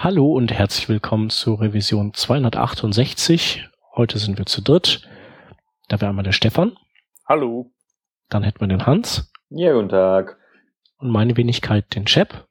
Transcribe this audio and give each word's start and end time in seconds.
Hallo 0.00 0.32
und 0.32 0.52
herzlich 0.52 0.88
willkommen 0.88 1.28
zur 1.28 1.60
Revision 1.60 2.14
268. 2.14 3.68
Heute 3.96 4.20
sind 4.20 4.38
wir 4.38 4.46
zu 4.46 4.62
dritt. 4.62 5.02
Da 5.88 6.00
wäre 6.00 6.10
einmal 6.10 6.22
der 6.22 6.30
Stefan. 6.30 6.76
Hallo. 7.26 7.72
Dann 8.28 8.44
hätten 8.44 8.60
wir 8.60 8.68
den 8.68 8.86
Hans. 8.86 9.32
Ja, 9.50 9.72
guten 9.72 9.88
Tag. 9.88 10.38
Und 10.98 11.10
meine 11.10 11.36
Wenigkeit 11.36 11.96
den 11.96 12.04
Chap. 12.04 12.46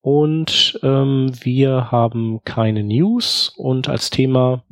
Und 0.00 0.80
ähm, 0.82 1.32
wir 1.38 1.92
haben 1.92 2.40
keine 2.44 2.82
News 2.82 3.52
und 3.58 3.90
als 3.90 4.08
Thema 4.08 4.64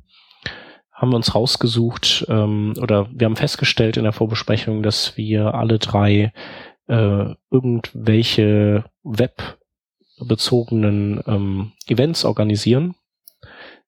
haben 0.93 1.11
wir 1.11 1.17
uns 1.17 1.35
rausgesucht 1.35 2.25
ähm, 2.31 2.73
oder 2.81 3.07
wir 3.13 3.27
haben 3.27 3.37
festgestellt 3.37 3.99
in 3.99 4.05
der 4.05 4.15
Vorbesprechung, 4.15 4.83
dass 4.83 5.19
wir 5.19 5.53
alle 5.53 5.79
drei 5.79 6.33
äh, 6.89 7.35
irgendwelche 7.51 8.85
Web 9.03 9.59
bezogenen 10.19 11.23
ähm, 11.27 11.73
Events 11.87 12.25
organisieren, 12.25 12.95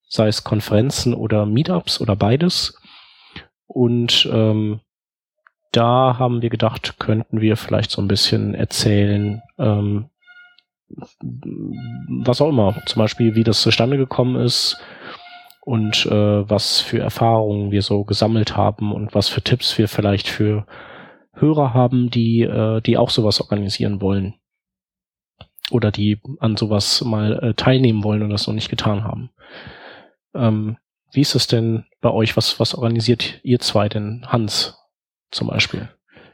sei 0.09 0.29
es 0.29 0.45
Konferenzen 0.45 1.15
oder 1.15 1.47
Meetups 1.47 2.01
oder 2.01 2.17
beides. 2.17 2.79
Und 3.67 4.29
ähm, 4.33 4.81
da 5.73 6.19
haben 6.19 6.43
wir 6.43 6.51
gedacht, 6.51 6.97
könnten 6.99 7.41
wir 7.41 7.57
vielleicht 7.57 7.91
so 7.91 8.01
ein 8.01 8.09
bisschen 8.09 8.55
erzählen, 8.55 9.43
ähm, 9.59 10.11
was 12.23 12.41
auch 12.41 12.49
immer, 12.49 12.81
zum 12.87 13.01
Beispiel 13.01 13.35
wie 13.35 13.45
das 13.45 13.61
zustande 13.61 13.97
gekommen 13.97 14.37
ist 14.37 14.79
und 15.63 16.07
äh, 16.07 16.49
was 16.49 16.81
für 16.81 17.01
Erfahrungen 17.01 17.73
wir 17.73 17.83
so 17.83 18.05
gesammelt 18.05 18.57
haben 18.57 18.93
und 18.93 19.15
was 19.15 19.29
für 19.29 19.43
Tipps 19.43 19.77
wir 19.79 19.89
vielleicht 19.89 20.29
für 20.29 20.65
Hörer 21.33 21.75
haben, 21.75 22.09
die, 22.09 22.43
äh, 22.43 22.81
die 22.81 22.97
auch 22.97 23.11
sowas 23.11 23.41
organisieren 23.41 24.01
wollen 24.01 24.35
oder 25.71 25.91
die 25.91 26.21
an 26.41 26.57
sowas 26.57 27.03
mal 27.05 27.39
äh, 27.43 27.55
teilnehmen 27.55 28.05
wollen 28.05 28.23
und 28.23 28.31
das 28.31 28.47
noch 28.47 28.55
nicht 28.55 28.71
getan 28.71 29.05
haben. 29.05 29.31
Ähm, 30.35 30.77
wie 31.13 31.21
ist 31.21 31.35
es 31.35 31.47
denn 31.47 31.85
bei 32.01 32.11
euch? 32.11 32.37
Was, 32.37 32.61
was 32.61 32.75
organisiert 32.75 33.41
ihr 33.43 33.59
zwei 33.59 33.89
denn? 33.89 34.27
Hans 34.29 34.79
zum 35.31 35.49
Beispiel? 35.49 35.89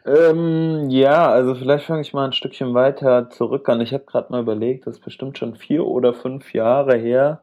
Ähm, 0.04 0.90
ja, 0.90 1.30
also 1.30 1.54
vielleicht 1.54 1.84
fange 1.84 2.00
ich 2.00 2.12
mal 2.12 2.24
ein 2.24 2.32
Stückchen 2.32 2.74
weiter 2.74 3.30
zurück 3.30 3.68
an. 3.68 3.80
Ich 3.80 3.94
habe 3.94 4.04
gerade 4.04 4.32
mal 4.32 4.40
überlegt, 4.42 4.86
das 4.86 4.96
ist 4.96 5.04
bestimmt 5.04 5.38
schon 5.38 5.54
vier 5.54 5.86
oder 5.86 6.12
fünf 6.12 6.52
Jahre 6.54 6.96
her, 6.96 7.40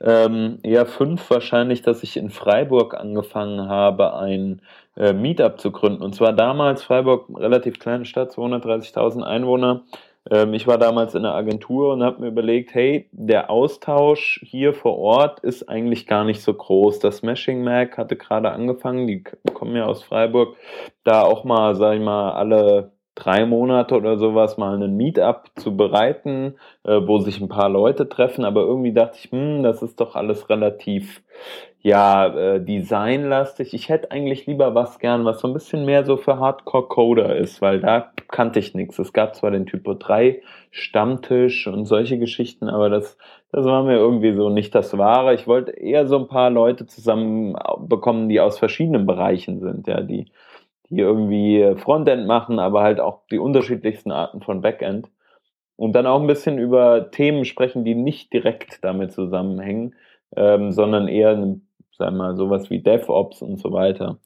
ähm, 0.00 0.58
eher 0.62 0.84
fünf 0.84 1.30
wahrscheinlich, 1.30 1.80
dass 1.80 2.02
ich 2.02 2.18
in 2.18 2.28
Freiburg 2.28 2.94
angefangen 2.94 3.66
habe, 3.66 4.14
ein 4.14 4.60
äh, 4.96 5.14
Meetup 5.14 5.58
zu 5.58 5.70
gründen. 5.70 6.02
Und 6.02 6.14
zwar 6.14 6.34
damals 6.34 6.82
Freiburg, 6.82 7.28
relativ 7.34 7.78
kleine 7.78 8.04
Stadt, 8.04 8.32
230.000 8.32 9.22
Einwohner. 9.22 9.84
Ähm, 10.32 10.54
ich 10.54 10.66
war 10.66 10.78
damals 10.78 11.14
in 11.14 11.24
der 11.24 11.34
Agentur 11.34 11.92
und 11.92 12.02
habe 12.02 12.22
mir 12.22 12.28
überlegt, 12.28 12.74
hey, 12.74 13.06
der 13.12 13.50
Austausch 13.50 14.40
hier 14.42 14.72
vor 14.72 14.98
Ort 14.98 15.40
ist 15.40 15.68
eigentlich 15.68 16.06
gar 16.06 16.24
nicht 16.24 16.42
so 16.42 16.54
groß. 16.54 17.00
Das 17.00 17.18
Smashing 17.18 17.62
Mac 17.62 17.98
hatte 17.98 18.16
gerade 18.16 18.50
angefangen, 18.50 19.06
die 19.06 19.22
kommen 19.52 19.76
ja 19.76 19.84
aus 19.84 20.02
Freiburg, 20.02 20.56
da 21.04 21.22
auch 21.22 21.44
mal, 21.44 21.76
sag 21.76 21.96
ich 21.96 22.00
mal, 22.00 22.32
alle 22.32 22.92
drei 23.14 23.44
Monate 23.44 23.94
oder 23.94 24.16
sowas 24.16 24.56
mal 24.56 24.74
einen 24.74 24.96
Meetup 24.96 25.50
zu 25.56 25.76
bereiten, 25.76 26.54
äh, 26.84 26.98
wo 27.06 27.18
sich 27.18 27.38
ein 27.42 27.48
paar 27.50 27.68
Leute 27.68 28.08
treffen, 28.08 28.46
aber 28.46 28.62
irgendwie 28.62 28.94
dachte 28.94 29.18
ich, 29.22 29.30
hm, 29.30 29.62
das 29.62 29.82
ist 29.82 30.00
doch 30.00 30.14
alles 30.16 30.48
relativ 30.48 31.22
ja, 31.84 32.26
äh, 32.28 32.64
designlastig. 32.64 33.74
Ich 33.74 33.88
hätte 33.88 34.12
eigentlich 34.12 34.46
lieber 34.46 34.74
was 34.74 35.00
gern, 35.00 35.24
was 35.24 35.40
so 35.40 35.48
ein 35.48 35.54
bisschen 35.54 35.84
mehr 35.84 36.04
so 36.04 36.16
für 36.16 36.38
Hardcore-Coder 36.38 37.36
ist, 37.36 37.60
weil 37.60 37.80
da 37.80 38.12
kannte 38.28 38.60
ich 38.60 38.74
nichts. 38.74 39.00
Es 39.00 39.12
gab 39.12 39.34
zwar 39.34 39.50
den 39.50 39.66
Typo 39.66 39.94
3 39.94 40.42
Stammtisch 40.70 41.66
und 41.66 41.86
solche 41.86 42.18
Geschichten, 42.20 42.68
aber 42.68 42.88
das, 42.88 43.18
das 43.50 43.64
war 43.66 43.82
mir 43.82 43.96
irgendwie 43.96 44.32
so 44.32 44.48
nicht 44.48 44.74
das 44.76 44.96
Wahre. 44.96 45.34
Ich 45.34 45.48
wollte 45.48 45.72
eher 45.72 46.06
so 46.06 46.18
ein 46.18 46.28
paar 46.28 46.50
Leute 46.50 46.86
zusammen 46.86 47.56
bekommen, 47.80 48.28
die 48.28 48.40
aus 48.40 48.60
verschiedenen 48.60 49.04
Bereichen 49.04 49.58
sind, 49.58 49.88
ja, 49.88 50.02
die, 50.02 50.30
die 50.88 51.00
irgendwie 51.00 51.74
Frontend 51.76 52.28
machen, 52.28 52.60
aber 52.60 52.82
halt 52.82 53.00
auch 53.00 53.26
die 53.30 53.38
unterschiedlichsten 53.38 54.12
Arten 54.12 54.40
von 54.40 54.60
Backend. 54.60 55.08
Und 55.76 55.94
dann 55.94 56.06
auch 56.06 56.20
ein 56.20 56.28
bisschen 56.28 56.58
über 56.58 57.10
Themen 57.10 57.44
sprechen, 57.44 57.84
die 57.84 57.96
nicht 57.96 58.32
direkt 58.32 58.84
damit 58.84 59.10
zusammenhängen, 59.12 59.96
ähm, 60.36 60.70
sondern 60.70 61.08
eher 61.08 61.36
sagen 61.98 62.16
wir 62.16 62.24
mal, 62.24 62.36
sowas 62.36 62.70
wie 62.70 62.82
DevOps 62.82 63.42
und 63.42 63.58
so 63.58 63.72
weiter. 63.72 64.18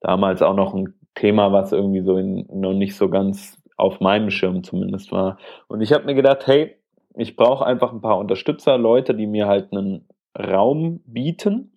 Damals 0.00 0.42
auch 0.42 0.54
noch 0.54 0.74
ein 0.74 0.94
Thema, 1.14 1.52
was 1.52 1.72
irgendwie 1.72 2.02
so 2.02 2.16
in, 2.16 2.46
noch 2.52 2.74
nicht 2.74 2.96
so 2.96 3.08
ganz 3.08 3.60
auf 3.76 4.00
meinem 4.00 4.30
Schirm 4.30 4.62
zumindest 4.62 5.12
war. 5.12 5.38
Und 5.68 5.80
ich 5.80 5.92
habe 5.92 6.04
mir 6.04 6.14
gedacht, 6.14 6.46
hey, 6.46 6.76
ich 7.16 7.36
brauche 7.36 7.66
einfach 7.66 7.92
ein 7.92 8.00
paar 8.00 8.18
Unterstützer, 8.18 8.78
Leute, 8.78 9.14
die 9.14 9.26
mir 9.26 9.48
halt 9.48 9.72
einen 9.72 10.08
Raum 10.38 11.00
bieten. 11.06 11.72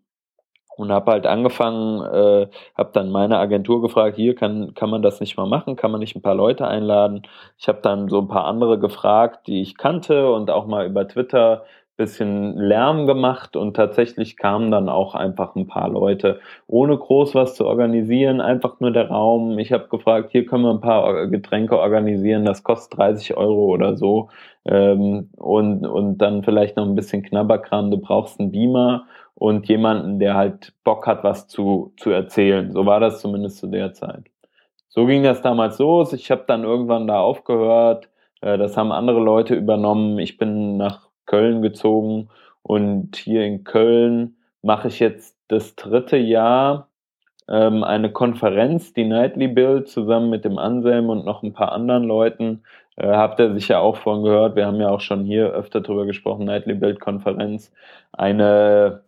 Und 0.77 0.91
habe 0.91 1.11
halt 1.11 1.27
angefangen, 1.27 2.01
äh, 2.01 2.47
habe 2.75 2.91
dann 2.93 3.11
meine 3.11 3.37
Agentur 3.37 3.81
gefragt, 3.81 4.15
hier 4.15 4.33
kann, 4.33 4.73
kann 4.73 4.89
man 4.89 5.01
das 5.01 5.19
nicht 5.19 5.37
mal 5.37 5.45
machen, 5.45 5.75
kann 5.75 5.91
man 5.91 5.99
nicht 5.99 6.15
ein 6.15 6.21
paar 6.23 6.33
Leute 6.33 6.65
einladen. 6.65 7.23
Ich 7.57 7.67
habe 7.67 7.81
dann 7.83 8.07
so 8.07 8.19
ein 8.19 8.29
paar 8.29 8.45
andere 8.45 8.79
gefragt, 8.79 9.47
die 9.47 9.61
ich 9.61 9.77
kannte 9.77 10.31
und 10.31 10.49
auch 10.49 10.65
mal 10.65 10.87
über 10.87 11.07
Twitter 11.07 11.65
bisschen 12.01 12.57
Lärm 12.57 13.05
gemacht 13.05 13.55
und 13.55 13.75
tatsächlich 13.75 14.35
kamen 14.35 14.71
dann 14.71 14.89
auch 14.89 15.13
einfach 15.13 15.55
ein 15.55 15.67
paar 15.67 15.87
Leute, 15.87 16.39
ohne 16.65 16.97
groß 16.97 17.35
was 17.35 17.55
zu 17.55 17.67
organisieren, 17.67 18.41
einfach 18.41 18.79
nur 18.79 18.91
der 18.91 19.09
Raum. 19.09 19.59
Ich 19.59 19.71
habe 19.71 19.87
gefragt, 19.87 20.31
hier 20.31 20.45
können 20.45 20.63
wir 20.63 20.71
ein 20.71 20.81
paar 20.81 21.27
Getränke 21.27 21.77
organisieren, 21.77 22.43
das 22.43 22.63
kostet 22.63 22.97
30 22.97 23.37
Euro 23.37 23.65
oder 23.65 23.95
so. 23.97 24.29
Ähm, 24.65 25.29
und, 25.37 25.85
und 25.85 26.17
dann 26.17 26.43
vielleicht 26.43 26.75
noch 26.77 26.85
ein 26.85 26.95
bisschen 26.95 27.23
Knabberkram, 27.23 27.91
du 27.91 27.97
brauchst 27.97 28.39
einen 28.39 28.51
Beamer 28.51 29.05
und 29.35 29.67
jemanden, 29.67 30.19
der 30.19 30.35
halt 30.35 30.73
Bock 30.83 31.05
hat, 31.07 31.23
was 31.23 31.47
zu, 31.47 31.93
zu 31.97 32.09
erzählen. 32.09 32.71
So 32.71 32.85
war 32.85 32.99
das 32.99 33.21
zumindest 33.21 33.57
zu 33.57 33.67
der 33.67 33.93
Zeit. 33.93 34.25
So 34.89 35.05
ging 35.05 35.23
das 35.23 35.41
damals 35.41 35.77
los. 35.79 36.13
Ich 36.13 36.31
habe 36.31 36.43
dann 36.47 36.63
irgendwann 36.63 37.07
da 37.07 37.19
aufgehört. 37.19 38.09
Äh, 38.41 38.57
das 38.57 38.75
haben 38.75 38.91
andere 38.91 39.19
Leute 39.19 39.55
übernommen. 39.55 40.19
Ich 40.19 40.37
bin 40.37 40.77
nach 40.77 41.10
Köln 41.31 41.61
gezogen 41.61 42.27
und 42.61 43.15
hier 43.15 43.45
in 43.45 43.63
Köln 43.63 44.35
mache 44.61 44.89
ich 44.89 44.99
jetzt 44.99 45.37
das 45.47 45.77
dritte 45.77 46.17
Jahr 46.17 46.89
ähm, 47.47 47.85
eine 47.85 48.11
Konferenz, 48.11 48.91
die 48.91 49.05
Nightly 49.05 49.47
Build, 49.47 49.87
zusammen 49.87 50.29
mit 50.29 50.43
dem 50.43 50.57
Anselm 50.57 51.09
und 51.09 51.23
noch 51.25 51.41
ein 51.41 51.53
paar 51.53 51.71
anderen 51.71 52.03
Leuten. 52.03 52.63
Äh, 52.97 53.07
habt 53.07 53.39
ihr 53.39 53.53
sicher 53.53 53.79
auch 53.79 53.95
von 53.95 54.23
gehört. 54.23 54.57
Wir 54.57 54.67
haben 54.67 54.81
ja 54.81 54.89
auch 54.89 54.99
schon 54.99 55.23
hier 55.23 55.51
öfter 55.51 55.79
drüber 55.79 56.05
gesprochen, 56.05 56.45
Nightly 56.45 56.73
Build 56.73 56.99
Konferenz. 56.99 57.71
Eine 58.11 59.03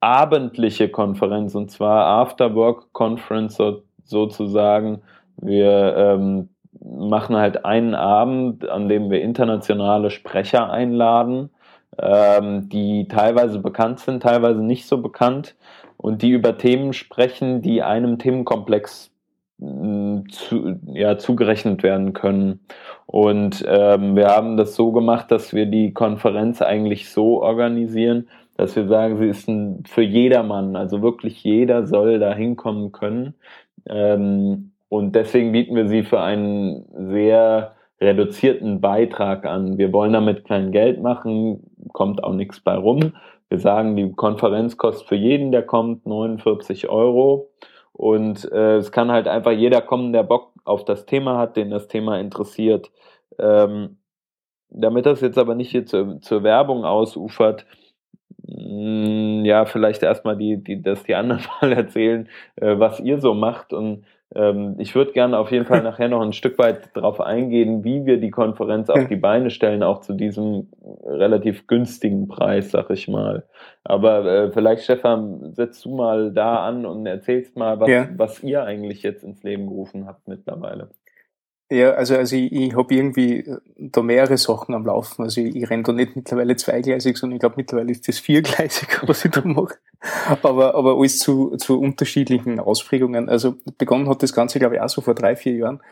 abendliche 0.00 0.88
Konferenz 0.88 1.54
und 1.54 1.70
zwar 1.70 2.06
Afterwork 2.06 2.92
Conference 2.92 3.56
so, 3.56 3.82
sozusagen. 4.02 5.02
Wir 5.36 5.94
ähm, 5.96 6.48
machen 6.80 7.36
halt 7.36 7.64
einen 7.64 7.94
Abend, 7.94 8.68
an 8.68 8.88
dem 8.88 9.10
wir 9.10 9.22
internationale 9.22 10.10
Sprecher 10.10 10.70
einladen 10.70 11.50
ähm, 11.96 12.68
die 12.68 13.08
teilweise 13.08 13.58
bekannt 13.58 14.00
sind, 14.00 14.22
teilweise 14.22 14.62
nicht 14.62 14.86
so 14.86 14.98
bekannt 14.98 15.56
und 15.96 16.22
die 16.22 16.30
über 16.30 16.58
Themen 16.58 16.92
sprechen, 16.92 17.62
die 17.62 17.82
einem 17.82 18.18
Themenkomplex 18.18 19.10
mm, 19.58 20.20
zu, 20.30 20.76
ja, 20.86 21.18
zugerechnet 21.18 21.82
werden 21.82 22.12
können. 22.12 22.60
Und 23.06 23.64
ähm, 23.66 24.16
wir 24.16 24.28
haben 24.28 24.56
das 24.56 24.74
so 24.74 24.92
gemacht, 24.92 25.30
dass 25.30 25.52
wir 25.52 25.66
die 25.66 25.92
Konferenz 25.92 26.62
eigentlich 26.62 27.10
so 27.10 27.42
organisieren, 27.42 28.28
dass 28.56 28.76
wir 28.76 28.86
sagen, 28.86 29.16
sie 29.18 29.28
ist 29.28 29.48
ein, 29.48 29.84
für 29.86 30.02
jedermann, 30.02 30.76
also 30.76 31.00
wirklich 31.00 31.42
jeder 31.42 31.86
soll 31.86 32.18
da 32.18 32.34
hinkommen 32.34 32.92
können. 32.92 33.34
Ähm, 33.86 34.72
und 34.88 35.14
deswegen 35.14 35.52
bieten 35.52 35.74
wir 35.76 35.88
sie 35.88 36.02
für 36.02 36.20
einen 36.20 36.84
sehr 37.10 37.74
reduzierten 38.00 38.80
Beitrag 38.80 39.44
an. 39.44 39.78
Wir 39.78 39.92
wollen 39.92 40.12
damit 40.12 40.44
kein 40.44 40.72
Geld 40.72 41.02
machen, 41.02 41.70
kommt 41.92 42.22
auch 42.22 42.32
nichts 42.32 42.60
bei 42.60 42.76
rum. 42.76 43.14
Wir 43.48 43.58
sagen, 43.58 43.96
die 43.96 44.12
Konferenz 44.12 44.76
kostet 44.76 45.08
für 45.08 45.16
jeden, 45.16 45.52
der 45.52 45.62
kommt, 45.62 46.06
49 46.06 46.88
Euro. 46.88 47.50
Und 47.92 48.50
äh, 48.52 48.76
es 48.76 48.92
kann 48.92 49.10
halt 49.10 49.26
einfach 49.26 49.52
jeder 49.52 49.80
kommen, 49.80 50.12
der 50.12 50.22
Bock 50.22 50.52
auf 50.64 50.84
das 50.84 51.06
Thema 51.06 51.38
hat, 51.38 51.56
den 51.56 51.70
das 51.70 51.88
Thema 51.88 52.20
interessiert. 52.20 52.92
Ähm, 53.38 53.98
damit 54.70 55.06
das 55.06 55.20
jetzt 55.20 55.38
aber 55.38 55.54
nicht 55.54 55.70
hier 55.70 55.86
zur, 55.86 56.20
zur 56.20 56.42
Werbung 56.42 56.84
ausufert, 56.84 57.66
mh, 58.46 59.40
mm, 59.40 59.44
ja, 59.44 59.64
vielleicht 59.64 60.02
erstmal 60.02 60.36
die, 60.36 60.62
die, 60.62 60.82
dass 60.82 61.04
die 61.04 61.14
anderen 61.14 61.42
mal 61.60 61.72
erzählen, 61.72 62.28
äh, 62.56 62.78
was 62.78 63.00
ihr 63.00 63.18
so 63.18 63.34
macht 63.34 63.72
und 63.72 64.04
ich 64.30 64.94
würde 64.94 65.12
gerne 65.12 65.38
auf 65.38 65.50
jeden 65.50 65.64
Fall 65.64 65.82
nachher 65.84 66.08
noch 66.08 66.20
ein 66.20 66.34
Stück 66.34 66.58
weit 66.58 66.94
darauf 66.94 67.20
eingehen, 67.20 67.82
wie 67.82 68.04
wir 68.04 68.20
die 68.20 68.30
Konferenz 68.30 68.90
auf 68.90 69.08
die 69.08 69.16
Beine 69.16 69.50
stellen, 69.50 69.82
auch 69.82 70.00
zu 70.00 70.12
diesem 70.12 70.68
relativ 71.04 71.66
günstigen 71.66 72.28
Preis, 72.28 72.70
sag 72.70 72.90
ich 72.90 73.08
mal. 73.08 73.46
Aber 73.84 74.26
äh, 74.26 74.50
vielleicht, 74.52 74.84
Stefan, 74.84 75.54
setzt 75.54 75.84
du 75.86 75.94
mal 75.94 76.30
da 76.32 76.66
an 76.66 76.84
und 76.84 77.06
erzählst 77.06 77.56
mal, 77.56 77.80
was, 77.80 77.88
ja. 77.88 78.08
was 78.16 78.42
ihr 78.42 78.64
eigentlich 78.64 79.02
jetzt 79.02 79.24
ins 79.24 79.42
Leben 79.42 79.66
gerufen 79.66 80.06
habt 80.06 80.28
mittlerweile. 80.28 80.90
Ja, 81.70 81.90
also, 81.92 82.16
also 82.16 82.34
ich, 82.34 82.50
ich 82.50 82.74
habe 82.74 82.94
irgendwie 82.94 83.40
äh, 83.40 83.58
da 83.76 84.00
mehrere 84.02 84.38
Sachen 84.38 84.74
am 84.74 84.86
Laufen. 84.86 85.22
Also 85.22 85.42
ich, 85.42 85.54
ich 85.54 85.68
renne 85.68 85.82
da 85.82 85.92
nicht 85.92 86.16
mittlerweile 86.16 86.56
zweigleisig, 86.56 87.18
sondern 87.18 87.36
ich 87.36 87.40
glaube 87.40 87.56
mittlerweile 87.58 87.92
ist 87.92 88.08
das 88.08 88.18
viergleisig, 88.18 89.02
was 89.06 89.24
ich 89.24 89.30
da 89.30 89.42
mache. 89.44 89.76
Aber, 90.42 90.74
aber 90.74 90.96
alles 90.96 91.18
zu, 91.18 91.56
zu 91.56 91.78
unterschiedlichen 91.78 92.58
Ausprägungen. 92.58 93.28
Also 93.28 93.56
begonnen 93.76 94.08
hat 94.08 94.22
das 94.22 94.32
Ganze, 94.32 94.58
glaube 94.58 94.76
ich, 94.76 94.80
auch 94.80 94.88
so 94.88 95.02
vor 95.02 95.14
drei, 95.14 95.36
vier 95.36 95.54
Jahren 95.56 95.82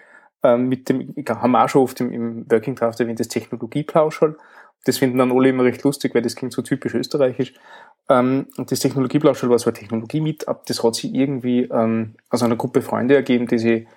ähm, 0.42 0.68
mit 0.68 0.88
dem, 0.88 1.12
ich 1.14 1.28
haben 1.28 1.52
wir 1.52 1.64
auch 1.64 1.68
schon 1.68 1.82
oft 1.82 2.00
im, 2.00 2.12
im 2.12 2.50
Working 2.50 2.74
Draft 2.74 3.00
erwähnt, 3.00 3.20
das 3.20 3.28
Technologieplauschall. 3.28 4.36
Das 4.84 4.98
finden 4.98 5.18
dann 5.18 5.32
alle 5.32 5.48
immer 5.48 5.64
recht 5.64 5.82
lustig, 5.82 6.14
weil 6.14 6.22
das 6.22 6.36
klingt 6.36 6.52
so 6.52 6.62
typisch 6.62 6.94
österreichisch. 6.94 7.54
Ähm, 8.08 8.46
das 8.56 8.80
Technologieplauschall 8.80 9.50
war 9.50 9.58
so 9.58 9.70
ein 9.70 9.74
Technologie-Meetup, 9.74 10.64
das 10.66 10.82
hat 10.82 10.94
sich 10.94 11.12
irgendwie 11.12 11.62
ähm, 11.64 12.14
aus 12.30 12.42
einer 12.42 12.56
Gruppe 12.56 12.82
Freunde 12.82 13.16
ergeben, 13.16 13.46
die 13.46 13.58
sie 13.58 13.88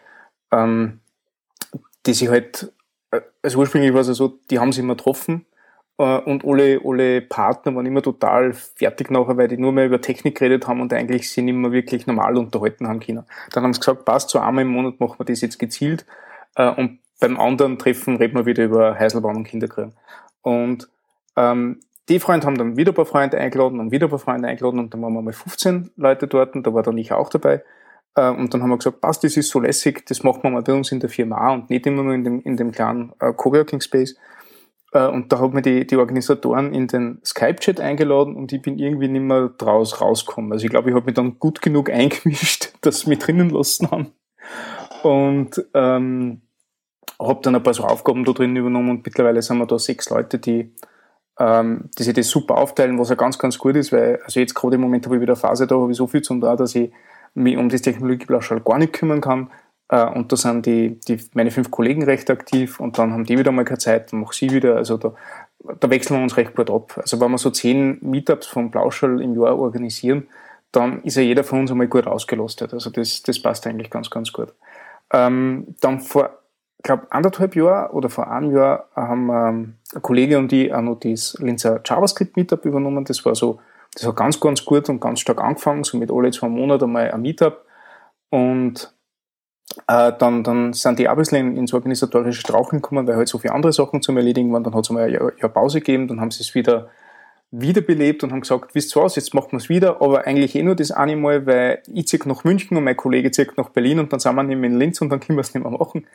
ähm, 0.52 1.00
die 2.06 2.14
sich 2.14 2.30
halt, 2.30 2.72
äh, 3.12 3.22
also 3.42 3.60
ursprünglich 3.60 3.94
war 3.94 4.02
es 4.02 4.08
ja 4.08 4.14
so, 4.14 4.40
die 4.50 4.60
haben 4.60 4.72
sich 4.72 4.84
immer 4.84 4.96
getroffen 4.96 5.46
äh, 5.98 6.18
und 6.20 6.46
alle, 6.46 6.82
alle 6.84 7.22
Partner 7.22 7.76
waren 7.76 7.86
immer 7.86 8.02
total 8.02 8.54
fertig 8.54 9.12
nachher, 9.12 9.38
weil 9.38 9.48
die 9.48 9.58
nur 9.58 9.72
mehr 9.72 9.86
über 9.86 10.02
Technik 10.02 10.38
geredet 10.38 10.68
haben 10.68 10.82
und 10.82 10.94
eigentlich 10.94 11.30
sie 11.30 11.42
nicht 11.42 11.56
mehr 11.56 11.72
wirklich 11.72 12.08
normal 12.08 12.38
unterhalten 12.38 12.88
haben 12.88 13.00
können. 13.00 13.26
Dann 13.52 13.64
haben 13.64 13.74
sie 13.74 13.80
gesagt, 13.80 14.06
passt, 14.06 14.30
so 14.30 14.40
einmal 14.40 14.64
im 14.64 14.70
Monat 14.70 15.00
machen 15.00 15.20
wir 15.20 15.26
das 15.26 15.42
jetzt 15.42 15.60
gezielt 15.60 16.06
äh, 16.56 16.70
und 16.70 17.00
beim 17.20 17.40
anderen 17.40 17.78
Treffen 17.78 18.16
reden 18.16 18.36
wir 18.36 18.46
wieder 18.46 18.64
über 18.64 18.98
Heiselbaum 18.98 19.38
und 19.38 19.44
Kinderkriegen. 19.44 19.94
Und 20.42 20.88
ähm, 21.36 21.82
die 22.08 22.20
Freunde 22.20 22.48
haben 22.48 22.58
dann 22.58 22.78
wieder 22.78 22.92
ein 22.92 22.96
paar 22.96 23.06
Freunde 23.06 23.38
eingeladen 23.38 23.80
und 23.80 23.92
wieder 23.92 24.08
ein 24.08 24.10
paar 24.10 24.20
Freunde 24.20 24.48
eingeladen 24.48 24.80
und 24.80 24.94
dann 24.94 25.02
waren 25.02 25.14
wir 25.14 25.22
mal 25.22 25.34
15 25.34 25.92
Leute 25.96 26.28
dort 26.28 26.56
und 26.56 26.66
da 26.66 26.74
war 26.74 26.82
dann 26.82 26.98
ich 26.98 27.12
auch 27.12 27.30
dabei. 27.30 27.62
Äh, 28.16 28.30
und 28.30 28.54
dann 28.54 28.62
haben 28.62 28.70
wir 28.70 28.78
gesagt, 28.78 29.02
passt, 29.02 29.24
das 29.24 29.38
ist 29.38 29.50
so 29.50 29.60
lässig, 29.60 30.06
das 30.06 30.24
machen 30.24 30.44
wir 30.44 30.50
mal 30.50 30.62
bei 30.62 30.74
uns 30.74 30.92
in 30.92 31.00
der 31.00 31.10
Firma 31.10 31.48
auch 31.48 31.54
und 31.54 31.70
nicht 31.70 31.86
immer 31.86 32.04
nur 32.04 32.14
in 32.14 32.24
dem, 32.24 32.42
in 32.42 32.58
dem 32.58 32.72
kleinen 32.72 33.14
äh, 33.20 33.34
Coworking 33.34 33.82
Space. 33.82 34.16
Äh, 34.92 35.08
und 35.08 35.32
da 35.32 35.40
haben 35.40 35.54
wir 35.54 35.62
die, 35.62 35.86
die 35.86 35.98
Organisatoren 35.98 36.74
in 36.74 36.88
den 36.88 37.20
Skype-Chat 37.24 37.80
eingeladen 37.80 38.36
und 38.36 38.52
ich 38.52 38.62
bin 38.62 38.80
irgendwie 38.80 39.08
nicht 39.08 39.22
mehr 39.22 39.50
draus 39.58 40.02
rausgekommen. 40.02 40.52
Also 40.52 40.66
ich 40.66 40.72
glaube, 40.72 40.90
ich 40.90 40.96
habe 40.96 41.06
mich 41.06 41.16
dann 41.16 41.40
gut 41.40 41.62
genug 41.62 41.90
eingemischt, 41.92 42.74
dass 42.82 43.02
sie 43.02 43.10
mich 43.10 43.20
drinnen 43.20 43.50
lassen 43.50 43.92
haben. 43.92 44.14
Und 45.04 45.64
ähm, 45.74 46.42
habe 47.22 47.42
dann 47.44 47.56
ein 47.56 47.64
paar 47.64 47.74
so 47.74 47.84
Aufgaben 47.84 48.24
da 48.26 48.32
drin 48.32 48.56
übernommen 48.56 48.90
und 48.90 49.06
mittlerweile 49.06 49.42
sind 49.42 49.58
wir 49.58 49.66
da 49.66 49.78
sechs 49.78 50.10
Leute, 50.10 50.40
die, 50.40 50.74
ähm, 51.38 51.90
die 51.98 52.04
sich 52.04 52.14
das 52.14 52.30
super 52.30 52.58
aufteilen, 52.58 52.98
was 52.98 53.10
ja 53.10 53.16
ganz, 53.16 53.38
ganz 53.38 53.58
gut 53.58 53.76
ist, 53.76 53.92
weil 53.92 54.20
also 54.24 54.40
jetzt 54.40 54.56
gerade 54.56 54.76
im 54.76 54.82
Moment 54.82 55.06
habe 55.06 55.16
ich 55.16 55.22
wieder 55.22 55.34
eine 55.34 55.40
Phase 55.40 55.68
da, 55.68 55.76
habe 55.76 55.92
ich 55.92 55.98
so 55.98 56.08
viel 56.08 56.22
zu 56.22 56.34
tun 56.34 56.42
da, 56.42 56.56
dass 56.56 56.76
ich 56.76 56.92
mich 57.40 57.58
um 57.58 57.70
das 57.70 57.82
Technologieblauschall 57.82 58.62
gar 58.62 58.78
nicht 58.78 58.94
kümmern 58.94 59.22
kann. 59.22 59.50
Äh, 59.90 60.06
und 60.06 60.32
da 60.32 60.36
sind 60.36 60.66
die, 60.66 61.00
die, 61.00 61.20
meine 61.34 61.52
fünf 61.52 61.72
Kollegen 61.72 62.04
recht 62.04 62.30
aktiv 62.30 62.80
und 62.80 62.98
dann 62.98 63.12
haben 63.12 63.26
die 63.26 63.38
wieder 63.38 63.52
mal 63.52 63.66
keine 63.66 63.80
Zeit, 63.80 64.12
dann 64.12 64.22
mache 64.22 64.34
sie 64.34 64.52
wieder. 64.52 64.76
Also 64.76 64.98
da, 64.98 65.14
da 65.80 65.90
wechseln 65.90 66.18
wir 66.18 66.24
uns 66.24 66.38
recht 66.38 66.56
gut 66.56 66.70
ab. 66.70 66.94
Also 66.98 67.20
wenn 67.20 67.32
wir 67.32 67.38
so 67.38 67.50
zehn 67.50 67.98
Meetups 68.02 68.48
vom 68.48 68.72
Blauschall 68.72 69.22
im 69.22 69.40
Jahr 69.40 69.58
organisieren, 69.58 70.28
dann 70.72 71.02
ist 71.04 71.16
ja 71.16 71.24
jeder 71.24 71.44
von 71.44 71.62
uns 71.62 71.72
einmal 71.72 71.88
gut 71.88 72.08
ausgelastet. 72.08 72.74
Also 72.74 72.90
das, 72.92 73.24
das 73.24 73.42
passt 73.42 73.66
eigentlich 73.66 73.90
ganz, 73.90 74.10
ganz 74.10 74.32
gut. 74.32 74.54
Ähm, 75.12 75.76
dann 75.82 76.00
vor, 76.00 76.30
ich 76.78 76.84
glaube, 76.84 77.08
anderthalb 77.10 77.56
Jahren 77.56 77.90
oder 77.92 78.10
vor 78.10 78.30
einem 78.32 78.56
Jahr 78.56 78.88
haben 78.96 79.30
ähm, 79.30 79.74
ein 79.96 80.02
Kollege 80.04 80.38
und 80.38 80.54
ich 80.54 80.72
auch 80.72 80.82
noch 80.82 81.00
das 81.00 81.36
Linzer 81.40 81.82
JavaScript 81.84 82.38
Meetup 82.38 82.66
übernommen. 82.66 83.06
Das 83.06 83.26
war 83.26 83.34
so 83.34 83.60
das 83.94 84.06
hat 84.06 84.16
ganz, 84.16 84.40
ganz 84.40 84.64
gut 84.66 84.90
und 84.90 85.00
ganz 85.00 85.20
stark 85.20 85.42
angefangen, 85.42 85.84
so 85.84 85.98
mit 85.98 86.12
alle 86.12 86.32
zwei 86.32 86.48
Monate 86.48 86.86
einmal 86.86 87.12
ein 87.12 87.22
Meetup. 87.22 87.66
Und 88.30 88.94
äh, 89.88 90.14
dann, 90.18 90.44
dann 90.44 90.74
sind 90.74 91.00
die 91.00 91.08
auch 91.08 91.14
ein 91.14 91.18
bisschen 91.18 91.58
ins 91.58 91.74
organisatorische 91.74 92.42
Straucheln 92.42 92.82
gekommen, 92.82 93.08
weil 93.08 93.16
halt 93.16 93.28
so 93.28 93.40
viele 93.40 93.54
andere 93.54 93.74
Sachen 93.74 94.02
zum 94.02 94.18
Erledigen 94.18 94.52
waren. 94.54 94.64
Dann 94.64 94.76
hat 94.76 94.86
es 94.86 94.90
einmal 94.90 95.06
ein 95.06 95.14
Jahr, 95.14 95.32
Jahr 95.40 95.50
Pause 95.50 95.80
gegeben, 95.80 96.08
dann 96.08 96.22
haben 96.22 96.32
sie 96.32 96.42
es 96.42 96.54
wieder 96.56 96.90
wiederbelebt 97.52 98.24
und 98.24 98.32
haben 98.32 98.42
gesagt, 98.42 98.76
wisst 98.76 98.96
ihr 98.96 99.02
was, 99.02 99.16
jetzt 99.16 99.34
machen 99.34 99.54
wir 99.54 99.58
es 99.58 99.70
wieder, 99.70 100.02
aber 100.02 100.28
eigentlich 100.28 100.56
eh 100.56 100.62
nur 100.62 100.76
das 100.76 100.92
eine 100.92 101.16
Mal, 101.16 101.48
weil 101.48 101.82
ich 101.92 102.08
ziehe 102.08 102.22
nach 102.26 102.44
München 102.44 102.78
und 102.78 102.84
mein 102.84 102.96
Kollege 102.96 103.32
zieht 103.32 103.58
nach 103.58 103.70
Berlin 103.70 104.00
und 104.00 104.14
dann 104.14 104.20
sind 104.20 104.36
wir 104.36 104.44
nicht 104.44 104.58
mehr 104.58 104.70
in 104.70 104.78
Linz 104.78 105.02
und 105.02 105.10
dann 105.10 105.20
können 105.20 105.38
wir 105.38 105.42
es 105.42 105.54
nicht 105.54 105.64
mehr 105.64 105.76
machen. 105.76 106.06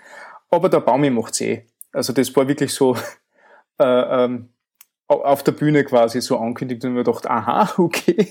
Aber 0.50 0.68
der 0.68 0.80
Baumi 0.80 1.10
macht's 1.10 1.40
eh. 1.40 1.66
Also 1.92 2.12
das 2.12 2.34
war 2.36 2.46
wirklich 2.46 2.72
so, 2.72 2.96
äh, 3.78 3.84
ähm, 3.84 4.50
auf 5.08 5.42
der 5.42 5.52
Bühne 5.52 5.84
quasi 5.84 6.20
so 6.20 6.38
ankündigt 6.38 6.84
und 6.84 6.94
mir 6.94 7.04
gedacht, 7.04 7.28
aha, 7.28 7.74
okay, 7.78 8.28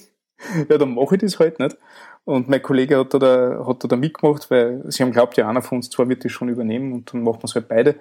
ja, 0.69 0.77
dann 0.77 0.95
mache 0.95 1.15
ich 1.15 1.21
das 1.21 1.39
halt 1.39 1.59
nicht. 1.59 1.77
Und 2.25 2.47
mein 2.47 2.61
Kollege 2.61 2.97
hat 2.97 3.13
da, 3.13 3.65
hat 3.67 3.91
da 3.91 3.95
mitgemacht, 3.95 4.49
weil 4.49 4.81
sie 4.87 5.03
haben 5.03 5.11
glaubt, 5.11 5.35
ja, 5.37 5.49
einer 5.49 5.61
von 5.61 5.77
uns 5.77 5.89
zwei 5.89 6.07
wird 6.07 6.23
das 6.23 6.31
schon 6.31 6.49
übernehmen 6.49 6.93
und 6.93 7.13
dann 7.13 7.23
machen 7.23 7.41
wir 7.41 7.45
es 7.45 7.55
halt 7.55 7.67
beide. 7.67 7.95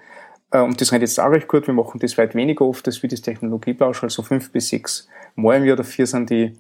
Äh, 0.53 0.61
und 0.61 0.81
das 0.81 0.93
rennt 0.93 1.03
jetzt 1.03 1.19
auch 1.19 1.31
recht 1.31 1.49
gut. 1.49 1.67
Wir 1.67 1.75
machen 1.75 1.99
das 1.99 2.17
weit 2.19 2.35
weniger 2.35 2.65
oft 2.65 2.87
als 2.87 3.03
wie 3.03 3.09
das 3.09 3.23
Technologieblausch, 3.23 4.03
also 4.05 4.23
fünf 4.23 4.53
bis 4.53 4.69
sechs 4.69 5.09
Mal 5.35 5.57
im 5.57 5.65
Jahr. 5.65 5.77
Dafür 5.77 6.07
sind 6.07 6.31
die, 6.31 6.57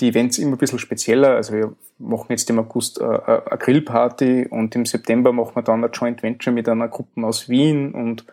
die 0.00 0.08
Events 0.08 0.38
immer 0.38 0.52
ein 0.52 0.58
bisschen 0.58 0.78
spezieller. 0.78 1.34
Also 1.34 1.52
wir 1.52 1.72
machen 1.98 2.26
jetzt 2.30 2.48
im 2.48 2.58
August 2.58 3.00
äh, 3.00 3.04
äh, 3.04 3.42
eine 3.46 3.58
Grillparty 3.58 4.46
und 4.48 4.74
im 4.74 4.86
September 4.86 5.32
machen 5.32 5.54
wir 5.54 5.62
dann 5.62 5.84
ein 5.84 5.90
Joint 5.92 6.22
Venture 6.22 6.52
mit 6.52 6.68
einer 6.68 6.88
Gruppe 6.88 7.26
aus 7.26 7.48
Wien 7.48 7.92
und 7.92 8.24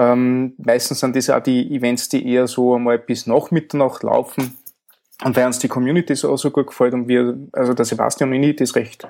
ähm, 0.00 0.54
meistens 0.56 1.00
sind 1.00 1.14
das 1.14 1.28
auch 1.28 1.42
die 1.42 1.74
Events, 1.74 2.08
die 2.08 2.26
eher 2.26 2.46
so 2.46 2.74
einmal 2.74 2.98
bis 2.98 3.26
nach 3.26 3.50
Mitternacht 3.50 4.02
laufen. 4.02 4.56
Und 5.22 5.36
weil 5.36 5.44
uns 5.44 5.58
die 5.58 5.68
Community 5.68 6.14
so, 6.14 6.34
so 6.38 6.50
gut 6.50 6.68
gefällt 6.68 6.94
und 6.94 7.06
wir, 7.06 7.36
also 7.52 7.74
der 7.74 7.84
Sebastian 7.84 8.32
und 8.32 8.42
ich 8.42 8.56
das 8.56 8.74
recht, 8.76 9.06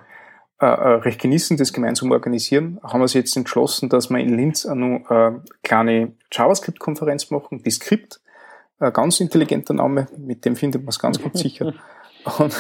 äh, 0.61 0.67
äh 0.67 0.95
recht 0.97 1.21
genießen, 1.21 1.57
das 1.57 1.73
gemeinsam 1.73 2.11
organisieren, 2.11 2.81
haben 2.83 2.99
wir 2.99 3.03
uns 3.03 3.15
jetzt 3.15 3.37
entschlossen, 3.37 3.89
dass 3.89 4.11
wir 4.11 4.19
in 4.19 4.37
Linz 4.37 4.67
eine 4.67 5.05
äh, 5.09 5.49
kleine 5.63 6.13
JavaScript-Konferenz 6.33 7.31
machen, 7.31 7.63
die 7.63 7.71
Skript, 7.71 8.21
ein 8.81 8.93
ganz 8.93 9.21
intelligenter 9.21 9.75
Name, 9.75 10.09
mit 10.19 10.45
dem 10.45 10.57
findet 10.57 10.83
man 10.83 10.89
es 10.89 10.99
ganz, 10.99 11.23
ganz 11.23 11.39
sicher. 11.39 11.73
Und 12.39 12.57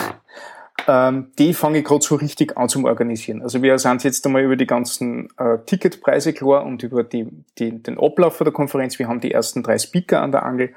ähm, 0.87 1.33
die 1.39 1.55
fange 1.55 1.79
ich 1.79 1.85
gerade 1.85 2.03
so 2.03 2.17
richtig 2.17 2.57
an 2.57 2.69
zum 2.69 2.85
Organisieren. 2.85 3.43
Also 3.43 3.63
wir 3.63 3.79
sind 3.79 4.05
jetzt 4.05 4.25
einmal 4.27 4.43
über 4.43 4.57
die 4.57 4.67
ganzen 4.67 5.29
äh, 5.39 5.59
Ticketpreise 5.67 6.33
klar 6.33 6.65
und 6.65 6.83
über 6.83 7.05
die, 7.05 7.29
die, 7.59 7.83
den 7.83 7.99
Ablauf 7.99 8.39
der 8.39 8.53
Konferenz. 8.53 8.99
Wir 8.99 9.09
haben 9.09 9.21
die 9.21 9.33
ersten 9.33 9.63
drei 9.63 9.79
Speaker 9.79 10.23
an 10.23 10.33
der 10.33 10.45
Angel 10.45 10.75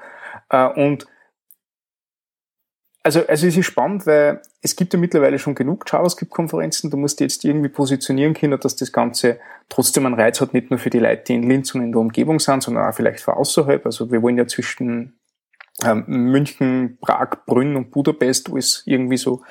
äh, 0.50 0.66
und 0.66 1.06
also, 3.06 3.20
also 3.26 3.46
es 3.46 3.54
ist 3.54 3.66
spannend, 3.66 4.06
weil 4.06 4.40
es 4.62 4.76
gibt 4.76 4.94
ja 4.94 4.98
mittlerweile 4.98 5.38
schon 5.38 5.54
genug 5.54 5.84
JavaScript-Konferenzen. 5.86 6.90
Du 6.90 6.96
musst 6.96 7.20
jetzt 7.20 7.44
irgendwie 7.44 7.68
positionieren 7.68 8.32
können, 8.32 8.58
dass 8.58 8.76
das 8.76 8.92
Ganze 8.92 9.38
trotzdem 9.68 10.06
einen 10.06 10.14
Reiz 10.14 10.40
hat, 10.40 10.54
nicht 10.54 10.70
nur 10.70 10.78
für 10.78 10.88
die 10.88 11.00
Leute, 11.00 11.24
die 11.28 11.34
in 11.34 11.42
Linz 11.42 11.74
und 11.74 11.82
in 11.82 11.92
der 11.92 12.00
Umgebung 12.00 12.40
sind, 12.40 12.62
sondern 12.62 12.88
auch 12.88 12.94
vielleicht 12.94 13.20
für 13.20 13.36
außerhalb. 13.36 13.84
Also 13.84 14.10
wir 14.10 14.22
wollen 14.22 14.38
ja 14.38 14.46
zwischen 14.46 15.18
ähm, 15.84 16.04
München, 16.06 16.96
Prag, 16.98 17.44
Brünn 17.46 17.76
und 17.76 17.90
Budapest 17.90 18.50
alles 18.50 18.82
irgendwie 18.86 19.18
so 19.18 19.42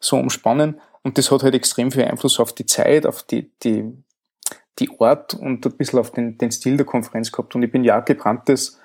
so 0.00 0.16
umspannen. 0.16 0.80
Und 1.02 1.18
das 1.18 1.30
hat 1.30 1.42
halt 1.42 1.54
extrem 1.54 1.90
viel 1.90 2.04
Einfluss 2.04 2.40
auf 2.40 2.52
die 2.52 2.66
Zeit, 2.66 3.06
auf 3.06 3.22
die, 3.22 3.50
die, 3.62 3.92
die 4.78 4.90
Ort 4.98 5.34
und 5.34 5.64
ein 5.64 5.76
bisschen 5.76 5.98
auf 5.98 6.10
den, 6.10 6.38
den 6.38 6.50
Stil 6.50 6.76
der 6.76 6.86
Konferenz 6.86 7.32
gehabt. 7.32 7.54
Und 7.54 7.62
ich 7.62 7.70
bin 7.70 7.84
ja 7.84 8.00
gebranntes 8.00 8.78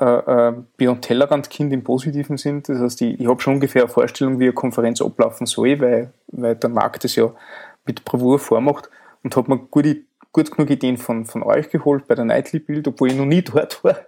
äh, 0.00 0.04
äh, 0.04 0.54
Beyond 0.76 1.02
Tellerrand-Kind 1.02 1.72
im 1.72 1.84
positiven 1.84 2.36
Sinn. 2.36 2.62
Das 2.62 2.78
heißt, 2.78 3.02
ich, 3.02 3.20
ich 3.20 3.26
habe 3.26 3.40
schon 3.40 3.54
ungefähr 3.54 3.82
eine 3.82 3.90
Vorstellung, 3.90 4.38
wie 4.38 4.44
eine 4.44 4.52
Konferenz 4.52 5.00
ablaufen 5.00 5.46
soll, 5.46 5.80
weil, 5.80 6.12
weil 6.28 6.54
der 6.56 6.70
Markt 6.70 7.04
das 7.04 7.16
ja 7.16 7.32
mit 7.84 8.04
Bravour 8.04 8.38
vormacht 8.38 8.90
und 9.22 9.34
habe 9.36 9.50
mir 9.50 9.58
gute, 9.58 10.02
gut 10.32 10.50
genug 10.50 10.70
Ideen 10.70 10.98
von, 10.98 11.24
von 11.26 11.42
euch 11.42 11.70
geholt 11.70 12.06
bei 12.06 12.14
der 12.14 12.24
Nightly 12.24 12.60
Build, 12.60 12.86
obwohl 12.88 13.10
ich 13.10 13.16
noch 13.16 13.24
nie 13.24 13.42
dort 13.42 13.82
war. 13.82 13.98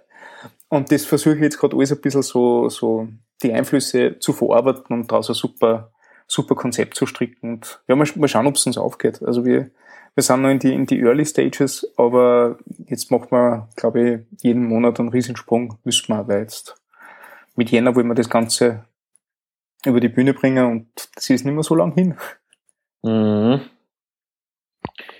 Und 0.69 0.91
das 0.91 1.05
versuche 1.05 1.35
ich 1.35 1.41
jetzt 1.41 1.59
gerade 1.59 1.75
alles 1.75 1.91
ein 1.91 1.99
bisschen 1.99 2.21
so, 2.21 2.69
so 2.69 3.07
die 3.43 3.51
Einflüsse 3.51 4.17
zu 4.19 4.31
verarbeiten 4.31 4.95
und 4.95 5.11
daraus 5.11 5.29
eine 5.29 5.35
super 5.35 5.90
super 6.31 6.55
Konzept 6.55 6.95
zu 6.95 7.05
stricken. 7.05 7.51
Und 7.51 7.81
ja, 7.87 7.95
mal, 7.95 8.07
mal 8.15 8.27
schauen, 8.27 8.47
ob 8.47 8.55
es 8.55 8.65
uns 8.65 8.77
aufgeht. 8.77 9.21
Also 9.21 9.43
wir, 9.43 9.69
wir 10.15 10.23
sind 10.23 10.41
noch 10.41 10.49
in 10.49 10.59
die, 10.59 10.73
in 10.73 10.85
die 10.85 10.99
Early 11.01 11.25
Stages, 11.25 11.91
aber 11.97 12.57
jetzt 12.87 13.11
machen 13.11 13.27
wir, 13.31 13.69
glaube 13.75 14.25
ich, 14.31 14.41
jeden 14.41 14.65
Monat 14.65 14.99
einen 14.99 15.09
Riesensprung, 15.09 15.77
müssen 15.83 16.07
wir, 16.07 16.27
weil 16.27 16.41
jetzt 16.41 16.75
mit 17.55 17.69
Jänner 17.69 17.95
wollen 17.95 18.07
wir 18.07 18.15
das 18.15 18.29
Ganze 18.29 18.85
über 19.85 19.99
die 19.99 20.09
Bühne 20.09 20.33
bringen 20.33 20.65
und 20.65 20.87
das 21.15 21.29
ist 21.29 21.43
nicht 21.43 21.53
mehr 21.53 21.63
so 21.63 21.75
lang 21.75 21.93
hin. 21.93 22.15
Mhm. 23.03 23.61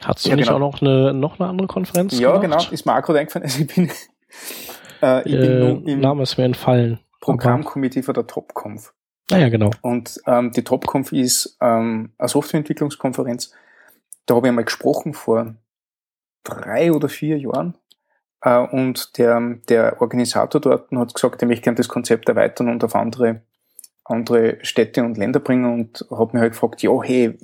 Hast 0.04 0.26
du 0.26 0.30
ja, 0.30 0.36
nicht 0.36 0.48
genau. 0.48 0.58
auch 0.58 0.74
noch 0.74 0.82
eine, 0.82 1.14
noch 1.14 1.40
eine 1.40 1.50
andere 1.50 1.68
Konferenz 1.68 2.18
Ja, 2.18 2.38
gemacht? 2.38 2.42
genau, 2.42 2.74
ist 2.74 2.86
mir 2.86 2.98
auch 2.98 3.02
gerade 3.02 3.20
eingefallen. 3.20 3.44
Also 3.44 3.62
ich 3.62 3.76
bin, 3.76 3.90
äh, 5.02 5.28
ich 5.28 5.34
äh, 5.34 5.38
bin 5.38 5.88
im 5.88 6.00
Name 6.00 6.24
ist 6.24 6.38
mir 6.38 6.46
entfallen. 6.46 7.00
Programmkomitee 7.20 8.02
von 8.02 8.14
der 8.14 8.28
TopConf. 8.28 8.94
Ah 9.32 9.40
ja, 9.40 9.50
genau. 9.50 9.72
Und 9.82 10.20
ähm, 10.28 10.52
die 10.52 10.64
TopConf 10.64 11.12
ist 11.12 11.58
ähm, 11.62 12.12
eine 12.18 12.28
Softwareentwicklungskonferenz. 12.28 13.54
Da 14.26 14.36
habe 14.36 14.48
ich 14.48 14.50
einmal 14.50 14.66
gesprochen 14.66 15.14
vor 15.14 15.56
drei 16.44 16.92
oder 16.92 17.10
vier 17.10 17.38
Jahren. 17.38 17.76
Äh, 18.42 18.60
und 18.60 19.18
der, 19.18 19.58
der 19.70 20.02
Organisator 20.02 20.60
dort 20.60 20.92
hat 20.92 21.14
gesagt, 21.14 21.42
er 21.42 21.48
möchte 21.48 21.64
gerne 21.64 21.78
das 21.78 21.88
Konzept 21.88 22.30
erweitern 22.30 22.70
und 22.70 22.84
auf 22.84 22.96
andere, 22.96 23.42
andere 24.04 24.58
Städte 24.64 25.04
und 25.04 25.18
Länder 25.18 25.40
bringen 25.40 25.66
und 25.66 26.06
hat 26.12 26.34
mir 26.34 26.42
halt 26.42 26.54
gefragt, 26.54 26.82
ja, 26.82 26.92
hey, 27.02 27.38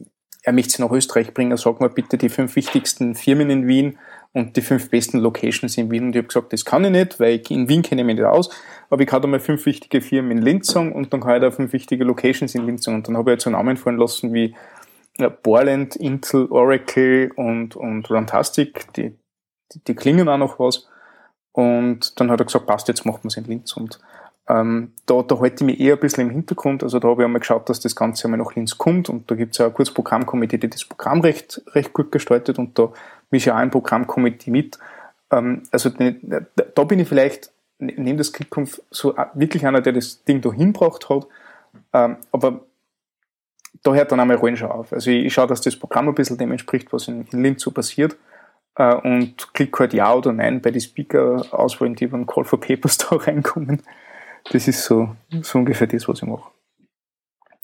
er 0.43 0.53
möchte 0.53 0.73
sie 0.73 0.81
nach 0.81 0.91
Österreich 0.91 1.33
bringen, 1.33 1.57
sag 1.57 1.79
mal 1.81 1.89
bitte 1.89 2.17
die 2.17 2.29
fünf 2.29 2.55
wichtigsten 2.55 3.15
Firmen 3.15 3.49
in 3.49 3.67
Wien 3.67 3.97
und 4.37 4.55
die 4.55 4.61
fünf 4.61 4.91
besten 4.91 5.17
Locations 5.17 5.77
in 5.77 5.89
Wien. 5.89 6.05
Und 6.05 6.09
ich 6.11 6.17
habe 6.17 6.27
gesagt, 6.27 6.53
das 6.53 6.63
kann 6.63 6.85
ich 6.85 6.91
nicht, 6.91 7.19
weil 7.19 7.39
ich, 7.39 7.49
in 7.49 7.67
Wien 7.67 7.81
kenne 7.81 8.01
ich 8.01 8.05
mich 8.05 8.17
nicht 8.17 8.25
aus, 8.25 8.49
aber 8.91 9.01
ich 9.01 9.09
da 9.09 9.19
mal 9.25 9.39
fünf 9.39 9.65
wichtige 9.65 9.99
Firmen 9.99 10.37
in 10.37 10.43
Linz 10.43 10.75
und 10.75 11.11
dann 11.11 11.21
kann 11.21 11.35
ich 11.35 11.41
da 11.41 11.49
fünf 11.49 11.73
wichtige 11.73 12.03
Locations 12.03 12.53
in 12.53 12.65
Linz. 12.65 12.87
Und 12.87 13.07
dann 13.07 13.17
habe 13.17 13.31
ich 13.31 13.35
jetzt 13.35 13.45
so 13.45 13.49
Namen 13.49 13.77
fallen 13.77 13.97
lassen 13.97 14.33
wie 14.33 14.55
Borland, 15.41 15.95
Intel, 15.95 16.45
Oracle 16.51 17.31
und, 17.35 17.75
und 17.75 18.09
Runtastic, 18.11 18.93
die, 18.93 19.17
die, 19.73 19.83
die 19.83 19.95
klingen 19.95 20.29
auch 20.29 20.37
noch 20.37 20.59
was. 20.59 20.87
Und 21.51 22.19
dann 22.19 22.29
hat 22.29 22.39
er 22.39 22.45
gesagt, 22.45 22.67
passt, 22.67 22.87
jetzt 22.87 23.05
machen 23.05 23.23
wir 23.23 23.29
es 23.29 23.37
in 23.37 23.45
Linz. 23.45 23.75
Und 23.75 23.99
ähm, 24.49 24.93
da, 25.05 25.21
da 25.23 25.39
halte 25.39 25.55
ich 25.55 25.65
mich 25.65 25.79
eher 25.79 25.95
ein 25.95 25.99
bisschen 25.99 26.27
im 26.27 26.29
Hintergrund. 26.29 26.83
Also 26.83 26.99
da 26.99 27.09
habe 27.09 27.21
ich 27.21 27.25
einmal 27.25 27.39
geschaut, 27.39 27.69
dass 27.69 27.79
das 27.79 27.95
Ganze 27.95 28.25
einmal 28.25 28.39
nach 28.39 28.55
Linz 28.55 28.77
kommt 28.77 29.09
und 29.09 29.29
da 29.29 29.35
gibt 29.35 29.53
es 29.53 29.57
ja 29.57 29.65
ein 29.65 29.73
kurzes 29.73 29.93
Programmkomitee, 29.93 30.57
die 30.57 30.69
das 30.69 30.85
Programm 30.85 31.21
recht, 31.21 31.61
recht 31.73 31.93
gut 31.93 32.11
gestaltet 32.11 32.57
und 32.57 32.79
da 32.79 32.91
mische 33.29 33.49
ich 33.49 33.53
auch 33.53 33.57
ein 33.57 33.71
Programmkomitee 33.71 34.51
mit. 34.51 34.77
Ähm, 35.31 35.63
also 35.71 35.89
da, 35.89 36.41
da 36.75 36.83
bin 36.85 36.99
ich 36.99 37.07
vielleicht 37.07 37.51
neben 37.79 38.17
das 38.17 38.33
ClickConf 38.33 38.81
so 38.89 39.15
wirklich 39.33 39.65
einer, 39.65 39.81
der 39.81 39.93
das 39.93 40.23
Ding 40.23 40.41
da 40.41 40.51
hinbracht 40.51 41.09
hat. 41.09 41.27
Ähm, 41.93 42.17
aber 42.31 42.61
da 43.83 43.93
hört 43.93 44.11
dann 44.11 44.19
einmal 44.19 44.37
Rollenschau 44.37 44.69
auf. 44.69 44.93
Also 44.93 45.11
ich, 45.11 45.25
ich 45.25 45.33
schaue, 45.33 45.47
dass 45.47 45.61
das 45.61 45.75
Programm 45.75 46.07
ein 46.07 46.15
bisschen 46.15 46.37
dem 46.37 46.51
entspricht, 46.51 46.91
was 46.93 47.07
in, 47.07 47.25
in 47.31 47.43
Linz 47.43 47.61
so 47.61 47.71
passiert 47.71 48.17
äh, 48.75 48.95
und 48.95 49.53
klicke 49.53 49.79
halt 49.79 49.93
Ja 49.93 50.13
oder 50.13 50.31
Nein 50.31 50.61
bei 50.61 50.71
den 50.71 50.81
Speaker-Auswahlen, 50.81 51.95
die 51.95 52.07
beim 52.07 52.25
Call 52.25 52.45
for 52.45 52.59
Papers 52.59 52.97
da 53.09 53.17
reinkommen. 53.17 53.83
Das 54.51 54.67
ist 54.67 54.83
so, 54.83 55.15
so 55.41 55.59
ungefähr 55.59 55.87
das, 55.87 56.07
was 56.07 56.21
ich 56.21 56.27
mache. 56.27 56.51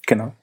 Genau. 0.05 0.33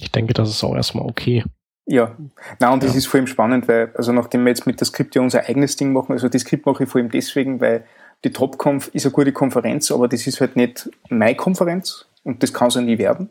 Ich 0.00 0.12
denke, 0.12 0.32
das 0.32 0.50
ist 0.50 0.62
auch 0.62 0.74
erstmal 0.74 1.06
okay. 1.06 1.44
Ja, 1.86 2.14
na 2.60 2.70
und 2.70 2.82
ja. 2.82 2.88
das 2.88 2.96
ist 2.96 3.06
vor 3.06 3.18
allem 3.18 3.26
spannend, 3.26 3.66
weil, 3.66 3.92
also 3.96 4.12
nachdem 4.12 4.44
wir 4.44 4.50
jetzt 4.50 4.66
mit 4.66 4.78
der 4.78 4.86
Skript 4.86 5.14
ja 5.14 5.22
unser 5.22 5.48
eigenes 5.48 5.76
Ding 5.76 5.92
machen, 5.92 6.12
also 6.12 6.28
die 6.28 6.38
Skript 6.38 6.66
mache 6.66 6.84
ich 6.84 6.90
vor 6.90 7.00
allem 7.00 7.10
deswegen, 7.10 7.60
weil 7.60 7.84
die 8.24 8.32
TopConf 8.32 8.88
ist 8.88 9.06
eine 9.06 9.12
gute 9.12 9.32
Konferenz, 9.32 9.90
aber 9.90 10.06
das 10.06 10.26
ist 10.26 10.40
halt 10.40 10.54
nicht 10.54 10.90
meine 11.08 11.34
Konferenz 11.34 12.06
und 12.24 12.42
das 12.42 12.52
kann 12.52 12.68
es 12.68 12.74
ja 12.74 12.82
nie 12.82 12.98
werden. 12.98 13.30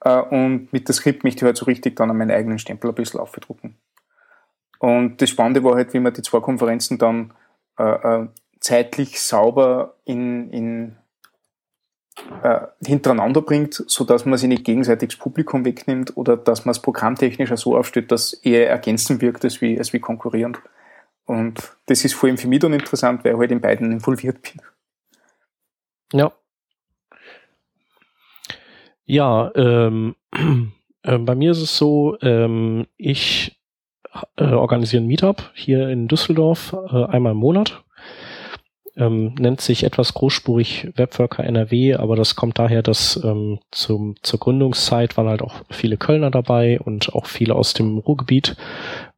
Äh, 0.00 0.20
und 0.20 0.72
mit 0.72 0.88
der 0.88 0.94
Skript 0.94 1.22
möchte 1.22 1.40
ich 1.40 1.44
halt 1.44 1.56
so 1.56 1.66
richtig 1.66 1.96
dann 1.96 2.10
an 2.10 2.16
meinen 2.16 2.30
eigenen 2.30 2.58
Stempel 2.58 2.90
ein 2.90 2.94
bisschen 2.94 3.20
aufgedrucken. 3.20 3.76
Und 4.78 5.20
das 5.20 5.30
Spannende 5.30 5.62
war 5.62 5.74
halt, 5.74 5.92
wie 5.92 6.00
man 6.00 6.14
die 6.14 6.22
zwei 6.22 6.40
Konferenzen 6.40 6.98
dann 6.98 7.34
äh, 7.78 7.84
äh 8.22 8.28
zeitlich 8.58 9.20
sauber 9.20 9.96
in, 10.04 10.50
in 10.50 10.96
äh, 12.42 12.60
hintereinander 12.84 13.40
bringt, 13.40 13.74
so 13.74 14.04
dass 14.04 14.26
man 14.26 14.38
sich 14.38 14.48
nicht 14.48 14.64
gegenseitig 14.64 15.10
das 15.10 15.18
Publikum 15.18 15.64
wegnimmt 15.64 16.16
oder 16.16 16.36
dass 16.36 16.64
man 16.64 16.72
es 16.72 16.80
programmtechnisch 16.80 17.50
so 17.56 17.76
aufstellt, 17.76 18.12
dass 18.12 18.32
eher 18.32 18.68
ergänzend 18.68 19.22
wirkt 19.22 19.44
als 19.44 19.60
wie, 19.60 19.78
als 19.78 19.92
wie 19.92 20.00
konkurrierend. 20.00 20.58
Und 21.24 21.76
das 21.86 22.04
ist 22.04 22.14
vor 22.14 22.28
allem 22.28 22.38
für 22.38 22.48
mich 22.48 22.60
dann 22.60 22.72
interessant, 22.72 23.24
weil 23.24 23.32
ich 23.32 23.38
halt 23.38 23.52
in 23.52 23.60
beiden 23.60 23.92
involviert 23.92 24.42
bin. 24.42 24.60
Ja. 26.12 26.32
Ja, 29.04 29.50
ähm, 29.54 30.14
äh, 31.02 31.18
bei 31.18 31.34
mir 31.34 31.52
ist 31.52 31.62
es 31.62 31.76
so, 31.76 32.16
ähm, 32.20 32.86
ich 32.96 33.58
äh, 34.36 34.44
organisiere 34.44 35.02
ein 35.02 35.06
Meetup 35.06 35.50
hier 35.54 35.88
in 35.88 36.08
Düsseldorf 36.08 36.74
äh, 36.92 37.04
einmal 37.04 37.32
im 37.32 37.38
Monat 37.38 37.82
ähm, 38.96 39.34
nennt 39.38 39.60
sich 39.60 39.84
etwas 39.84 40.14
großspurig 40.14 40.88
Webworker 40.96 41.44
NRW, 41.44 41.94
aber 41.94 42.16
das 42.16 42.36
kommt 42.36 42.58
daher, 42.58 42.82
dass 42.82 43.22
ähm, 43.24 43.58
zum, 43.70 44.16
zur 44.22 44.38
Gründungszeit 44.38 45.16
waren 45.16 45.28
halt 45.28 45.42
auch 45.42 45.62
viele 45.70 45.96
Kölner 45.96 46.30
dabei 46.30 46.78
und 46.80 47.14
auch 47.14 47.26
viele 47.26 47.54
aus 47.54 47.72
dem 47.72 47.98
Ruhrgebiet. 47.98 48.56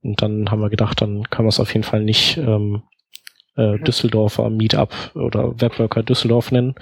Und 0.02 0.22
dann 0.22 0.50
haben 0.50 0.60
wir 0.60 0.70
gedacht, 0.70 1.00
dann 1.00 1.24
kann 1.30 1.44
man 1.44 1.48
es 1.48 1.60
auf 1.60 1.72
jeden 1.72 1.84
Fall 1.84 2.04
nicht 2.04 2.36
ähm, 2.36 2.82
äh, 3.56 3.78
Düsseldorfer 3.78 4.48
Meetup 4.50 4.92
oder 5.14 5.60
Webworker 5.60 6.02
Düsseldorf 6.02 6.52
nennen. 6.52 6.74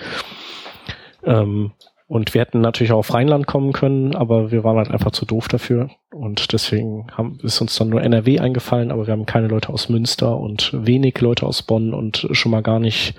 Ähm, 1.25 1.73
und 2.13 2.35
wir 2.35 2.43
hätten 2.43 2.61
natürlich 2.61 2.93
auch 2.93 2.99
auf 2.99 3.15
Rheinland 3.15 3.47
kommen 3.47 3.73
können, 3.73 4.15
aber 4.15 4.51
wir 4.51 4.65
waren 4.65 4.77
halt 4.77 4.91
einfach 4.91 5.13
zu 5.13 5.25
doof 5.25 5.49
dafür. 5.49 5.89
Und 6.15 6.53
deswegen 6.53 7.07
haben, 7.17 7.39
ist 7.43 7.63
uns 7.63 7.75
dann 7.77 7.89
nur 7.89 8.03
NRW 8.03 8.39
eingefallen, 8.39 8.91
aber 8.91 9.07
wir 9.07 9.13
haben 9.13 9.25
keine 9.25 9.49
Leute 9.49 9.71
aus 9.71 9.89
Münster 9.89 10.37
und 10.37 10.73
wenig 10.75 11.19
Leute 11.23 11.47
aus 11.47 11.63
Bonn 11.63 11.95
und 11.95 12.29
schon 12.33 12.53
mal 12.53 12.63
gar 12.63 12.81
nicht 12.81 13.15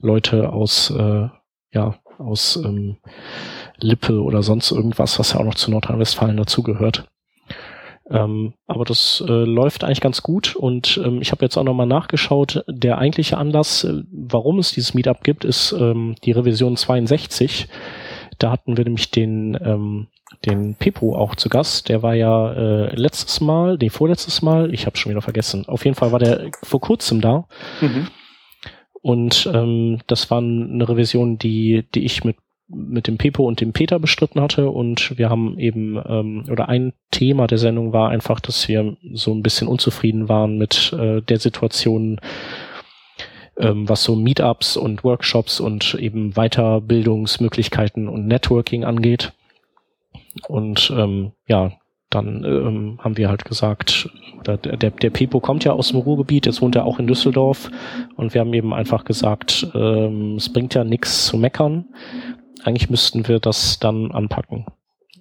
Leute 0.00 0.52
aus, 0.52 0.90
äh, 0.96 1.26
ja, 1.72 1.96
aus 2.18 2.54
ähm, 2.64 2.98
Lippe 3.80 4.22
oder 4.22 4.44
sonst 4.44 4.70
irgendwas, 4.70 5.18
was 5.18 5.32
ja 5.32 5.40
auch 5.40 5.44
noch 5.44 5.56
zu 5.56 5.72
Nordrhein-Westfalen 5.72 6.36
dazugehört. 6.36 7.08
Ähm, 8.08 8.54
aber 8.68 8.84
das 8.84 9.20
äh, 9.26 9.32
läuft 9.32 9.82
eigentlich 9.82 10.00
ganz 10.00 10.22
gut 10.22 10.54
und 10.54 11.00
ähm, 11.04 11.20
ich 11.20 11.32
habe 11.32 11.44
jetzt 11.44 11.56
auch 11.56 11.64
nochmal 11.64 11.88
nachgeschaut. 11.88 12.62
Der 12.68 12.98
eigentliche 12.98 13.36
Anlass, 13.36 13.82
äh, 13.82 14.04
warum 14.12 14.60
es 14.60 14.70
dieses 14.70 14.94
Meetup 14.94 15.24
gibt, 15.24 15.44
ist 15.44 15.72
ähm, 15.72 16.14
die 16.22 16.30
Revision 16.30 16.76
62 16.76 17.66
da 18.38 18.50
hatten 18.50 18.76
wir 18.76 18.84
nämlich 18.84 19.10
den, 19.10 19.58
ähm, 19.62 20.08
den 20.44 20.74
Pepo 20.74 21.16
auch 21.16 21.34
zu 21.34 21.48
Gast. 21.48 21.88
Der 21.88 22.02
war 22.02 22.14
ja 22.14 22.52
äh, 22.52 22.94
letztes 22.94 23.40
Mal, 23.40 23.76
nee, 23.80 23.90
vorletztes 23.90 24.42
Mal, 24.42 24.72
ich 24.72 24.86
habe 24.86 24.96
schon 24.96 25.10
wieder 25.10 25.22
vergessen. 25.22 25.66
Auf 25.66 25.84
jeden 25.84 25.96
Fall 25.96 26.12
war 26.12 26.18
der 26.18 26.50
vor 26.62 26.80
kurzem 26.80 27.20
da. 27.20 27.46
Mhm. 27.80 28.08
Und 29.00 29.50
ähm, 29.52 30.00
das 30.06 30.30
war 30.30 30.38
eine 30.38 30.88
Revision, 30.88 31.38
die, 31.38 31.86
die 31.94 32.04
ich 32.04 32.24
mit 32.24 32.36
mit 32.68 33.06
dem 33.06 33.16
Pepo 33.16 33.46
und 33.46 33.60
dem 33.60 33.72
Peter 33.72 33.98
bestritten 33.98 34.42
hatte 34.42 34.68
und 34.68 35.16
wir 35.16 35.30
haben 35.30 35.58
eben 35.58 35.98
ähm, 36.06 36.44
oder 36.50 36.68
ein 36.68 36.92
Thema 37.10 37.46
der 37.46 37.56
Sendung 37.56 37.94
war 37.94 38.10
einfach, 38.10 38.40
dass 38.40 38.68
wir 38.68 38.96
so 39.14 39.32
ein 39.32 39.42
bisschen 39.42 39.68
unzufrieden 39.68 40.28
waren 40.28 40.58
mit 40.58 40.92
äh, 40.92 41.22
der 41.22 41.38
Situation, 41.38 42.20
ähm, 43.58 43.88
was 43.88 44.04
so 44.04 44.14
Meetups 44.16 44.76
und 44.76 45.04
Workshops 45.04 45.60
und 45.60 45.94
eben 45.94 46.32
Weiterbildungsmöglichkeiten 46.32 48.08
und 48.08 48.26
Networking 48.26 48.84
angeht. 48.84 49.32
Und 50.46 50.92
ähm, 50.96 51.32
ja, 51.46 51.72
dann 52.10 52.44
ähm, 52.44 52.98
haben 53.02 53.16
wir 53.16 53.28
halt 53.28 53.44
gesagt, 53.44 54.08
der, 54.46 54.56
der, 54.56 54.90
der 54.90 55.10
Pepo 55.10 55.40
kommt 55.40 55.64
ja 55.64 55.72
aus 55.72 55.88
dem 55.88 55.98
Ruhrgebiet, 55.98 56.46
jetzt 56.46 56.62
wohnt 56.62 56.76
er 56.76 56.86
auch 56.86 56.98
in 56.98 57.06
Düsseldorf 57.06 57.70
und 58.16 58.32
wir 58.32 58.40
haben 58.40 58.54
eben 58.54 58.72
einfach 58.72 59.04
gesagt, 59.04 59.66
ähm, 59.74 60.36
es 60.36 60.50
bringt 60.50 60.74
ja 60.74 60.84
nichts 60.84 61.26
zu 61.26 61.36
meckern. 61.36 61.86
Eigentlich 62.64 62.90
müssten 62.90 63.28
wir 63.28 63.40
das 63.40 63.78
dann 63.78 64.10
anpacken. 64.10 64.66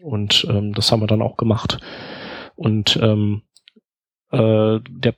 Und 0.01 0.47
ähm, 0.49 0.73
das 0.73 0.91
haben 0.91 1.01
wir 1.01 1.07
dann 1.07 1.21
auch 1.21 1.37
gemacht. 1.37 1.79
Und 2.55 2.97
ähm, 3.01 3.41
äh, 4.31 4.79
der 4.89 5.13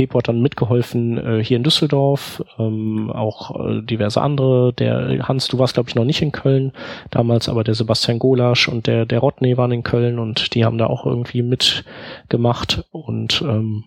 Pepo 0.00 0.16
hat 0.16 0.28
dann 0.28 0.40
mitgeholfen 0.40 1.18
äh, 1.18 1.44
hier 1.44 1.58
in 1.58 1.62
Düsseldorf, 1.62 2.42
ähm, 2.58 3.10
auch 3.10 3.68
äh, 3.68 3.82
diverse 3.82 4.22
andere. 4.22 4.72
Der 4.72 5.28
Hans, 5.28 5.46
du 5.48 5.58
warst 5.58 5.74
glaube 5.74 5.90
ich 5.90 5.94
noch 5.94 6.06
nicht 6.06 6.22
in 6.22 6.32
Köln 6.32 6.72
damals, 7.10 7.50
aber 7.50 7.64
der 7.64 7.74
Sebastian 7.74 8.18
Golasch 8.18 8.66
und 8.68 8.86
der 8.86 9.04
der 9.04 9.18
Rodney 9.18 9.58
waren 9.58 9.72
in 9.72 9.82
Köln 9.82 10.18
und 10.18 10.54
die 10.54 10.64
haben 10.64 10.78
da 10.78 10.86
auch 10.86 11.04
irgendwie 11.04 11.42
mitgemacht 11.42 12.86
und 12.92 13.42
ähm, 13.42 13.84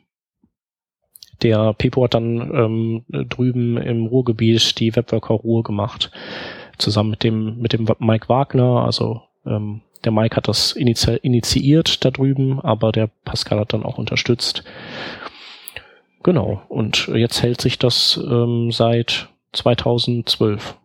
der 1.41 1.73
Pepo 1.73 2.03
hat 2.03 2.13
dann 2.13 2.51
ähm, 2.53 3.05
drüben 3.29 3.77
im 3.77 4.05
Ruhrgebiet 4.05 4.79
die 4.79 4.95
Webworker 4.95 5.33
Ruhe 5.33 5.63
gemacht, 5.63 6.11
zusammen 6.77 7.09
mit 7.09 7.23
dem 7.23 7.57
mit 7.59 7.73
dem 7.73 7.87
Mike 7.97 8.29
Wagner, 8.29 8.85
also 8.85 9.23
ähm, 9.47 9.81
der 10.03 10.11
Mike 10.11 10.35
hat 10.35 10.47
das 10.47 10.73
initi 10.73 11.15
initiiert 11.23 12.03
da 12.05 12.11
drüben, 12.11 12.59
aber 12.59 12.91
der 12.91 13.09
Pascal 13.25 13.59
hat 13.59 13.73
dann 13.73 13.83
auch 13.83 13.97
unterstützt. 13.97 14.63
Genau. 16.23 16.61
Und 16.69 17.07
jetzt 17.07 17.43
hält 17.43 17.61
sich 17.61 17.77
das 17.77 18.19
ähm, 18.25 18.71
seit 18.71 19.29
2012. 19.51 20.77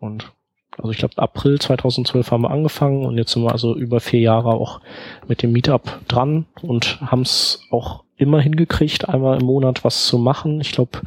Und 0.00 0.32
also 0.78 0.90
ich 0.90 0.98
glaube 0.98 1.18
April 1.18 1.60
2012 1.60 2.30
haben 2.30 2.42
wir 2.42 2.50
angefangen 2.50 3.04
und 3.04 3.16
jetzt 3.16 3.32
sind 3.32 3.42
wir 3.42 3.52
also 3.52 3.76
über 3.76 4.00
vier 4.00 4.20
Jahre 4.20 4.50
auch 4.50 4.80
mit 5.28 5.42
dem 5.42 5.52
Meetup 5.52 6.00
dran 6.08 6.46
und 6.62 7.00
haben 7.00 7.22
es 7.22 7.60
auch 7.70 8.04
immer 8.16 8.40
hingekriegt, 8.40 9.08
einmal 9.08 9.40
im 9.40 9.46
Monat 9.46 9.84
was 9.84 10.06
zu 10.06 10.18
machen. 10.18 10.60
Ich 10.60 10.72
glaube, 10.72 11.00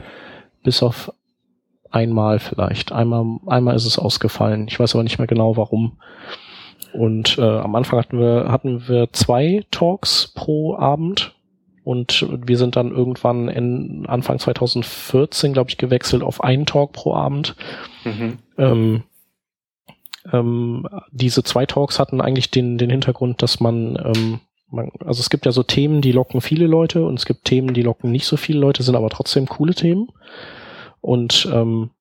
bis 0.63 0.83
auf 0.83 1.11
einmal 1.89 2.39
vielleicht. 2.39 2.91
Einmal, 2.91 3.39
einmal 3.47 3.75
ist 3.75 3.85
es 3.85 3.99
ausgefallen. 3.99 4.67
Ich 4.67 4.79
weiß 4.79 4.95
aber 4.95 5.03
nicht 5.03 5.17
mehr 5.17 5.27
genau 5.27 5.57
warum. 5.57 5.97
Und 6.93 7.37
äh, 7.37 7.41
am 7.41 7.75
Anfang 7.75 7.99
hatten 7.99 8.19
wir, 8.19 8.47
hatten 8.49 8.87
wir 8.87 9.11
zwei 9.11 9.63
Talks 9.71 10.31
pro 10.33 10.75
Abend 10.75 11.33
und 11.87 12.27
wir 12.29 12.57
sind 12.57 12.75
dann 12.75 12.91
irgendwann 12.91 13.47
in 13.47 14.05
Anfang 14.07 14.39
2014, 14.39 15.53
glaube 15.53 15.69
ich, 15.69 15.77
gewechselt 15.77 16.21
auf 16.21 16.43
einen 16.43 16.65
Talk 16.65 16.91
pro 16.91 17.13
Abend. 17.13 17.55
Mhm. 18.03 18.39
Ähm, 18.57 19.03
ähm, 20.33 20.85
diese 21.11 21.43
zwei 21.43 21.65
Talks 21.65 21.97
hatten 21.97 22.19
eigentlich 22.19 22.51
den, 22.51 22.77
den 22.77 22.89
Hintergrund, 22.89 23.41
dass 23.41 23.61
man, 23.61 23.95
ähm, 24.03 24.41
man, 24.69 24.91
also 25.05 25.21
es 25.21 25.29
gibt 25.29 25.45
ja 25.45 25.53
so 25.53 25.63
Themen, 25.63 26.01
die 26.01 26.11
locken 26.11 26.41
viele 26.41 26.67
Leute 26.67 27.05
und 27.05 27.17
es 27.17 27.25
gibt 27.25 27.45
Themen, 27.45 27.73
die 27.73 27.83
locken 27.83 28.11
nicht 28.11 28.25
so 28.25 28.35
viele 28.35 28.59
Leute, 28.59 28.83
sind 28.83 28.97
aber 28.97 29.09
trotzdem 29.09 29.45
coole 29.45 29.73
Themen. 29.73 30.09
Und 30.99 31.47
ähm, 31.53 31.91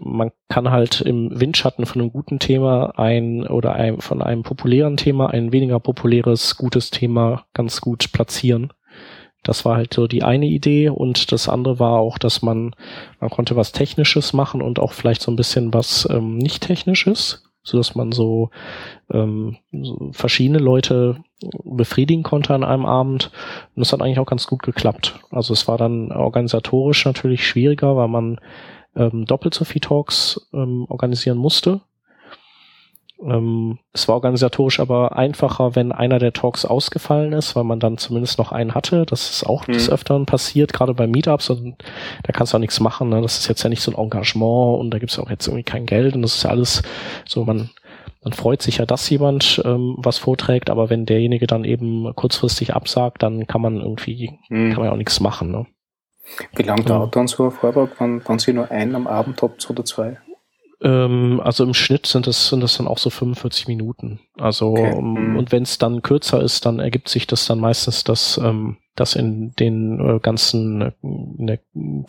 man 0.00 0.30
kann 0.50 0.70
halt 0.70 1.00
im 1.00 1.40
Windschatten 1.40 1.84
von 1.84 2.00
einem 2.00 2.12
guten 2.12 2.38
Thema 2.38 2.96
ein 2.96 3.44
oder 3.44 3.72
ein, 3.72 4.00
von 4.02 4.22
einem 4.22 4.44
populären 4.44 4.96
Thema 4.96 5.30
ein 5.30 5.50
weniger 5.50 5.80
populäres, 5.80 6.56
gutes 6.56 6.92
Thema 6.92 7.44
ganz 7.54 7.80
gut 7.80 8.12
platzieren 8.12 8.72
Das 9.42 9.64
war 9.64 9.76
halt 9.76 9.94
so 9.94 10.06
die 10.06 10.22
eine 10.22 10.46
Idee 10.46 10.88
und 10.88 11.32
das 11.32 11.48
andere 11.48 11.78
war 11.78 11.98
auch, 11.98 12.18
dass 12.18 12.42
man, 12.42 12.74
man 13.20 13.30
konnte 13.30 13.56
was 13.56 13.72
Technisches 13.72 14.32
machen 14.32 14.62
und 14.62 14.78
auch 14.78 14.92
vielleicht 14.92 15.22
so 15.22 15.32
ein 15.32 15.36
bisschen 15.36 15.74
was 15.74 16.08
ähm, 16.10 16.38
nicht 16.38 16.62
Technisches, 16.62 17.44
so 17.62 17.76
dass 17.76 17.94
man 17.94 18.12
so, 18.12 18.50
ähm, 19.12 19.56
so 19.72 20.10
verschiedene 20.12 20.58
Leute 20.58 21.16
befriedigen 21.64 22.22
konnte 22.22 22.54
an 22.54 22.62
einem 22.62 22.86
Abend. 22.86 23.32
Und 23.74 23.80
das 23.80 23.92
hat 23.92 24.00
eigentlich 24.00 24.20
auch 24.20 24.26
ganz 24.26 24.46
gut 24.46 24.62
geklappt. 24.62 25.18
Also 25.30 25.52
es 25.52 25.66
war 25.66 25.78
dann 25.78 26.12
organisatorisch 26.12 27.04
natürlich 27.04 27.46
schwieriger, 27.46 27.96
weil 27.96 28.08
man 28.08 28.40
ähm, 28.94 29.24
doppelt 29.24 29.54
so 29.54 29.64
viel 29.64 29.80
Talks 29.80 30.48
ähm, 30.52 30.86
organisieren 30.88 31.38
musste 31.38 31.80
ähm, 33.24 33.78
es 33.92 34.08
war 34.08 34.16
organisatorisch 34.16 34.80
aber 34.80 35.16
einfacher, 35.16 35.76
wenn 35.76 35.92
einer 35.92 36.18
der 36.18 36.32
Talks 36.32 36.64
ausgefallen 36.64 37.32
ist, 37.32 37.54
weil 37.54 37.64
man 37.64 37.80
dann 37.80 37.98
zumindest 37.98 38.38
noch 38.38 38.52
einen 38.52 38.74
hatte. 38.74 39.06
Das 39.06 39.30
ist 39.30 39.44
auch 39.44 39.66
mhm. 39.66 39.72
des 39.72 39.90
Öfteren 39.90 40.26
passiert, 40.26 40.72
gerade 40.72 40.94
bei 40.94 41.06
Meetups. 41.06 41.50
Und 41.50 41.76
da 42.24 42.32
kannst 42.32 42.52
du 42.52 42.56
auch 42.56 42.60
nichts 42.60 42.80
machen. 42.80 43.08
Ne? 43.10 43.20
Das 43.20 43.38
ist 43.38 43.48
jetzt 43.48 43.62
ja 43.62 43.70
nicht 43.70 43.82
so 43.82 43.92
ein 43.92 43.98
Engagement 43.98 44.80
und 44.80 44.90
da 44.90 44.98
gibt 44.98 45.12
es 45.12 45.18
auch 45.18 45.30
jetzt 45.30 45.46
irgendwie 45.46 45.64
kein 45.64 45.86
Geld. 45.86 46.14
Und 46.14 46.22
das 46.22 46.36
ist 46.36 46.42
ja 46.42 46.50
alles 46.50 46.82
so, 47.26 47.44
man, 47.44 47.70
man 48.22 48.32
freut 48.32 48.62
sich 48.62 48.78
ja, 48.78 48.86
dass 48.86 49.08
jemand 49.08 49.62
ähm, 49.64 49.94
was 49.98 50.18
vorträgt, 50.18 50.70
aber 50.70 50.90
wenn 50.90 51.06
derjenige 51.06 51.46
dann 51.46 51.64
eben 51.64 52.12
kurzfristig 52.14 52.74
absagt, 52.74 53.22
dann 53.22 53.46
kann 53.46 53.60
man 53.60 53.80
irgendwie, 53.80 54.38
mhm. 54.48 54.70
kann 54.70 54.78
man 54.78 54.86
ja 54.86 54.92
auch 54.92 54.96
nichts 54.96 55.20
machen. 55.20 55.50
Ne? 55.50 55.66
Wie 56.56 56.62
lange 56.62 56.84
dauert 56.84 57.14
dann 57.16 57.28
so 57.28 57.44
ein 57.44 57.50
Vortrag, 57.50 58.00
wenn, 58.00 58.26
wenn 58.26 58.38
Sie 58.38 58.52
nur 58.52 58.70
einen 58.70 58.94
am 58.94 59.06
Abend 59.06 59.42
habt 59.42 59.68
oder 59.68 59.84
zwei? 59.84 60.18
Ähm, 60.82 61.40
also 61.42 61.64
im 61.64 61.74
Schnitt 61.74 62.06
sind 62.06 62.26
es 62.26 62.48
sind 62.48 62.60
das 62.60 62.76
dann 62.76 62.88
auch 62.88 62.98
so 62.98 63.10
45 63.10 63.68
Minuten. 63.68 64.20
Also 64.36 64.70
okay. 64.70 64.94
um, 64.94 65.14
mhm. 65.14 65.36
und 65.36 65.52
wenn 65.52 65.62
es 65.62 65.78
dann 65.78 66.02
kürzer 66.02 66.42
ist, 66.42 66.66
dann 66.66 66.80
ergibt 66.80 67.08
sich 67.08 67.26
das 67.26 67.46
dann 67.46 67.60
meistens, 67.60 68.04
dass 68.04 68.38
ähm, 68.38 68.78
dass 68.96 69.14
in 69.14 69.54
den 69.54 70.00
äh, 70.00 70.18
ganzen 70.18 70.92
äh, 71.46 71.58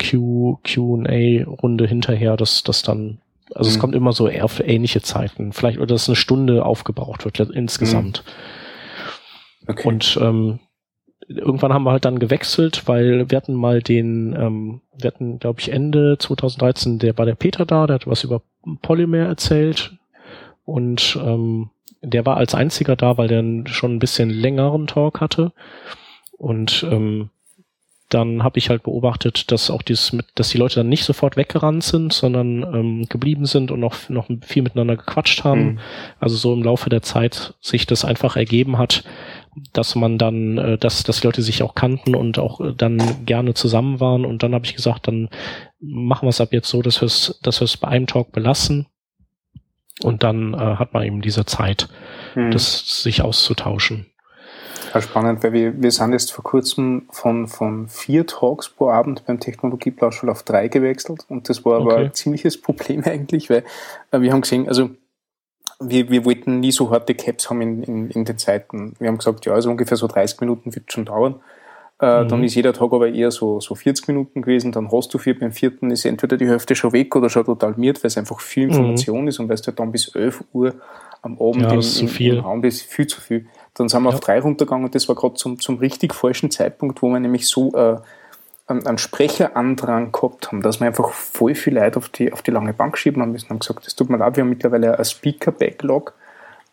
Q 0.01 0.59
Q&A 0.63 1.43
Runde 1.45 1.87
hinterher, 1.87 2.35
dass 2.35 2.63
das 2.63 2.81
dann 2.81 3.19
also 3.53 3.69
mhm. 3.69 3.75
es 3.75 3.79
kommt 3.79 3.95
immer 3.95 4.13
so 4.13 4.27
eher 4.27 4.47
für 4.47 4.63
ähnliche 4.63 5.01
Zeiten, 5.01 5.53
vielleicht 5.53 5.77
oder 5.77 5.87
dass 5.87 6.09
eine 6.09 6.15
Stunde 6.15 6.65
aufgebraucht 6.65 7.25
wird 7.25 7.39
insgesamt. 7.39 8.23
Mhm. 8.25 9.69
Okay. 9.69 9.87
Und 9.87 10.19
ähm, 10.21 10.59
irgendwann 11.27 11.73
haben 11.73 11.83
wir 11.83 11.91
halt 11.91 12.05
dann 12.05 12.19
gewechselt, 12.19 12.87
weil 12.87 13.29
wir 13.29 13.37
hatten 13.37 13.53
mal 13.53 13.81
den, 13.81 14.35
ähm, 14.37 14.81
wir 14.97 15.07
hatten, 15.07 15.39
glaube 15.39 15.59
ich, 15.59 15.71
Ende 15.71 16.17
2013, 16.17 16.99
der 16.99 17.17
war 17.17 17.25
der 17.25 17.35
Peter 17.35 17.65
da, 17.65 17.87
der 17.87 17.95
hat 17.95 18.07
was 18.07 18.23
über 18.23 18.41
Polymer 18.81 19.19
erzählt 19.19 19.97
und 20.65 21.17
ähm, 21.21 21.69
der 22.01 22.25
war 22.25 22.37
als 22.37 22.55
einziger 22.55 22.95
da, 22.95 23.17
weil 23.17 23.27
der 23.27 23.43
schon 23.67 23.95
ein 23.95 23.99
bisschen 23.99 24.29
längeren 24.29 24.87
Talk 24.87 25.21
hatte 25.21 25.53
und 26.37 26.85
ähm, 26.89 27.29
dann 28.13 28.43
habe 28.43 28.59
ich 28.59 28.69
halt 28.69 28.83
beobachtet, 28.83 29.51
dass 29.51 29.71
auch 29.71 29.81
dieses 29.81 30.13
mit, 30.13 30.27
dass 30.35 30.49
die 30.49 30.57
Leute 30.57 30.75
dann 30.75 30.89
nicht 30.89 31.03
sofort 31.03 31.35
weggerannt 31.35 31.83
sind, 31.83 32.13
sondern 32.13 32.61
ähm, 32.61 33.05
geblieben 33.09 33.45
sind 33.45 33.71
und 33.71 33.79
noch 33.79 34.09
noch 34.09 34.27
viel 34.41 34.61
miteinander 34.61 34.97
gequatscht 34.97 35.43
haben. 35.43 35.63
Mhm. 35.63 35.79
Also 36.19 36.35
so 36.35 36.53
im 36.53 36.63
Laufe 36.63 36.89
der 36.89 37.01
Zeit 37.01 37.55
sich 37.59 37.85
das 37.87 38.05
einfach 38.05 38.35
ergeben 38.35 38.77
hat, 38.77 39.03
dass 39.73 39.95
man 39.95 40.17
dann, 40.17 40.57
äh, 40.57 40.77
dass, 40.77 41.03
dass 41.03 41.21
die 41.21 41.27
Leute 41.27 41.41
sich 41.41 41.63
auch 41.63 41.75
kannten 41.75 42.15
und 42.15 42.39
auch 42.39 42.61
äh, 42.61 42.73
dann 42.75 43.25
gerne 43.25 43.53
zusammen 43.53 43.99
waren. 43.99 44.25
Und 44.25 44.43
dann 44.43 44.53
habe 44.53 44.65
ich 44.65 44.75
gesagt, 44.75 45.07
dann 45.07 45.29
machen 45.79 46.25
wir 46.25 46.29
es 46.29 46.41
ab 46.41 46.49
jetzt 46.51 46.69
so, 46.69 46.81
dass 46.81 47.01
wir 47.01 47.05
es, 47.05 47.39
dass 47.43 47.61
wir 47.61 47.65
es 47.65 47.77
bei 47.77 47.87
einem 47.87 48.07
Talk 48.07 48.31
belassen. 48.31 48.87
Und 50.01 50.23
dann 50.23 50.53
äh, 50.53 50.57
hat 50.57 50.93
man 50.93 51.03
eben 51.03 51.21
diese 51.21 51.45
Zeit, 51.45 51.87
hm. 52.33 52.51
das 52.51 53.03
sich 53.03 53.21
auszutauschen. 53.21 54.07
Ja, 54.93 55.01
spannend, 55.01 55.43
weil 55.43 55.53
wir, 55.53 55.81
wir 55.81 55.91
sind 55.91 56.13
jetzt 56.13 56.31
vor 56.31 56.43
kurzem 56.43 57.07
von, 57.09 57.47
von 57.47 57.87
vier 57.87 58.27
Talks 58.27 58.69
pro 58.69 58.89
Abend 58.89 59.25
beim 59.25 59.39
Technologieplauschel 59.39 60.29
auf 60.29 60.43
drei 60.43 60.67
gewechselt 60.67 61.25
und 61.29 61.49
das 61.49 61.65
war 61.65 61.77
aber 61.77 61.97
ein 61.97 62.13
ziemliches 62.13 62.61
Problem 62.61 63.03
eigentlich, 63.05 63.49
weil 63.49 63.63
äh, 64.11 64.21
wir 64.21 64.31
haben 64.31 64.41
gesehen, 64.41 64.67
also 64.67 64.91
wir, 65.89 66.09
wir 66.09 66.25
wollten 66.25 66.59
nie 66.59 66.71
so 66.71 66.91
harte 66.91 67.15
Caps 67.15 67.49
haben 67.49 67.61
in, 67.61 67.83
in, 67.83 68.09
in 68.09 68.25
den 68.25 68.37
Zeiten. 68.37 68.93
Wir 68.99 69.07
haben 69.07 69.17
gesagt, 69.17 69.45
ja, 69.45 69.53
also 69.53 69.69
ungefähr 69.69 69.97
so 69.97 70.07
30 70.07 70.41
Minuten 70.41 70.73
wird 70.75 70.91
schon 70.91 71.05
dauern. 71.05 71.35
Äh, 71.99 72.23
mhm. 72.23 72.27
Dann 72.27 72.43
ist 72.43 72.55
jeder 72.55 72.73
Tag 72.73 72.91
aber 72.91 73.09
eher 73.09 73.31
so, 73.31 73.59
so 73.59 73.75
40 73.75 74.07
Minuten 74.07 74.41
gewesen. 74.41 74.71
Dann 74.71 74.91
hast 74.91 75.13
du 75.13 75.17
vier, 75.17 75.39
beim 75.39 75.51
vierten 75.51 75.91
ist 75.91 76.05
entweder 76.05 76.37
die 76.37 76.47
Hälfte 76.47 76.75
schon 76.75 76.91
weg 76.91 77.15
oder 77.15 77.29
schon 77.29 77.45
total 77.45 77.75
miert, 77.77 78.03
weil 78.03 78.07
es 78.07 78.17
einfach 78.17 78.39
viel 78.39 78.65
mhm. 78.65 78.73
Information 78.73 79.21
mhm. 79.21 79.27
ist 79.29 79.39
und 79.39 79.47
weil 79.47 79.55
es 79.55 79.65
halt 79.65 79.79
dann 79.79 79.91
bis 79.91 80.13
11 80.13 80.43
Uhr 80.53 80.73
am 81.21 81.39
Abend 81.39 81.61
ja, 81.61 81.71
im, 81.71 81.79
im, 81.79 82.07
viel. 82.07 82.37
im 82.37 82.43
Raum 82.43 82.63
ist, 82.63 82.81
viel 82.81 83.07
zu 83.07 83.21
viel. 83.21 83.45
Dann 83.75 83.87
sind 83.87 84.03
wir 84.03 84.09
ja. 84.09 84.15
auf 84.15 84.19
drei 84.19 84.39
runtergegangen 84.39 84.85
und 84.85 84.95
das 84.95 85.07
war 85.07 85.15
gerade 85.15 85.35
zum, 85.35 85.59
zum 85.59 85.77
richtig 85.77 86.13
falschen 86.13 86.51
Zeitpunkt, 86.51 87.01
wo 87.01 87.09
wir 87.09 87.19
nämlich 87.19 87.47
so 87.47 87.73
äh, 87.73 87.97
einen 88.67 88.97
Sprecherandrang 88.97 90.11
gehabt 90.11 90.47
haben, 90.47 90.61
dass 90.61 90.79
wir 90.79 90.87
einfach 90.87 91.09
voll 91.11 91.55
viel 91.55 91.75
Leute 91.75 91.97
auf 91.97 92.09
die, 92.09 92.31
auf 92.31 92.41
die 92.41 92.51
lange 92.51 92.73
Bank 92.73 92.97
schieben 92.97 93.21
haben 93.21 93.31
müssen. 93.31 93.49
Haben 93.49 93.59
gesagt, 93.59 93.85
es 93.85 93.95
tut 93.95 94.09
mir 94.09 94.17
leid, 94.17 94.37
wir 94.37 94.43
haben 94.43 94.49
mittlerweile 94.49 94.97
ein 94.97 95.05
Speaker-Backlog 95.05 96.13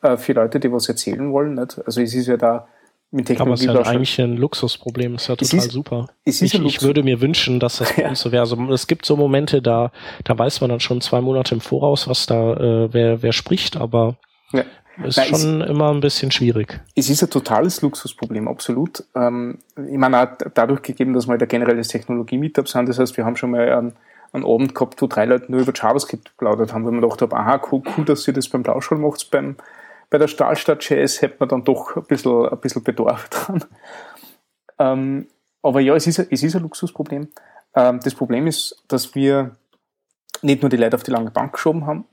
äh, 0.02 0.16
für 0.16 0.34
Leute, 0.34 0.60
die 0.60 0.70
was 0.70 0.88
erzählen 0.88 1.32
wollen. 1.32 1.54
Nicht? 1.54 1.80
Also 1.84 2.00
es 2.00 2.14
ist 2.14 2.28
ja 2.28 2.36
da 2.36 2.68
mit 3.10 3.26
Technologie. 3.26 3.68
Aber 3.68 3.80
es 3.80 3.84
ist 3.84 3.86
ja 3.86 3.92
eigentlich 3.92 4.20
ein 4.20 4.36
Luxusproblem, 4.36 5.16
ist 5.16 5.28
ja 5.28 5.36
total 5.36 5.58
ist, 5.58 5.72
super. 5.72 6.08
ich, 6.24 6.42
ich 6.42 6.82
würde 6.82 7.02
mir 7.02 7.20
wünschen, 7.20 7.58
dass 7.58 7.78
das 7.78 7.92
uns 7.98 8.20
so 8.20 8.30
wäre. 8.30 8.42
Also 8.42 8.56
es 8.72 8.86
gibt 8.86 9.04
so 9.04 9.16
Momente, 9.16 9.60
da, 9.60 9.90
da 10.24 10.38
weiß 10.38 10.60
man 10.60 10.70
dann 10.70 10.80
schon 10.80 11.00
zwei 11.00 11.20
Monate 11.20 11.54
im 11.54 11.60
Voraus, 11.60 12.06
was 12.06 12.26
da, 12.26 12.54
äh, 12.54 12.92
wer, 12.92 13.22
wer 13.22 13.32
spricht, 13.32 13.76
aber 13.76 14.16
ja. 14.52 14.64
Ist 15.04 15.16
Nein, 15.16 15.28
schon 15.28 15.62
es, 15.62 15.70
immer 15.70 15.90
ein 15.90 16.00
bisschen 16.00 16.30
schwierig. 16.30 16.80
Es 16.94 17.08
ist 17.08 17.22
ein 17.22 17.30
totales 17.30 17.80
Luxusproblem, 17.80 18.48
absolut. 18.48 19.04
Ähm, 19.14 19.58
ich 19.76 19.96
meine, 19.96 20.22
auch 20.22 20.28
dadurch 20.54 20.82
gegeben, 20.82 21.14
dass 21.14 21.26
wir 21.26 21.32
halt 21.32 21.42
ein 21.42 21.48
generelles 21.48 21.88
Technologie-Meetup 21.88 22.68
sind, 22.68 22.88
das 22.88 22.98
heißt, 22.98 23.16
wir 23.16 23.24
haben 23.24 23.36
schon 23.36 23.52
mal 23.52 23.68
einen, 23.68 23.92
einen 24.32 24.44
Abend 24.44 24.74
gehabt, 24.74 25.00
wo 25.00 25.06
drei 25.06 25.24
Leute 25.24 25.50
nur 25.50 25.60
über 25.60 25.72
JavaScript 25.74 26.30
geplaudert 26.30 26.72
haben, 26.72 26.84
weil 26.84 26.92
man 26.92 27.00
gedacht 27.00 27.22
haben, 27.22 27.32
aha, 27.32 27.62
cool, 27.70 27.82
cool, 27.96 28.04
dass 28.04 28.26
ihr 28.28 28.34
das 28.34 28.48
beim 28.48 28.62
Blauschall 28.62 28.98
macht, 28.98 29.30
beim, 29.30 29.56
bei 30.10 30.18
der 30.18 30.28
Stahlstadt 30.28 30.86
Jazz 30.88 31.22
hätte 31.22 31.36
man 31.38 31.48
dann 31.48 31.64
doch 31.64 31.96
ein 31.96 32.04
bisschen, 32.04 32.48
ein 32.48 32.58
bisschen 32.58 32.82
Bedarf 32.82 33.28
dran. 33.30 33.64
Ähm, 34.78 35.26
aber 35.62 35.80
ja, 35.80 35.94
es 35.94 36.06
ist, 36.06 36.18
es 36.18 36.42
ist 36.42 36.56
ein 36.56 36.62
Luxusproblem. 36.62 37.28
Ähm, 37.74 38.00
das 38.02 38.14
Problem 38.14 38.46
ist, 38.46 38.82
dass 38.88 39.14
wir 39.14 39.52
nicht 40.42 40.62
nur 40.62 40.70
die 40.70 40.76
Leute 40.76 40.96
auf 40.96 41.02
die 41.02 41.10
lange 41.10 41.30
Bank 41.30 41.52
geschoben 41.52 41.86
haben, 41.86 42.04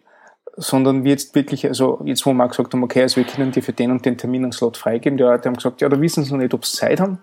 sondern 0.57 1.03
wir 1.03 1.11
jetzt 1.11 1.35
wirklich, 1.35 1.65
also 1.67 2.01
jetzt 2.03 2.25
wo 2.25 2.33
wir 2.33 2.47
gesagt 2.47 2.73
haben, 2.73 2.83
okay, 2.83 3.03
also 3.03 3.17
wir 3.17 3.23
können 3.23 3.51
dir 3.51 3.61
für 3.61 3.73
den 3.73 3.91
und 3.91 4.05
den 4.05 4.17
Termin 4.17 4.43
einen 4.43 4.51
Slot 4.51 4.75
freigeben, 4.75 5.17
die 5.17 5.23
Leute 5.23 5.47
haben 5.47 5.55
gesagt, 5.55 5.81
ja, 5.81 5.87
da 5.87 6.01
wissen 6.01 6.23
sie 6.23 6.31
noch 6.31 6.39
nicht, 6.39 6.53
ob 6.53 6.65
sie 6.65 6.75
Zeit 6.75 6.99
haben. 6.99 7.19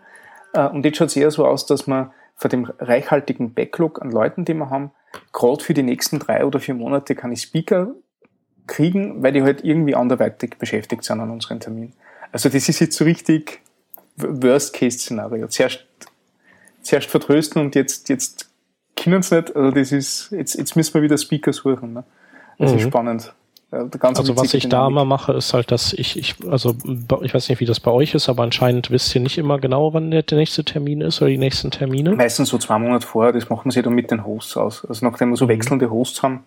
Äh, 0.52 0.68
und 0.68 0.84
jetzt 0.84 0.98
schaut 0.98 1.08
es 1.08 1.16
eher 1.16 1.30
so 1.32 1.44
aus, 1.44 1.66
dass 1.66 1.86
wir 1.86 2.12
vor 2.36 2.48
dem 2.48 2.64
reichhaltigen 2.78 3.52
Backlog 3.52 4.00
an 4.00 4.10
Leuten, 4.10 4.44
die 4.44 4.54
wir 4.54 4.70
haben, 4.70 4.92
gerade 5.32 5.62
für 5.62 5.74
die 5.74 5.82
nächsten 5.82 6.20
drei 6.20 6.44
oder 6.44 6.60
vier 6.60 6.74
Monate 6.74 7.14
kann 7.14 7.32
ich 7.32 7.42
Speaker 7.42 7.94
kriegen, 8.66 9.22
weil 9.22 9.32
die 9.32 9.42
halt 9.42 9.64
irgendwie 9.64 9.94
anderweitig 9.94 10.56
beschäftigt 10.58 11.04
sind 11.04 11.20
an 11.20 11.30
unseren 11.30 11.60
Termin. 11.60 11.92
Also 12.32 12.48
das 12.48 12.68
ist 12.68 12.80
jetzt 12.80 12.96
so 12.96 13.04
richtig 13.04 13.60
Worst-Case-Szenario. 14.16 15.48
Zuerst, 15.48 15.86
zuerst 16.82 17.10
vertrösten 17.10 17.60
und 17.60 17.74
jetzt, 17.74 18.08
jetzt 18.08 18.50
können 18.96 19.22
sie 19.22 19.36
nicht. 19.36 19.54
Also 19.54 19.70
das 19.70 19.92
ist, 19.92 20.30
jetzt, 20.30 20.54
jetzt 20.54 20.76
müssen 20.76 20.94
wir 20.94 21.02
wieder 21.02 21.18
Speaker 21.18 21.52
suchen. 21.52 21.92
Ne? 21.94 22.04
Das 22.58 22.72
mhm. 22.72 22.78
ist 22.78 22.84
spannend. 22.84 23.34
also 23.70 24.36
was 24.36 24.54
ich 24.54 24.68
da 24.68 24.86
immer 24.86 25.04
mache, 25.04 25.32
ist 25.32 25.54
halt, 25.54 25.70
dass 25.70 25.92
ich, 25.92 26.16
ich, 26.18 26.36
also 26.48 26.74
ich 27.22 27.34
weiß 27.34 27.48
nicht, 27.48 27.60
wie 27.60 27.66
das 27.66 27.80
bei 27.80 27.90
euch 27.90 28.14
ist, 28.14 28.28
aber 28.28 28.42
anscheinend 28.42 28.90
wisst 28.90 29.14
ihr 29.14 29.20
nicht 29.20 29.38
immer 29.38 29.58
genau, 29.58 29.92
wann 29.94 30.10
der, 30.10 30.22
der 30.22 30.38
nächste 30.38 30.64
Termin 30.64 31.00
ist 31.00 31.20
oder 31.20 31.30
die 31.30 31.38
nächsten 31.38 31.70
Termine. 31.70 32.12
Meistens 32.12 32.48
so 32.48 32.58
zwei 32.58 32.78
Monate 32.78 33.06
vorher, 33.06 33.32
das 33.32 33.48
machen 33.48 33.70
sie 33.70 33.82
dann 33.82 33.94
mit 33.94 34.10
den 34.10 34.24
Hosts 34.24 34.56
aus. 34.56 34.84
Also 34.84 35.04
nachdem 35.04 35.30
wir 35.30 35.36
so 35.36 35.46
mhm. 35.46 35.50
wechselnde 35.50 35.90
Hosts 35.90 36.22
haben, 36.22 36.44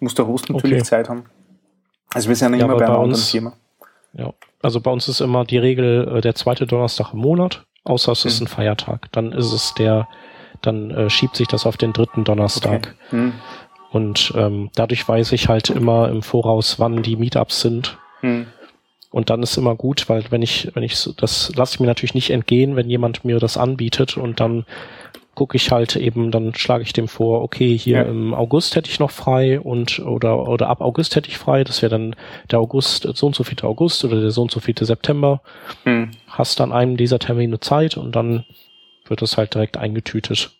muss 0.00 0.14
der 0.14 0.26
Host 0.26 0.50
natürlich 0.50 0.78
okay. 0.78 0.84
Zeit 0.84 1.08
haben. 1.08 1.24
Also 2.12 2.28
wir 2.28 2.36
sind 2.36 2.52
ja, 2.52 2.58
ja 2.58 2.64
immer 2.64 2.76
bei 2.76 2.86
einem 2.86 2.96
anderen 2.96 3.22
Thema. 3.22 3.52
Ja, 4.12 4.32
also 4.62 4.80
bei 4.80 4.90
uns 4.90 5.08
ist 5.08 5.20
immer 5.20 5.44
die 5.44 5.58
Regel 5.58 6.16
äh, 6.16 6.20
der 6.20 6.34
zweite 6.34 6.66
Donnerstag 6.66 7.12
im 7.12 7.20
Monat, 7.20 7.64
außer 7.84 8.12
es 8.12 8.24
mhm. 8.24 8.28
ist 8.28 8.40
ein 8.40 8.46
Feiertag. 8.46 9.12
Dann 9.12 9.32
ist 9.32 9.52
es 9.52 9.74
der, 9.74 10.08
dann 10.62 10.90
äh, 10.90 11.10
schiebt 11.10 11.36
sich 11.36 11.48
das 11.48 11.66
auf 11.66 11.76
den 11.76 11.92
dritten 11.92 12.24
Donnerstag. 12.24 12.96
Okay. 13.10 13.16
Mhm. 13.16 13.32
Und 13.96 14.34
ähm, 14.36 14.68
dadurch 14.74 15.08
weiß 15.08 15.32
ich 15.32 15.48
halt 15.48 15.70
immer 15.70 16.10
im 16.10 16.20
Voraus, 16.20 16.78
wann 16.78 17.02
die 17.02 17.16
Meetups 17.16 17.62
sind. 17.62 17.96
Hm. 18.20 18.46
Und 19.10 19.30
dann 19.30 19.42
ist 19.42 19.56
immer 19.56 19.74
gut, 19.74 20.10
weil 20.10 20.22
wenn 20.28 20.42
ich, 20.42 20.70
wenn 20.74 20.82
ich 20.82 21.02
das 21.16 21.50
lasse 21.56 21.74
ich 21.74 21.80
mir 21.80 21.86
natürlich 21.86 22.12
nicht 22.12 22.28
entgehen, 22.28 22.76
wenn 22.76 22.90
jemand 22.90 23.24
mir 23.24 23.38
das 23.38 23.56
anbietet 23.56 24.18
und 24.18 24.38
dann 24.38 24.66
gucke 25.34 25.56
ich 25.56 25.70
halt 25.70 25.96
eben, 25.96 26.30
dann 26.30 26.54
schlage 26.54 26.82
ich 26.82 26.92
dem 26.92 27.08
vor, 27.08 27.42
okay, 27.42 27.78
hier 27.78 27.96
ja. 27.96 28.02
im 28.02 28.34
August 28.34 28.76
hätte 28.76 28.90
ich 28.90 29.00
noch 29.00 29.10
frei 29.10 29.60
und 29.60 30.00
oder 30.00 30.46
oder 30.46 30.68
ab 30.68 30.82
August 30.82 31.16
hätte 31.16 31.30
ich 31.30 31.38
frei, 31.38 31.64
das 31.64 31.80
wäre 31.80 31.88
dann 31.88 32.16
der 32.50 32.58
August, 32.58 33.08
so 33.14 33.26
und 33.26 33.34
so 33.34 33.44
viele 33.44 33.64
August 33.64 34.04
oder 34.04 34.20
der 34.20 34.30
so 34.30 34.42
und 34.42 34.50
so 34.50 34.60
viele 34.60 34.84
September. 34.84 35.40
Hm. 35.84 36.10
Hast 36.28 36.60
dann 36.60 36.70
einen 36.70 36.98
dieser 36.98 37.18
Termine 37.18 37.60
Zeit 37.60 37.96
und 37.96 38.14
dann 38.14 38.44
wird 39.06 39.22
das 39.22 39.38
halt 39.38 39.54
direkt 39.54 39.78
eingetütet. 39.78 40.50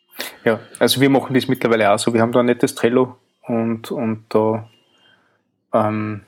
Ja, 0.47 0.61
also 0.79 1.03
wir 1.03 1.11
machen 1.11 1.35
das 1.35 1.49
mittlerweile 1.49 1.93
auch 1.93 1.99
so. 1.99 2.15
Wir 2.15 2.23
haben 2.23 2.33
da 2.33 2.41
ein 2.41 2.47
nettes 2.47 2.75
Trello 2.75 3.17
und, 3.47 3.91
und 3.91 4.25
da 4.29 4.69
ähm, 5.73 6.23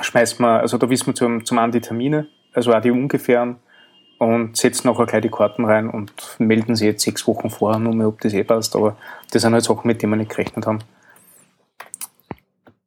schmeißt 0.00 0.40
man, 0.40 0.60
also 0.60 0.78
da 0.78 0.88
wissen 0.88 1.08
wir 1.08 1.14
zum, 1.14 1.44
zum 1.44 1.58
einen 1.58 1.72
die 1.72 1.80
Termine, 1.80 2.28
also 2.52 2.72
auch 2.72 2.80
die 2.80 2.90
ungefähren, 2.90 3.56
und 4.18 4.56
setzen 4.56 4.88
nachher 4.88 5.06
gleich 5.06 5.22
die 5.22 5.30
Karten 5.30 5.64
rein 5.64 5.88
und 5.88 6.12
melden 6.38 6.76
sie 6.76 6.84
jetzt 6.84 7.02
sechs 7.02 7.26
Wochen 7.26 7.48
vorher 7.48 7.80
nur 7.80 7.94
mehr, 7.94 8.06
ob 8.06 8.20
das 8.20 8.34
eh 8.34 8.44
passt. 8.44 8.76
Aber 8.76 8.96
das 9.32 9.40
sind 9.40 9.54
halt 9.54 9.64
Sachen, 9.64 9.86
mit 9.86 10.02
denen 10.02 10.12
wir 10.12 10.18
nicht 10.18 10.30
gerechnet 10.30 10.66
haben. 10.66 10.80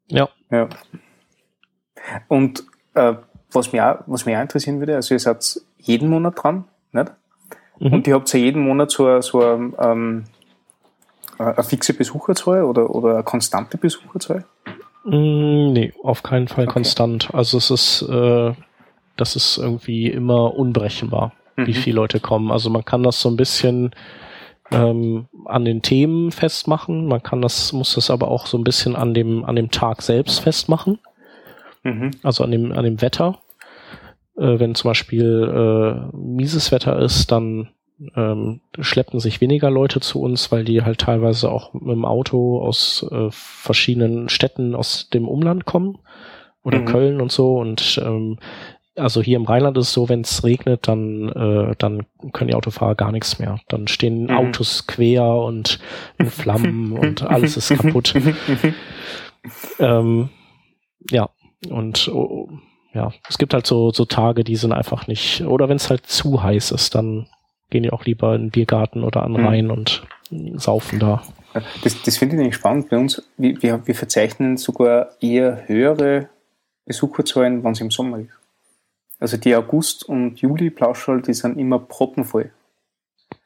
Ja. 0.08 0.30
Ja. 0.52 0.70
Und 2.28 2.64
äh, 2.94 3.16
was, 3.52 3.72
mich 3.72 3.82
auch, 3.82 4.00
was 4.06 4.28
mich 4.28 4.36
auch 4.36 4.42
interessieren 4.42 4.80
würde, 4.80 4.96
also 4.96 5.16
ihr 5.16 5.20
seid 5.20 5.60
jeden 5.80 6.10
Monat 6.10 6.36
dran, 6.38 6.66
nicht? 6.92 7.12
Mhm. 7.80 7.94
Und 7.94 8.08
ihr 8.08 8.14
habt 8.14 8.32
ja 8.32 8.40
jeden 8.40 8.64
Monat 8.64 8.92
so, 8.92 9.20
so 9.22 9.42
ähm, 9.44 10.26
eine 11.40 11.64
fixe 11.64 11.94
Besucherzahl 11.94 12.64
oder, 12.64 12.90
oder 12.90 13.16
eine 13.16 13.24
konstante 13.24 13.78
Besucherzahl? 13.78 14.46
Mm, 15.06 15.74
nee, 15.74 15.94
auf 16.04 16.24
keinen 16.24 16.48
Fall 16.48 16.66
okay. 16.66 16.74
konstant. 16.74 17.34
Also 17.34 17.58
es 17.58 17.70
ist, 17.70 18.02
äh, 18.04 18.54
das 19.18 19.36
ist 19.36 19.58
irgendwie 19.58 20.08
immer 20.08 20.56
unberechenbar, 20.56 21.34
mhm. 21.56 21.68
wie 21.68 21.74
viele 21.74 21.98
Leute 21.98 22.20
kommen. 22.20 22.52
Also 22.52 22.70
man 22.70 22.86
kann 22.86 23.04
das 23.04 23.20
so 23.20 23.30
ein 23.30 23.38
bisschen 23.38 23.92
ähm, 24.72 25.28
an 25.46 25.66
den 25.66 25.82
Themen 25.82 26.32
festmachen. 26.32 27.08
Man 27.08 27.22
kann 27.22 27.42
das, 27.42 27.74
muss 27.74 27.96
das 27.96 28.10
aber 28.10 28.30
auch 28.30 28.48
so 28.48 28.58
ein 28.58 28.64
bisschen 28.64 28.96
an 28.96 29.14
dem, 29.14 29.44
an 29.46 29.56
dem 29.56 29.72
Tag 29.72 30.02
selbst 30.02 30.40
festmachen. 30.40 31.00
Mhm. 31.84 32.12
Also 32.24 32.44
an 32.44 32.52
dem, 32.52 32.72
an 32.72 32.84
dem 32.84 33.02
Wetter. 33.02 33.40
Äh, 34.38 34.60
wenn 34.60 34.76
zum 34.76 34.90
Beispiel 34.90 36.12
äh, 36.14 36.16
mieses 36.16 36.72
Wetter 36.72 37.00
ist, 37.00 37.32
dann 37.32 37.70
ähm, 38.16 38.62
schleppen 38.80 39.20
sich 39.20 39.42
weniger 39.42 39.70
Leute 39.70 40.00
zu 40.00 40.22
uns, 40.22 40.52
weil 40.52 40.64
die 40.64 40.82
halt 40.84 41.00
teilweise 41.00 41.52
auch 41.52 41.74
mit 41.74 41.96
dem 41.96 42.06
Auto 42.06 42.62
aus 42.62 43.06
äh, 43.12 43.28
verschiedenen 43.32 44.30
Städten 44.30 44.76
aus 44.76 45.10
dem 45.10 45.28
Umland 45.28 45.66
kommen 45.66 46.00
oder 46.64 46.80
mhm. 46.80 46.86
Köln 46.86 47.22
und 47.22 47.32
so 47.32 47.58
und 47.58 48.02
ähm, 48.04 48.38
also 48.96 49.22
hier 49.22 49.38
im 49.38 49.46
Rheinland 49.46 49.78
ist 49.78 49.88
es 49.88 49.94
so, 49.94 50.08
wenn 50.10 50.22
es 50.22 50.44
regnet, 50.44 50.88
dann, 50.88 51.30
äh, 51.30 51.76
dann 51.78 52.06
können 52.32 52.50
die 52.50 52.56
Autofahrer 52.56 52.96
gar 52.96 53.12
nichts 53.12 53.40
mehr. 53.40 53.60
Dann 53.68 53.88
stehen 53.88 54.26
mhm. 54.26 54.32
Autos 54.32 54.86
quer 54.88 55.26
und 55.26 55.80
in 56.20 56.30
Flammen 56.30 56.92
und 56.98 57.24
alles 57.24 57.58
ist 57.58 57.70
kaputt. 57.70 58.14
ähm, 59.80 60.30
ja, 61.10 61.30
und 61.70 62.08
oh, 62.10 62.50
ja, 62.94 63.12
es 63.28 63.38
gibt 63.38 63.54
halt 63.54 63.66
so, 63.66 63.92
so 63.92 64.06
Tage, 64.06 64.44
die 64.44 64.56
sind 64.56 64.72
einfach 64.72 65.08
nicht, 65.08 65.42
oder 65.42 65.70
wenn 65.70 65.78
es 65.78 65.90
halt 65.90 66.06
zu 66.06 66.44
heiß 66.44 66.72
ist, 66.72 66.94
dann 66.94 67.28
gehen 67.74 67.84
die 67.84 67.92
auch 67.92 68.06
lieber 68.06 68.36
in 68.36 68.44
den 68.44 68.52
Biergarten 68.52 69.04
oder 69.04 69.24
an 69.24 69.34
mhm. 69.34 69.46
Rhein 69.46 69.72
und 69.72 70.04
saufen 70.56 71.00
da. 71.00 71.24
Das, 71.84 72.02
das 72.04 72.18
finde 72.18 72.36
ich 72.36 72.38
nämlich 72.38 72.56
spannend 72.56 72.90
bei 72.90 72.98
uns. 72.98 73.22
Wir, 73.38 73.86
wir, 73.86 73.96
verzeichnen 73.96 74.58
sogar 74.58 75.10
eher 75.20 75.68
höhere 75.68 76.30
Besucherzahlen, 76.86 77.64
wenn 77.64 77.74
es 77.74 77.82
im 77.82 77.92
Sommer 77.92 78.20
ist. 78.20 78.30
Also 79.20 79.38
die 79.38 79.56
August- 79.56 80.04
und 80.08 80.40
Juli-Plauschall, 80.40 81.22
die 81.22 81.34
sind 81.34 81.58
immer 81.58 81.80
proppenvoll. 81.80 82.52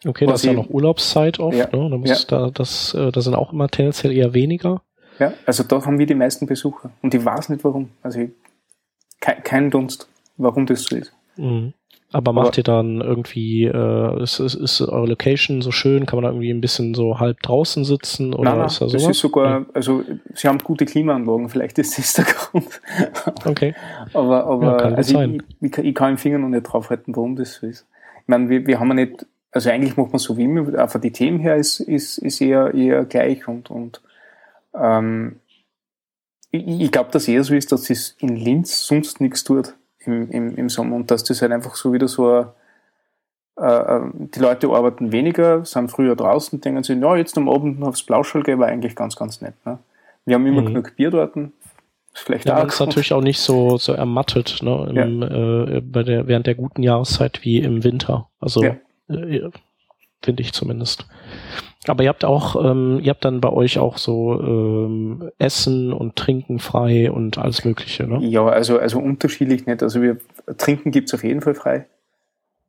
Okay, 0.06 0.26
das 0.26 0.42
ist 0.42 0.46
ja 0.46 0.54
noch 0.54 0.70
Urlaubszeit 0.70 1.40
oft, 1.40 1.58
ja, 1.58 1.68
ne? 1.76 1.90
Da, 1.90 2.14
ja. 2.14 2.18
da, 2.28 2.50
das, 2.52 2.94
äh, 2.94 3.12
da 3.12 3.22
sind 3.22 3.36
auch 3.36 3.52
immer 3.52 3.68
tendenziell 3.68 4.12
eher 4.12 4.34
weniger. 4.34 4.82
Ja, 5.20 5.34
also 5.46 5.64
da 5.64 5.84
haben 5.86 6.00
wir 6.00 6.06
die 6.06 6.16
meisten 6.16 6.46
Besucher. 6.46 6.92
Und 7.02 7.14
ich 7.14 7.24
weiß 7.24 7.50
nicht 7.50 7.64
warum. 7.64 7.90
Also 8.04 8.20
ich, 8.20 8.32
kein, 9.20 9.44
kein 9.44 9.72
Dunst, 9.72 10.08
warum 10.38 10.66
das 10.66 10.84
so 10.84 10.96
ist. 10.96 11.14
Mhm. 11.36 11.74
Aber 12.14 12.32
macht 12.32 12.48
Aber, 12.48 12.58
ihr 12.58 12.64
dann 12.64 13.02
irgendwie, 13.02 13.66
äh, 13.66 14.24
ist, 14.24 14.40
ist, 14.40 14.56
ist 14.56 14.80
eure 14.82 15.08
Location 15.08 15.62
so 15.62 15.72
schön? 15.72 16.06
Kann 16.06 16.18
man 16.18 16.24
da 16.24 16.30
irgendwie 16.30 16.52
ein 16.52 16.62
bisschen 16.62 16.94
so 16.94 17.20
halb 17.20 17.42
draußen 17.42 17.84
sitzen? 17.84 18.34
Oder 18.34 18.52
nein, 18.52 18.60
nein, 18.60 18.68
ist 18.68 18.82
da 18.82 18.88
sowas? 18.88 19.04
Das 19.04 19.12
ist 19.12 19.20
sogar, 19.20 19.66
also 19.74 20.04
sie 20.34 20.48
haben 20.48 20.60
gute 20.60 20.86
Klimaanlagen, 20.86 21.50
vielleicht 21.50 21.78
ist 21.80 21.98
das 21.98 22.14
der 22.14 22.26
Grund. 22.26 22.82
Okay. 23.46 23.76
aber 24.14 24.46
aber 24.46 24.66
ja, 24.66 24.78
kann 24.78 24.96
also 24.96 25.22
ich, 25.22 25.42
ich, 25.62 25.78
ich, 25.78 25.96
kann 25.96 26.12
im 26.12 26.18
Finger 26.18 26.38
noch 26.38 26.50
nicht 26.50 26.64
draufhalten, 26.64 27.16
warum 27.16 27.36
das 27.36 27.56
so 27.56 27.68
ist. 27.68 27.86
Ich 28.22 28.28
meine, 28.28 28.50
wir, 28.50 28.66
wir 28.66 28.80
haben 28.80 28.88
ja 28.90 28.94
nicht, 28.94 29.26
also 29.52 29.70
eigentlich 29.70 29.98
macht 29.98 30.12
man 30.12 30.20
so 30.20 30.38
wie 30.38 30.44
immer, 30.44 30.78
aber 30.80 31.00
die 31.00 31.12
Themen 31.12 31.40
her 31.40 31.56
ist, 31.56 31.82
ist, 31.82 32.18
ist 32.20 32.42
eher, 32.42 32.74
eher 32.74 33.06
gleich 33.06 33.48
und, 33.48 33.70
und 33.70 34.02
ähm, 34.74 35.40
ich, 36.52 36.66
ich 36.68 36.92
glaube, 36.92 37.12
dass 37.12 37.28
eher 37.28 37.44
so 37.44 37.54
ist, 37.54 37.72
dass 37.72 37.90
es 37.90 38.16
in 38.20 38.36
Linz 38.36 38.86
sonst 38.86 39.20
nichts 39.20 39.44
tut 39.44 39.77
im, 40.08 40.32
im, 40.32 40.56
im 40.56 40.70
Sommer 40.70 40.96
und 40.96 41.12
dass 41.12 41.24
das 41.24 41.42
halt 41.42 41.52
einfach 41.52 41.76
so 41.76 41.94
wieder 41.94 42.08
so 42.08 42.32
ein, 42.32 42.46
äh, 43.60 43.66
äh, 43.66 44.02
die 44.14 44.40
Leute 44.40 44.70
arbeiten 44.70 45.12
weniger, 45.12 45.66
sind 45.66 45.90
früher 45.90 46.16
draußen, 46.16 46.62
denken 46.62 46.84
sich, 46.84 47.00
ja, 47.00 47.16
jetzt 47.16 47.38
am 47.38 47.50
Abend 47.50 47.80
noch 47.80 47.90
aufs 47.90 48.04
Blauschall 48.04 48.44
gehen, 48.44 48.60
war 48.60 48.68
eigentlich 48.68 48.96
ganz, 48.96 49.16
ganz 49.16 49.42
nett. 49.42 49.54
Ne? 49.66 49.80
Wir 50.26 50.36
haben 50.36 50.46
immer 50.46 50.62
mhm. 50.62 50.68
genug 50.68 50.96
Bier 50.96 51.12
dort. 51.12 51.34
Vielleicht 52.14 52.46
ja, 52.46 52.56
man 52.56 52.68
ist 52.68 52.80
natürlich 52.80 53.14
auch 53.14 53.22
nicht 53.22 53.40
so, 53.40 53.78
so 53.78 53.94
ermattet, 53.94 54.60
ne, 54.62 54.88
im, 54.90 55.22
ja. 55.22 55.78
äh, 55.78 55.82
bei 55.82 56.04
der, 56.04 56.28
während 56.28 56.48
der 56.48 56.56
guten 56.56 56.84
Jahreszeit 56.84 57.44
wie 57.44 57.60
im 57.60 57.84
Winter. 57.84 58.28
Also, 58.40 58.64
ja. 58.64 58.76
äh, 59.10 59.50
finde 60.22 60.42
ich 60.42 60.54
zumindest. 60.54 61.08
Aber 61.88 62.04
ihr 62.04 62.10
habt 62.10 62.26
auch, 62.26 62.56
ähm, 62.64 63.00
ihr 63.02 63.12
habt 63.12 63.24
dann 63.24 63.40
bei 63.40 63.50
euch 63.50 63.80
auch 63.80 63.98
so 63.98 64.42
ähm, 64.42 65.32
Essen 65.38 65.94
und 65.94 66.16
Trinken 66.16 66.60
frei 66.60 67.12
und 67.12 67.38
alles 67.38 67.64
Mögliche, 67.64 68.06
ne? 68.08 68.20
Ja, 68.26 68.46
also, 68.46 68.78
also 68.78 69.00
unterschiedlich 69.00 69.66
nicht. 69.66 69.82
Also 69.82 70.02
wir 70.02 70.18
Trinken 70.58 70.92
gibt's 70.92 71.14
auf 71.14 71.24
jeden 71.24 71.42
Fall 71.42 71.56
frei. 71.56 71.86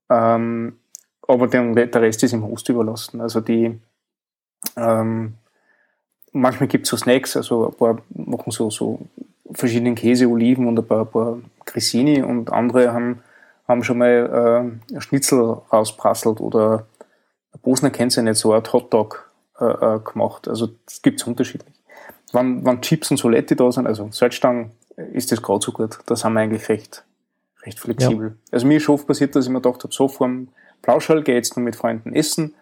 Ähm, 0.08 0.74
aber 1.26 1.48
der, 1.48 1.86
der 1.86 2.02
Rest 2.02 2.22
ist 2.22 2.32
im 2.32 2.44
Host 2.44 2.68
überlassen. 2.68 3.20
Also 3.20 3.40
die 3.40 3.78
ähm, 4.76 5.34
manchmal 6.32 6.68
gibt's 6.68 6.90
so 6.90 6.96
Snacks, 6.96 7.36
also 7.36 7.68
ein 7.68 7.74
paar 7.74 7.98
machen 8.10 8.50
so, 8.50 8.70
so 8.70 9.00
verschiedenen 9.52 9.94
Käse, 9.94 10.28
Oliven 10.28 10.66
und 10.66 10.78
ein 10.78 10.86
paar, 10.86 11.02
ein 11.02 11.10
paar 11.10 11.38
Grissini 11.64 12.22
und 12.22 12.52
andere 12.52 12.92
haben, 12.92 13.20
haben 13.66 13.82
schon 13.82 13.98
mal 13.98 14.78
äh, 14.94 15.00
Schnitzel 15.00 15.58
rausprasselt 15.72 16.40
oder 16.40 16.86
Bosner 17.62 17.90
kennt 17.90 18.14
ja 18.16 18.22
nicht 18.22 18.36
so 18.36 18.52
ein 18.52 18.62
Hotdog 18.62 19.30
äh, 19.60 19.64
äh, 19.64 20.00
gemacht. 20.00 20.48
Also 20.48 20.68
das 20.86 21.02
gibt's 21.02 21.24
unterschiedlich. 21.24 21.74
Wenn, 22.32 22.64
wenn 22.64 22.80
Chips 22.80 23.10
und 23.10 23.16
Soletti 23.16 23.56
da 23.56 23.72
sind, 23.72 23.86
also 23.86 24.08
Salzstangen, 24.10 24.72
ist 25.12 25.32
das 25.32 25.42
gerade 25.42 25.64
so 25.64 25.72
gut. 25.72 25.98
Da 26.06 26.16
sind 26.16 26.32
wir 26.32 26.40
eigentlich 26.40 26.68
recht, 26.68 27.04
recht 27.62 27.78
flexibel. 27.78 28.28
Ja. 28.28 28.34
Also 28.52 28.66
mir 28.66 28.76
ist 28.76 28.82
schon 28.82 28.96
oft 28.96 29.06
passiert, 29.06 29.34
dass 29.34 29.46
ich 29.46 29.50
mir 29.50 29.60
gedacht 29.60 29.82
habe, 29.84 29.94
so 29.94 30.08
vor 30.08 30.26
dem 30.26 30.48
Plauschall 30.82 31.22
gehe 31.22 31.36
jetzt 31.36 31.56
noch 31.56 31.62
mit 31.62 31.76
Freunden 31.76 32.14
essen. 32.14 32.54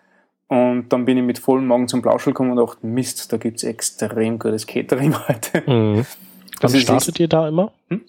Und 0.48 0.90
dann 0.90 1.04
bin 1.04 1.18
ich 1.18 1.24
mit 1.24 1.38
vollem 1.38 1.66
Magen 1.66 1.88
zum 1.88 2.02
Plauschall 2.02 2.32
gekommen 2.32 2.52
und 2.52 2.58
dachte, 2.58 2.86
Mist, 2.86 3.32
da 3.32 3.36
gibt's 3.36 3.64
extrem 3.64 4.38
gutes 4.38 4.66
Catering 4.66 5.16
heute. 5.28 5.62
Mhm. 5.66 6.06
Wann 6.60 6.72
also 6.72 6.78
startet 6.78 7.18
ihr 7.18 7.28
da 7.28 7.48
immer? 7.48 7.72
Hm? 7.88 8.02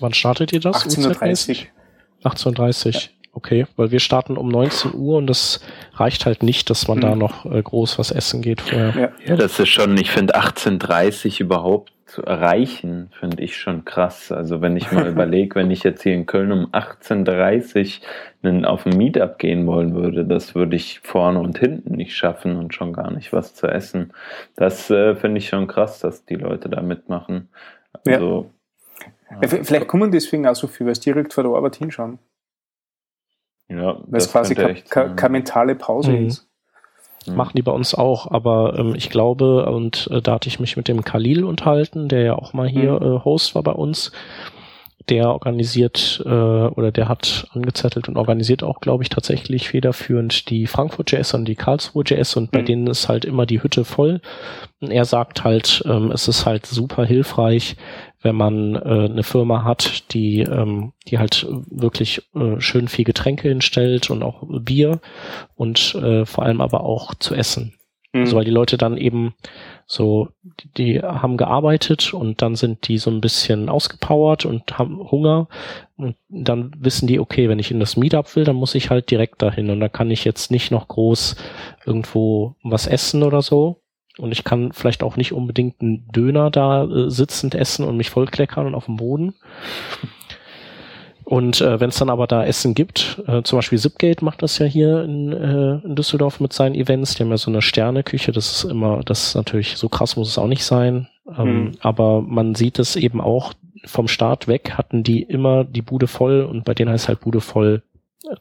Wann 0.00 0.14
startet 0.14 0.52
ihr 0.52 0.60
das? 0.60 0.76
18.30 0.76 1.66
18.30 2.24 2.94
ja. 2.94 3.00
Okay, 3.32 3.66
weil 3.76 3.92
wir 3.92 4.00
starten 4.00 4.36
um 4.36 4.48
19 4.48 4.94
Uhr 4.94 5.18
und 5.18 5.28
das 5.28 5.60
reicht 5.94 6.26
halt 6.26 6.42
nicht, 6.42 6.68
dass 6.68 6.88
man 6.88 6.98
mhm. 6.98 7.02
da 7.02 7.14
noch 7.14 7.44
äh, 7.46 7.62
groß 7.62 7.98
was 7.98 8.10
essen 8.10 8.42
geht 8.42 8.60
vorher. 8.60 8.94
Ja, 8.96 9.12
ja 9.24 9.36
das 9.36 9.58
ist 9.60 9.68
schon, 9.68 9.96
ich 9.96 10.10
finde 10.10 10.36
18.30 10.36 11.40
überhaupt 11.40 11.92
zu 12.06 12.24
erreichen, 12.24 13.10
finde 13.18 13.40
ich 13.42 13.56
schon 13.56 13.84
krass. 13.84 14.32
Also 14.32 14.60
wenn 14.60 14.76
ich 14.76 14.90
mal 14.90 15.06
überlege, 15.08 15.54
wenn 15.54 15.70
ich 15.70 15.84
jetzt 15.84 16.02
hier 16.02 16.14
in 16.14 16.26
Köln 16.26 16.50
um 16.50 16.66
18.30 16.72 18.00
Uhr 18.42 18.68
auf 18.68 18.84
ein 18.84 18.96
Meetup 18.96 19.38
gehen 19.38 19.64
wollen 19.66 19.94
würde, 19.94 20.24
das 20.24 20.56
würde 20.56 20.74
ich 20.74 20.98
vorne 21.00 21.38
und 21.38 21.58
hinten 21.58 21.94
nicht 21.94 22.16
schaffen 22.16 22.56
und 22.56 22.74
schon 22.74 22.92
gar 22.92 23.12
nicht 23.12 23.32
was 23.32 23.54
zu 23.54 23.68
essen. 23.68 24.12
Das 24.56 24.90
äh, 24.90 25.14
finde 25.14 25.38
ich 25.38 25.48
schon 25.48 25.68
krass, 25.68 26.00
dass 26.00 26.24
die 26.24 26.34
Leute 26.34 26.68
da 26.68 26.82
mitmachen. 26.82 27.48
Also, 28.04 28.50
ja. 29.30 29.38
Ja, 29.42 29.62
vielleicht 29.62 29.86
kommen 29.86 30.10
deswegen 30.10 30.46
auch 30.48 30.56
so 30.56 30.66
viel, 30.66 30.86
weil 30.86 30.92
es 30.92 31.00
direkt 31.00 31.32
vor 31.32 31.44
der 31.44 31.52
Arbeit 31.52 31.76
hinschauen. 31.76 32.18
Ja, 33.70 33.98
Weil 34.06 34.18
es 34.18 34.30
quasi 34.30 34.54
keine 34.54 35.30
mentale 35.30 35.74
Pause 35.74 36.12
mhm. 36.12 36.26
ist. 36.26 36.46
Mhm. 37.26 37.36
Machen 37.36 37.52
die 37.54 37.62
bei 37.62 37.72
uns 37.72 37.94
auch, 37.94 38.30
aber 38.30 38.78
ähm, 38.78 38.94
ich 38.96 39.10
glaube, 39.10 39.66
und 39.66 40.08
äh, 40.10 40.20
da 40.22 40.34
hatte 40.34 40.48
ich 40.48 40.58
mich 40.58 40.76
mit 40.76 40.88
dem 40.88 41.04
Khalil 41.04 41.44
unterhalten, 41.44 42.08
der 42.08 42.22
ja 42.22 42.34
auch 42.34 42.52
mal 42.52 42.68
hier 42.68 42.92
mhm. 42.92 43.16
äh, 43.16 43.24
Host 43.24 43.54
war 43.54 43.62
bei 43.62 43.72
uns, 43.72 44.10
der 45.08 45.30
organisiert 45.30 46.22
äh, 46.24 46.28
oder 46.28 46.92
der 46.92 47.08
hat 47.08 47.46
angezettelt 47.52 48.08
und 48.08 48.16
organisiert 48.16 48.62
auch, 48.62 48.80
glaube 48.80 49.02
ich, 49.02 49.08
tatsächlich 49.08 49.68
federführend 49.68 50.48
die 50.50 50.66
Frankfurt 50.66 51.10
JS 51.10 51.34
und 51.34 51.46
die 51.46 51.56
Karlsruhe 51.56 52.04
JS 52.04 52.36
und 52.36 52.50
bei 52.50 52.62
mhm. 52.62 52.66
denen 52.66 52.86
ist 52.86 53.08
halt 53.08 53.24
immer 53.24 53.44
die 53.44 53.62
Hütte 53.62 53.84
voll. 53.84 54.20
Und 54.80 54.90
er 54.90 55.04
sagt 55.04 55.44
halt, 55.44 55.82
ähm, 55.86 56.10
es 56.12 56.26
ist 56.28 56.46
halt 56.46 56.66
super 56.66 57.04
hilfreich, 57.04 57.76
wenn 58.22 58.36
man 58.36 58.74
äh, 58.74 59.08
eine 59.10 59.22
Firma 59.22 59.64
hat, 59.64 60.12
die, 60.12 60.40
ähm, 60.40 60.92
die 61.08 61.18
halt 61.18 61.46
wirklich 61.70 62.22
äh, 62.34 62.60
schön 62.60 62.88
viel 62.88 63.04
Getränke 63.04 63.48
hinstellt 63.48 64.10
und 64.10 64.22
auch 64.22 64.42
Bier 64.46 65.00
und 65.56 65.94
äh, 65.94 66.26
vor 66.26 66.44
allem 66.44 66.60
aber 66.60 66.84
auch 66.84 67.14
zu 67.14 67.34
essen. 67.34 67.74
Mhm. 68.12 68.20
Also 68.20 68.36
weil 68.36 68.44
die 68.44 68.50
Leute 68.50 68.76
dann 68.76 68.96
eben 68.96 69.34
so, 69.86 70.28
die, 70.42 70.68
die 70.76 71.00
haben 71.00 71.36
gearbeitet 71.36 72.12
und 72.12 72.42
dann 72.42 72.56
sind 72.56 72.88
die 72.88 72.98
so 72.98 73.10
ein 73.10 73.20
bisschen 73.20 73.68
ausgepowert 73.68 74.44
und 74.44 74.78
haben 74.78 74.98
Hunger 75.10 75.48
und 75.96 76.16
dann 76.28 76.72
wissen 76.78 77.06
die, 77.06 77.20
okay, 77.20 77.48
wenn 77.48 77.58
ich 77.58 77.70
in 77.70 77.80
das 77.80 77.96
Meetup 77.96 78.34
will, 78.36 78.44
dann 78.44 78.56
muss 78.56 78.74
ich 78.74 78.90
halt 78.90 79.10
direkt 79.10 79.42
dahin 79.42 79.70
und 79.70 79.80
da 79.80 79.88
kann 79.88 80.10
ich 80.10 80.24
jetzt 80.24 80.50
nicht 80.50 80.70
noch 80.70 80.88
groß 80.88 81.36
irgendwo 81.86 82.54
was 82.62 82.86
essen 82.86 83.22
oder 83.22 83.42
so, 83.42 83.80
und 84.18 84.32
ich 84.32 84.44
kann 84.44 84.72
vielleicht 84.72 85.02
auch 85.02 85.16
nicht 85.16 85.32
unbedingt 85.32 85.80
einen 85.80 86.06
Döner 86.12 86.50
da 86.50 86.84
äh, 86.84 87.10
sitzend 87.10 87.54
essen 87.54 87.84
und 87.84 87.96
mich 87.96 88.10
vollkleckern 88.10 88.66
und 88.66 88.74
auf 88.74 88.86
dem 88.86 88.96
Boden. 88.96 89.34
Und 91.30 91.60
äh, 91.60 91.78
wenn 91.78 91.90
es 91.90 91.98
dann 91.98 92.10
aber 92.10 92.26
da 92.26 92.44
Essen 92.44 92.74
gibt, 92.74 93.22
äh, 93.28 93.42
zum 93.44 93.58
Beispiel 93.58 93.78
Zipgate 93.78 94.24
macht 94.24 94.42
das 94.42 94.58
ja 94.58 94.66
hier 94.66 95.04
in, 95.04 95.32
äh, 95.32 95.86
in 95.86 95.94
Düsseldorf 95.94 96.40
mit 96.40 96.52
seinen 96.52 96.74
Events, 96.74 97.14
die 97.14 97.22
haben 97.22 97.30
ja 97.30 97.36
so 97.36 97.52
eine 97.52 97.62
Sterneküche, 97.62 98.32
das 98.32 98.50
ist 98.50 98.64
immer, 98.64 99.02
das 99.04 99.28
ist 99.28 99.34
natürlich, 99.36 99.76
so 99.76 99.88
krass 99.88 100.16
muss 100.16 100.28
es 100.28 100.38
auch 100.38 100.48
nicht 100.48 100.64
sein. 100.64 101.06
Ähm, 101.38 101.46
mhm. 101.46 101.72
Aber 101.82 102.20
man 102.20 102.56
sieht 102.56 102.80
es 102.80 102.96
eben 102.96 103.20
auch, 103.20 103.54
vom 103.84 104.08
Start 104.08 104.48
weg 104.48 104.72
hatten 104.76 105.04
die 105.04 105.22
immer 105.22 105.62
die 105.62 105.82
Bude 105.82 106.08
voll 106.08 106.42
und 106.42 106.64
bei 106.64 106.74
denen 106.74 106.90
heißt 106.90 107.06
halt 107.06 107.20
Bude 107.20 107.40
voll 107.40 107.82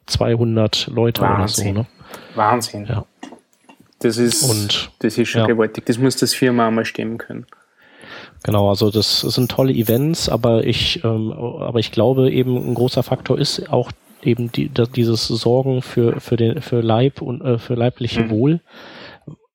200 0.07 0.87
Leute 0.87 1.21
Wahnsinn. 1.21 1.67
oder 1.67 1.75
so. 1.75 1.81
Ne? 1.81 1.87
Wahnsinn. 2.35 2.85
Ja. 2.87 3.05
Das 3.99 4.17
ist, 4.17 4.43
und, 4.43 4.91
das 4.99 5.17
ist 5.17 5.29
schon 5.29 5.41
ja. 5.41 5.47
gewaltig. 5.47 5.85
Das 5.85 5.97
muss 5.97 6.15
das 6.15 6.33
Firma 6.33 6.67
einmal 6.67 6.85
stemmen 6.85 7.17
können. 7.17 7.45
Genau, 8.43 8.69
also 8.69 8.89
das 8.89 9.21
sind 9.21 9.51
tolle 9.51 9.73
Events, 9.73 10.29
aber 10.29 10.65
ich, 10.65 11.03
ähm, 11.03 11.31
aber 11.33 11.79
ich 11.79 11.91
glaube 11.91 12.31
eben 12.31 12.55
ein 12.55 12.73
großer 12.73 13.03
Faktor 13.03 13.37
ist 13.37 13.69
auch 13.69 13.91
eben 14.23 14.51
die, 14.51 14.69
dieses 14.69 15.27
Sorgen 15.27 15.81
für 15.81 16.19
für 16.19 16.37
den 16.37 16.61
für 16.61 16.81
Leib 16.81 17.21
und 17.21 17.41
äh, 17.41 17.57
für 17.57 17.75
leibliche 17.75 18.23
mhm. 18.23 18.29
Wohl, 18.29 18.61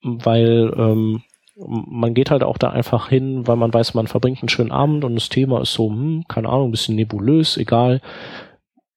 weil 0.02 0.72
ähm, 0.76 1.22
man 1.56 2.14
geht 2.14 2.30
halt 2.30 2.42
auch 2.42 2.58
da 2.58 2.70
einfach 2.70 3.08
hin, 3.08 3.46
weil 3.46 3.56
man 3.56 3.72
weiß, 3.72 3.94
man 3.94 4.06
verbringt 4.06 4.42
einen 4.42 4.48
schönen 4.48 4.72
Abend 4.72 5.04
und 5.04 5.14
das 5.14 5.28
Thema 5.28 5.62
ist 5.62 5.72
so, 5.72 5.88
hm, 5.88 6.24
keine 6.28 6.48
Ahnung, 6.48 6.68
ein 6.68 6.72
bisschen 6.72 6.96
nebulös, 6.96 7.56
egal. 7.56 8.00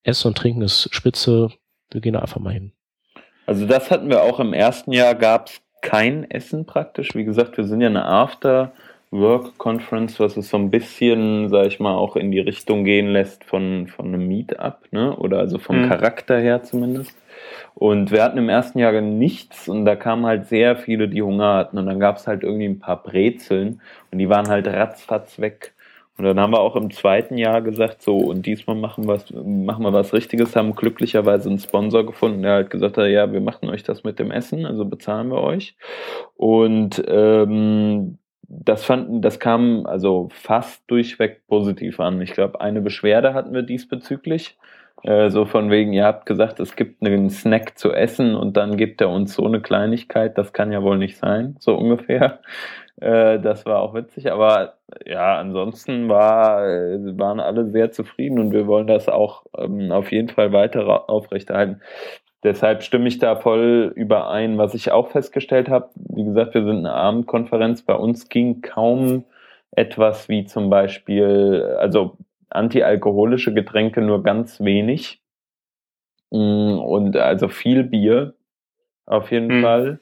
Essen 0.03 0.29
und 0.29 0.38
Trinken 0.38 0.62
ist 0.62 0.89
spitze, 0.91 1.49
wir 1.91 2.01
gehen 2.01 2.13
da 2.13 2.19
einfach 2.19 2.39
mal 2.39 2.53
hin. 2.53 2.71
Also 3.47 3.65
das 3.65 3.89
hatten 3.89 4.10
wir 4.10 4.21
auch 4.21 4.39
im 4.39 4.53
ersten 4.53 4.91
Jahr, 4.91 5.15
gab 5.15 5.47
es 5.47 5.62
kein 5.81 6.29
Essen 6.29 6.65
praktisch. 6.65 7.15
Wie 7.15 7.25
gesagt, 7.25 7.57
wir 7.57 7.63
sind 7.63 7.81
ja 7.81 7.88
eine 7.88 8.05
After- 8.05 8.71
Work 9.10 9.57
Conference, 9.57 10.19
was 10.19 10.36
es 10.36 10.49
so 10.49 10.57
ein 10.57 10.69
bisschen, 10.69 11.47
sag 11.47 11.67
ich 11.67 11.79
mal, 11.79 11.95
auch 11.95 12.17
in 12.17 12.29
die 12.31 12.41
Richtung 12.41 12.83
gehen 12.83 13.07
lässt 13.13 13.45
von, 13.45 13.88
von 13.88 14.07
einem 14.07 14.27
Meetup, 14.27 14.79
ne? 14.91 15.15
Oder 15.15 15.39
also 15.39 15.60
vom 15.60 15.83
mhm. 15.83 15.89
Charakter 15.89 16.38
her 16.38 16.63
zumindest. 16.63 17.15
Und 17.73 18.12
wir 18.12 18.21
hatten 18.21 18.38
im 18.38 18.49
ersten 18.49 18.79
Jahr 18.79 18.99
nichts 18.99 19.69
und 19.69 19.86
da 19.86 19.95
kamen 19.95 20.25
halt 20.25 20.47
sehr 20.47 20.75
viele, 20.75 21.07
die 21.07 21.21
Hunger 21.21 21.53
hatten. 21.53 21.77
Und 21.77 21.86
dann 21.86 22.01
gab 22.01 22.17
es 22.17 22.27
halt 22.27 22.43
irgendwie 22.43 22.65
ein 22.65 22.79
paar 22.79 23.01
Brezeln 23.01 23.79
und 24.12 24.17
die 24.17 24.27
waren 24.27 24.49
halt 24.49 24.67
ratzfatz 24.67 25.39
weg. 25.39 25.73
Und 26.17 26.25
dann 26.25 26.39
haben 26.39 26.51
wir 26.51 26.60
auch 26.60 26.75
im 26.75 26.89
zweiten 26.89 27.38
Jahr 27.38 27.62
gesagt, 27.62 28.01
so, 28.01 28.17
und 28.17 28.45
diesmal 28.47 28.75
machen 28.75 29.06
wir 29.06 29.15
was, 29.15 29.32
machen 29.32 29.84
wir 29.84 29.93
was 29.93 30.13
Richtiges, 30.13 30.56
haben 30.56 30.75
glücklicherweise 30.75 31.47
einen 31.47 31.60
Sponsor 31.60 32.06
gefunden, 32.06 32.41
der 32.41 32.53
halt 32.53 32.69
gesagt 32.71 32.97
hat, 32.97 33.08
ja, 33.08 33.32
wir 33.32 33.41
machen 33.41 33.69
euch 33.69 33.84
das 33.84 34.03
mit 34.03 34.17
dem 34.17 34.32
Essen, 34.32 34.65
also 34.65 34.86
bezahlen 34.86 35.30
wir 35.30 35.41
euch. 35.41 35.75
Und 36.36 37.03
ähm, 37.08 38.17
das 38.49 38.84
fanden, 38.84 39.21
das 39.21 39.39
kam 39.39 39.86
also 39.86 40.30
fast 40.32 40.82
durchweg 40.88 41.45
positiv 41.47 41.99
an. 41.99 42.19
Ich 42.21 42.32
glaube, 42.32 42.62
eine 42.62 42.82
Beschwerde 42.82 43.34
hatten 43.34 43.53
wir 43.53 43.62
diesbezüglich. 43.62 44.58
Äh, 45.03 45.29
so 45.29 45.45
von 45.45 45.69
wegen, 45.69 45.93
ihr 45.93 46.05
habt 46.05 46.25
gesagt, 46.25 46.60
es 46.60 46.75
gibt 46.75 47.05
einen 47.05 47.29
Snack 47.29 47.77
zu 47.77 47.93
essen 47.93 48.36
und 48.36 48.57
dann 48.57 48.77
gibt 48.77 49.01
er 49.01 49.10
uns 49.10 49.33
so 49.33 49.45
eine 49.45 49.62
Kleinigkeit. 49.62 50.38
Das 50.38 50.53
kann 50.53 50.71
ja 50.71 50.81
wohl 50.83 50.97
nicht 50.97 51.17
sein, 51.17 51.55
so 51.60 51.75
ungefähr. 51.75 52.39
Äh, 52.99 53.39
das 53.39 53.63
war 53.67 53.81
auch 53.83 53.93
witzig, 53.93 54.31
aber 54.31 54.73
ja, 55.05 55.38
ansonsten 55.38 56.10
war, 56.10 56.65
äh, 56.67 56.97
waren 57.19 57.39
alle 57.39 57.67
sehr 57.67 57.91
zufrieden 57.91 58.39
und 58.39 58.53
wir 58.53 58.65
wollen 58.65 58.88
das 58.88 59.07
auch 59.07 59.45
ähm, 59.55 59.91
auf 59.91 60.12
jeden 60.12 60.29
Fall 60.29 60.51
weiter 60.51 61.07
aufrechterhalten. 61.07 61.79
Deshalb 62.43 62.81
stimme 62.81 63.07
ich 63.07 63.19
da 63.19 63.36
voll 63.36 63.91
überein. 63.95 64.57
Was 64.57 64.73
ich 64.73 64.91
auch 64.91 65.10
festgestellt 65.10 65.69
habe, 65.69 65.89
wie 65.95 66.23
gesagt, 66.23 66.55
wir 66.55 66.63
sind 66.63 66.77
eine 66.77 66.93
Abendkonferenz. 66.93 67.83
Bei 67.83 67.93
uns 67.93 68.29
ging 68.29 68.62
kaum 68.62 69.25
etwas 69.71 70.29
wie 70.29 70.45
zum 70.45 70.69
Beispiel, 70.69 71.75
also 71.79 72.17
antialkoholische 72.57 73.53
Getränke 73.53 74.01
nur 74.01 74.23
ganz 74.23 74.59
wenig. 74.59 75.21
Mm, 76.31 76.79
und 76.79 77.15
also 77.15 77.47
viel 77.47 77.83
Bier 77.83 78.33
auf 79.05 79.31
jeden 79.31 79.59
mhm. 79.59 79.61
Fall. 79.61 79.99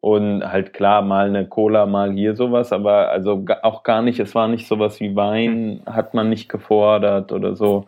Und 0.00 0.44
halt 0.44 0.72
klar, 0.72 1.02
mal 1.02 1.26
eine 1.26 1.46
Cola, 1.46 1.84
mal 1.84 2.12
hier 2.12 2.36
sowas, 2.36 2.72
aber 2.72 3.10
also 3.10 3.44
auch 3.62 3.82
gar 3.82 4.00
nicht, 4.00 4.20
es 4.20 4.34
war 4.34 4.46
nicht 4.46 4.68
sowas 4.68 5.00
wie 5.00 5.16
Wein, 5.16 5.82
hm. 5.84 5.94
hat 5.94 6.14
man 6.14 6.28
nicht 6.28 6.48
gefordert 6.48 7.32
oder 7.32 7.56
so. 7.56 7.86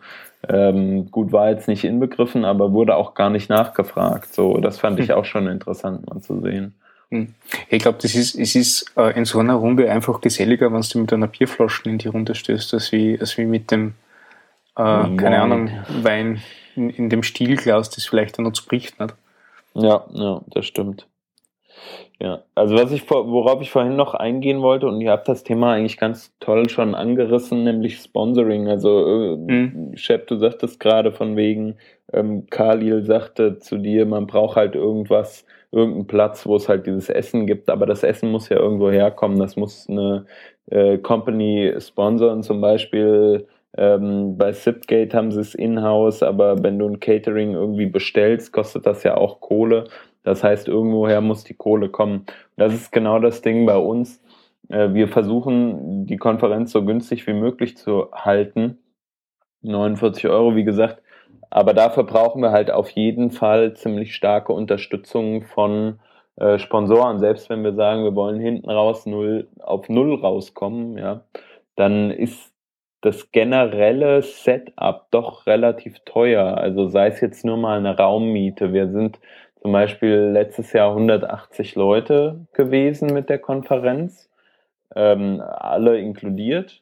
Ähm, 0.49 1.09
gut, 1.09 1.31
war 1.31 1.51
jetzt 1.51 1.69
nicht 1.69 1.85
inbegriffen, 1.85 2.43
aber 2.43 2.73
wurde 2.73 2.97
auch 2.97 3.13
gar 3.13 3.29
nicht 3.29 3.49
nachgefragt. 3.49 4.33
So, 4.33 4.57
das 4.57 4.77
fand 4.77 4.99
ich 4.99 5.09
hm. 5.09 5.15
auch 5.15 5.25
schon 5.25 5.47
interessant 5.47 6.09
mal 6.09 6.19
zu 6.19 6.41
sehen. 6.41 6.73
Hm. 7.11 7.33
Ich 7.69 7.81
glaube, 7.81 7.99
das 8.01 8.13
ist, 8.15 8.35
es 8.35 8.55
ist 8.55 8.91
äh, 8.97 9.17
in 9.17 9.23
so 9.23 9.39
einer 9.39 9.55
Runde 9.55 9.89
einfach 9.89 10.19
geselliger, 10.19 10.71
wenn 10.73 10.81
du 10.81 10.99
mit 10.99 11.13
einer 11.13 11.27
Bierflasche 11.27 11.89
in 11.89 11.97
die 11.97 12.09
Runde 12.09 12.35
stößt, 12.35 12.73
als 12.73 12.91
wie, 12.91 13.17
als 13.19 13.37
wie 13.37 13.45
mit 13.45 13.71
dem, 13.71 13.93
äh, 14.77 14.81
oh, 14.81 15.15
keine 15.15 15.41
Ahnung, 15.41 15.69
Wein 16.01 16.41
in, 16.75 16.89
in 16.89 17.09
dem 17.09 17.23
Stielglas, 17.23 17.89
das 17.89 18.05
vielleicht 18.05 18.37
dann 18.37 18.45
noch 18.45 18.55
spricht. 18.55 18.99
Nicht? 18.99 19.15
Ja, 19.73 20.05
ja, 20.13 20.41
das 20.47 20.65
stimmt. 20.65 21.07
Ja, 22.19 22.43
also 22.53 22.75
was 22.75 22.91
ich 22.91 23.01
vor, 23.01 23.31
worauf 23.31 23.61
ich 23.61 23.71
vorhin 23.71 23.95
noch 23.95 24.13
eingehen 24.13 24.61
wollte, 24.61 24.87
und 24.87 25.01
ihr 25.01 25.09
habt 25.09 25.27
das 25.27 25.43
Thema 25.43 25.73
eigentlich 25.73 25.97
ganz 25.97 26.31
toll 26.39 26.69
schon 26.69 26.93
angerissen, 26.93 27.63
nämlich 27.63 27.97
Sponsoring. 27.97 28.67
Also 28.67 29.07
äh, 29.07 29.37
mhm. 29.37 29.91
Shep, 29.95 30.27
du 30.27 30.37
sagtest 30.37 30.79
gerade 30.79 31.11
von 31.11 31.35
wegen, 31.35 31.77
ähm, 32.13 32.45
Khalil 32.49 33.03
sagte 33.03 33.57
zu 33.57 33.77
dir, 33.77 34.05
man 34.05 34.27
braucht 34.27 34.55
halt 34.55 34.75
irgendwas, 34.75 35.45
irgendeinen 35.71 36.05
Platz, 36.05 36.45
wo 36.45 36.55
es 36.57 36.69
halt 36.69 36.85
dieses 36.85 37.09
Essen 37.09 37.47
gibt, 37.47 37.69
aber 37.69 37.87
das 37.87 38.03
Essen 38.03 38.29
muss 38.29 38.49
ja 38.49 38.57
irgendwo 38.57 38.91
herkommen. 38.91 39.39
Das 39.39 39.55
muss 39.55 39.89
eine 39.89 40.25
äh, 40.69 40.99
Company 40.99 41.73
sponsern, 41.79 42.43
zum 42.43 42.61
Beispiel 42.61 43.47
ähm, 43.77 44.37
bei 44.37 44.51
Zipgate 44.51 45.13
haben 45.13 45.31
sie 45.31 45.39
es 45.39 45.55
in-house, 45.55 46.23
aber 46.23 46.61
wenn 46.63 46.77
du 46.77 46.87
ein 46.87 46.99
Catering 46.99 47.53
irgendwie 47.53 47.85
bestellst, 47.85 48.51
kostet 48.51 48.85
das 48.85 49.03
ja 49.03 49.15
auch 49.15 49.39
Kohle. 49.39 49.85
Das 50.23 50.43
heißt, 50.43 50.67
irgendwoher 50.67 51.21
muss 51.21 51.43
die 51.43 51.53
Kohle 51.53 51.89
kommen. 51.89 52.25
Das 52.57 52.73
ist 52.73 52.91
genau 52.91 53.19
das 53.19 53.41
Ding 53.41 53.65
bei 53.65 53.77
uns. 53.77 54.21
Äh, 54.69 54.93
wir 54.93 55.07
versuchen, 55.07 56.05
die 56.05 56.17
Konferenz 56.17 56.71
so 56.71 56.83
günstig 56.83 57.25
wie 57.27 57.33
möglich 57.33 57.77
zu 57.77 58.11
halten. 58.11 58.77
49 59.61 60.27
Euro, 60.27 60.55
wie 60.55 60.63
gesagt. 60.63 61.01
Aber 61.49 61.73
dafür 61.73 62.03
brauchen 62.03 62.41
wir 62.41 62.51
halt 62.51 62.71
auf 62.71 62.89
jeden 62.91 63.31
Fall 63.31 63.73
ziemlich 63.73 64.15
starke 64.15 64.53
Unterstützung 64.53 65.43
von 65.43 65.99
äh, 66.37 66.57
Sponsoren. 66.59 67.19
Selbst 67.19 67.49
wenn 67.49 67.63
wir 67.63 67.73
sagen, 67.73 68.03
wir 68.03 68.15
wollen 68.15 68.39
hinten 68.39 68.69
raus 68.69 69.05
null, 69.05 69.47
auf 69.59 69.89
null 69.89 70.15
rauskommen, 70.15 70.97
ja, 70.97 71.25
dann 71.75 72.11
ist 72.11 72.50
das 73.01 73.31
generelle 73.31 74.21
Setup 74.21 75.07
doch 75.11 75.47
relativ 75.47 75.99
teuer. 76.05 76.57
Also 76.57 76.87
sei 76.87 77.07
es 77.07 77.19
jetzt 77.19 77.43
nur 77.43 77.57
mal 77.57 77.79
eine 77.79 77.97
Raummiete. 77.97 78.73
Wir 78.73 78.89
sind 78.89 79.19
zum 79.61 79.71
Beispiel 79.71 80.31
letztes 80.33 80.73
Jahr 80.73 80.91
180 80.91 81.75
Leute 81.75 82.45
gewesen 82.53 83.13
mit 83.13 83.29
der 83.29 83.39
Konferenz, 83.39 84.29
ähm, 84.95 85.41
alle 85.41 85.99
inkludiert. 85.99 86.81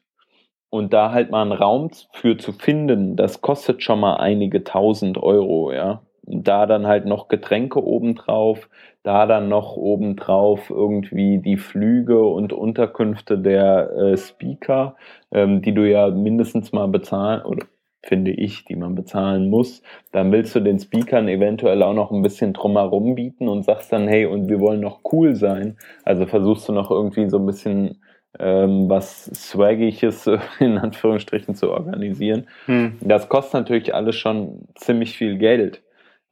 Und 0.68 0.92
da 0.92 1.10
halt 1.10 1.30
mal 1.30 1.42
einen 1.42 1.52
Raum 1.52 1.90
für 2.12 2.36
zu 2.36 2.52
finden, 2.52 3.16
das 3.16 3.40
kostet 3.40 3.82
schon 3.82 3.98
mal 3.98 4.16
einige 4.16 4.62
tausend 4.62 5.18
Euro, 5.18 5.72
ja. 5.72 6.02
Und 6.24 6.46
da 6.46 6.66
dann 6.66 6.86
halt 6.86 7.06
noch 7.06 7.26
Getränke 7.26 7.84
obendrauf, 7.84 8.68
da 9.02 9.26
dann 9.26 9.48
noch 9.48 9.76
obendrauf 9.76 10.70
irgendwie 10.70 11.38
die 11.38 11.56
Flüge 11.56 12.22
und 12.22 12.52
Unterkünfte 12.52 13.38
der 13.38 13.90
äh, 13.92 14.16
Speaker, 14.16 14.96
ähm, 15.32 15.62
die 15.62 15.72
du 15.72 15.88
ja 15.88 16.10
mindestens 16.10 16.72
mal 16.72 16.88
bezahlen 16.88 17.42
oder 17.42 17.66
finde 18.02 18.30
ich, 18.30 18.64
die 18.64 18.76
man 18.76 18.94
bezahlen 18.94 19.50
muss, 19.50 19.82
dann 20.12 20.32
willst 20.32 20.54
du 20.54 20.60
den 20.60 20.78
Speakern 20.78 21.28
eventuell 21.28 21.82
auch 21.82 21.92
noch 21.92 22.10
ein 22.10 22.22
bisschen 22.22 22.52
drumherum 22.52 23.14
bieten 23.14 23.48
und 23.48 23.64
sagst 23.64 23.92
dann, 23.92 24.08
hey, 24.08 24.24
und 24.26 24.48
wir 24.48 24.60
wollen 24.60 24.80
noch 24.80 25.00
cool 25.12 25.34
sein. 25.34 25.76
Also 26.04 26.26
versuchst 26.26 26.68
du 26.68 26.72
noch 26.72 26.90
irgendwie 26.90 27.28
so 27.28 27.38
ein 27.38 27.46
bisschen 27.46 28.00
ähm, 28.38 28.88
was 28.88 29.24
Swaggiges 29.24 30.30
in 30.60 30.78
Anführungsstrichen 30.78 31.54
zu 31.54 31.70
organisieren. 31.70 32.46
Hm. 32.66 32.96
Das 33.00 33.28
kostet 33.28 33.54
natürlich 33.54 33.94
alles 33.94 34.16
schon 34.16 34.68
ziemlich 34.76 35.16
viel 35.16 35.36
Geld. 35.36 35.82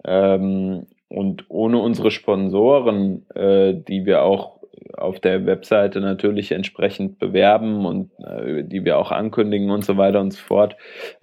Ähm, 0.04 0.86
und 1.08 1.44
ohne 1.48 1.78
unsere 1.78 2.10
Sponsoren, 2.10 3.26
äh, 3.34 3.74
die 3.74 4.06
wir 4.06 4.22
auch 4.22 4.58
auf 4.96 5.20
der 5.20 5.46
Webseite 5.46 6.00
natürlich 6.00 6.52
entsprechend 6.52 7.18
bewerben 7.18 7.84
und 7.84 8.10
äh, 8.20 8.64
die 8.64 8.84
wir 8.84 8.98
auch 8.98 9.10
ankündigen 9.10 9.70
und 9.70 9.84
so 9.84 9.96
weiter 9.96 10.20
und 10.20 10.32
so 10.32 10.40
fort. 10.40 10.76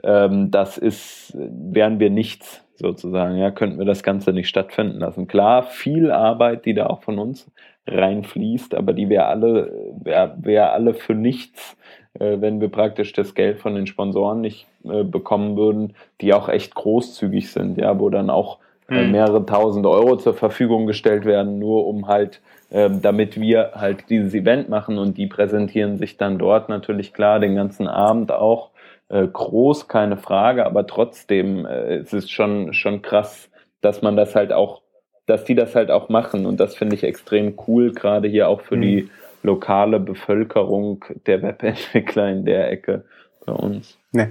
Ähm, 0.03 0.51
das 0.51 0.77
ist, 0.77 1.33
wären 1.35 1.99
wir 1.99 2.09
nichts 2.09 2.63
sozusagen, 2.75 3.37
ja, 3.37 3.51
könnten 3.51 3.79
wir 3.79 3.85
das 3.85 4.03
Ganze 4.03 4.33
nicht 4.33 4.49
stattfinden 4.49 4.99
lassen. 4.99 5.27
Klar, 5.27 5.63
viel 5.63 6.11
Arbeit, 6.11 6.65
die 6.65 6.73
da 6.73 6.87
auch 6.87 7.03
von 7.03 7.19
uns 7.19 7.49
reinfließt, 7.87 8.75
aber 8.75 8.93
die 8.93 9.09
wäre 9.09 9.25
alle, 9.25 9.71
wäre 10.03 10.35
wär 10.41 10.73
alle 10.73 10.93
für 10.93 11.13
nichts, 11.13 11.77
äh, 12.19 12.41
wenn 12.41 12.59
wir 12.59 12.69
praktisch 12.69 13.13
das 13.13 13.35
Geld 13.35 13.59
von 13.59 13.75
den 13.75 13.87
Sponsoren 13.87 14.41
nicht 14.41 14.67
äh, 14.83 15.03
bekommen 15.03 15.55
würden, 15.55 15.93
die 16.21 16.33
auch 16.33 16.49
echt 16.49 16.75
großzügig 16.75 17.51
sind, 17.51 17.77
ja, 17.77 17.99
wo 17.99 18.09
dann 18.09 18.29
auch 18.29 18.59
mhm. 18.87 19.11
mehrere 19.11 19.45
tausend 19.45 19.85
Euro 19.85 20.17
zur 20.17 20.33
Verfügung 20.33 20.85
gestellt 20.85 21.25
werden, 21.25 21.59
nur 21.59 21.87
um 21.87 22.07
halt 22.07 22.41
ähm, 22.71 23.01
damit 23.01 23.39
wir 23.39 23.71
halt 23.75 24.09
dieses 24.09 24.33
Event 24.33 24.69
machen 24.69 24.97
und 24.97 25.17
die 25.17 25.27
präsentieren 25.27 25.97
sich 25.97 26.17
dann 26.17 26.39
dort 26.39 26.67
natürlich 26.67 27.13
klar 27.13 27.39
den 27.39 27.55
ganzen 27.55 27.87
Abend 27.87 28.31
auch. 28.31 28.71
Äh, 29.07 29.27
groß, 29.27 29.87
keine 29.87 30.17
Frage, 30.17 30.65
aber 30.65 30.87
trotzdem 30.87 31.67
äh, 31.67 31.97
es 31.97 32.11
ist 32.11 32.31
schon, 32.31 32.73
schon 32.73 33.03
krass, 33.03 33.49
dass 33.81 34.01
man 34.01 34.15
das 34.15 34.33
halt 34.33 34.51
auch, 34.51 34.81
dass 35.27 35.43
die 35.43 35.53
das 35.53 35.75
halt 35.75 35.91
auch 35.91 36.09
machen 36.09 36.47
und 36.47 36.59
das 36.59 36.75
finde 36.75 36.95
ich 36.95 37.03
extrem 37.03 37.53
cool, 37.67 37.93
gerade 37.93 38.27
hier 38.27 38.49
auch 38.49 38.61
für 38.61 38.77
mhm. 38.77 38.81
die 38.81 39.09
lokale 39.43 39.99
Bevölkerung 39.99 41.05
der 41.27 41.43
Webentwickler 41.43 42.29
in 42.29 42.45
der 42.45 42.71
Ecke 42.71 43.05
bei 43.45 43.53
uns. 43.53 43.99
Nee. 44.11 44.29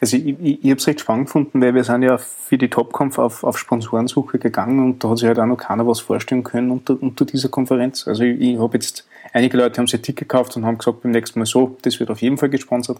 Also 0.00 0.16
ich, 0.16 0.28
ich, 0.40 0.64
ich 0.64 0.70
habe 0.70 0.78
es 0.78 0.86
recht 0.86 1.00
spannend 1.00 1.26
gefunden, 1.26 1.60
weil 1.60 1.74
wir 1.74 1.84
sind 1.84 2.02
ja 2.02 2.18
für 2.18 2.58
die 2.58 2.68
Topkampf 2.68 3.18
auf, 3.18 3.44
auf 3.44 3.58
Sponsorensuche 3.58 4.38
gegangen 4.38 4.78
und 4.80 5.02
da 5.02 5.10
hat 5.10 5.18
sich 5.18 5.28
halt 5.28 5.38
auch 5.38 5.46
noch 5.46 5.56
keiner 5.56 5.86
was 5.86 6.00
vorstellen 6.00 6.44
können 6.44 6.70
unter, 6.70 7.00
unter 7.00 7.24
dieser 7.24 7.48
Konferenz. 7.48 8.06
Also 8.06 8.24
ich, 8.24 8.40
ich 8.40 8.58
habe 8.58 8.74
jetzt, 8.74 9.06
einige 9.32 9.56
Leute 9.56 9.78
haben 9.78 9.86
sich 9.86 10.00
ein 10.00 10.02
Ticket 10.02 10.28
gekauft 10.28 10.56
und 10.56 10.64
haben 10.64 10.78
gesagt 10.78 11.02
beim 11.02 11.12
nächsten 11.12 11.38
Mal 11.38 11.46
so, 11.46 11.76
das 11.82 12.00
wird 12.00 12.10
auf 12.10 12.22
jeden 12.22 12.38
Fall 12.38 12.50
gesponsert. 12.50 12.98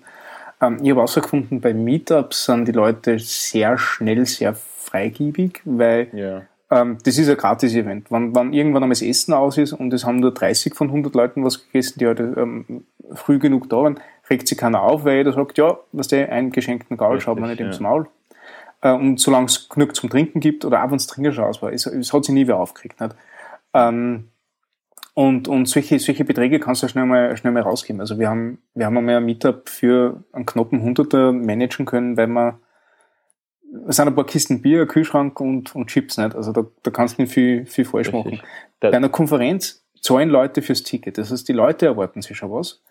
Ähm, 0.61 0.79
ich 0.83 0.91
habe 0.91 1.01
herausgefunden, 1.01 1.61
bei 1.61 1.75
Meetups 1.75 2.47
sind 2.47 2.67
die 2.67 2.73
Leute 2.73 3.19
sehr 3.19 3.79
schnell, 3.79 4.25
sehr 4.27 4.55
freigiebig, 4.55 5.61
weil 5.65 6.09
yeah. 6.13 6.43
ähm, 6.71 6.99
das 7.05 7.19
ist 7.19 7.29
ein 7.29 7.37
Gratis-Event. 7.37 8.11
Wenn, 8.11 8.35
wenn 8.35 8.53
irgendwann 8.53 8.83
einmal 8.83 8.95
das 8.95 9.03
Essen 9.03 9.35
aus 9.35 9.59
ist 9.59 9.73
und 9.73 9.93
es 9.93 10.05
haben 10.05 10.21
nur 10.21 10.33
30 10.33 10.75
von 10.75 10.89
100 10.89 11.15
Leuten 11.15 11.45
was 11.45 11.65
gegessen, 11.65 11.99
die 11.99 12.07
halt 12.07 12.21
ähm, 12.21 12.85
früh 13.15 13.39
genug 13.39 13.69
da 13.69 13.79
waren, 13.79 14.01
regt 14.33 14.49
sich 14.49 14.59
keiner 14.59 14.83
auf, 14.83 15.05
weil 15.05 15.19
jeder 15.19 15.33
sagt, 15.33 15.59
ja, 15.59 15.79
was 15.93 16.09
der 16.09 16.33
einen 16.33 16.51
geschenkten 16.51 16.97
Gaul 16.97 17.21
schaut 17.21 17.39
man 17.39 17.51
nicht 17.51 17.61
ja. 17.61 17.67
ins 17.67 17.79
Maul. 17.79 18.09
Äh, 18.81 18.93
und 18.93 19.21
solange 19.21 19.47
es 19.47 19.69
genug 19.69 19.95
zum 19.95 20.11
Trinken 20.11 20.41
gibt 20.41 20.65
oder 20.65 20.83
auch 20.83 20.91
wenn 20.91 20.97
es 20.97 21.07
Trinker 21.07 21.47
aus 21.47 21.63
war, 21.63 21.73
es, 21.73 21.87
es, 21.87 22.13
hat 22.13 22.25
sich 22.25 22.35
nie 22.35 22.47
wer 22.47 22.59
aufgeregt. 22.59 23.01
Nicht? 23.01 23.15
Ähm, 23.75 24.29
und, 25.15 25.47
und 25.47 25.67
solche, 25.67 25.99
solche 25.99 26.25
Beträge 26.25 26.59
kannst 26.59 26.83
du 26.83 26.89
schnell 26.89 27.05
mal, 27.05 27.37
schnell 27.37 27.53
mal 27.53 27.63
rausgeben. 27.63 28.01
Also 28.01 28.19
wir 28.19 28.29
haben, 28.29 28.59
wir 28.75 28.87
haben 28.87 28.97
einmal 28.97 29.17
ein 29.17 29.25
Meetup 29.25 29.69
für 29.69 30.25
einen 30.33 30.47
knappen 30.47 30.83
Hunderter 30.83 31.33
managen 31.33 31.85
können, 31.85 32.17
weil 32.17 32.29
wir, 32.29 32.59
es 33.89 33.97
sind 33.97 34.09
ein 34.09 34.15
paar 34.15 34.27
Kisten 34.27 34.63
Bier, 34.63 34.87
Kühlschrank 34.87 35.39
und, 35.41 35.75
und 35.75 35.89
Chips 35.89 36.17
nicht. 36.17 36.35
Also 36.35 36.53
da, 36.53 36.65
da 36.83 36.91
kannst 36.91 37.19
du 37.19 37.23
nicht 37.23 37.33
viel, 37.33 37.67
viel 37.67 37.85
falsch 37.85 38.13
Richtig. 38.13 38.41
machen. 38.41 38.49
Bei 38.81 38.93
einer 38.93 39.11
Konferenz 39.11 39.85
zahlen 40.01 40.31
Leute 40.31 40.63
fürs 40.63 40.83
Ticket. 40.83 41.19
Das 41.19 41.31
heißt, 41.31 41.47
die 41.47 41.53
Leute 41.53 41.87
erwarten 41.87 42.23
sich 42.23 42.37
schon 42.37 42.51
was. 42.51 42.83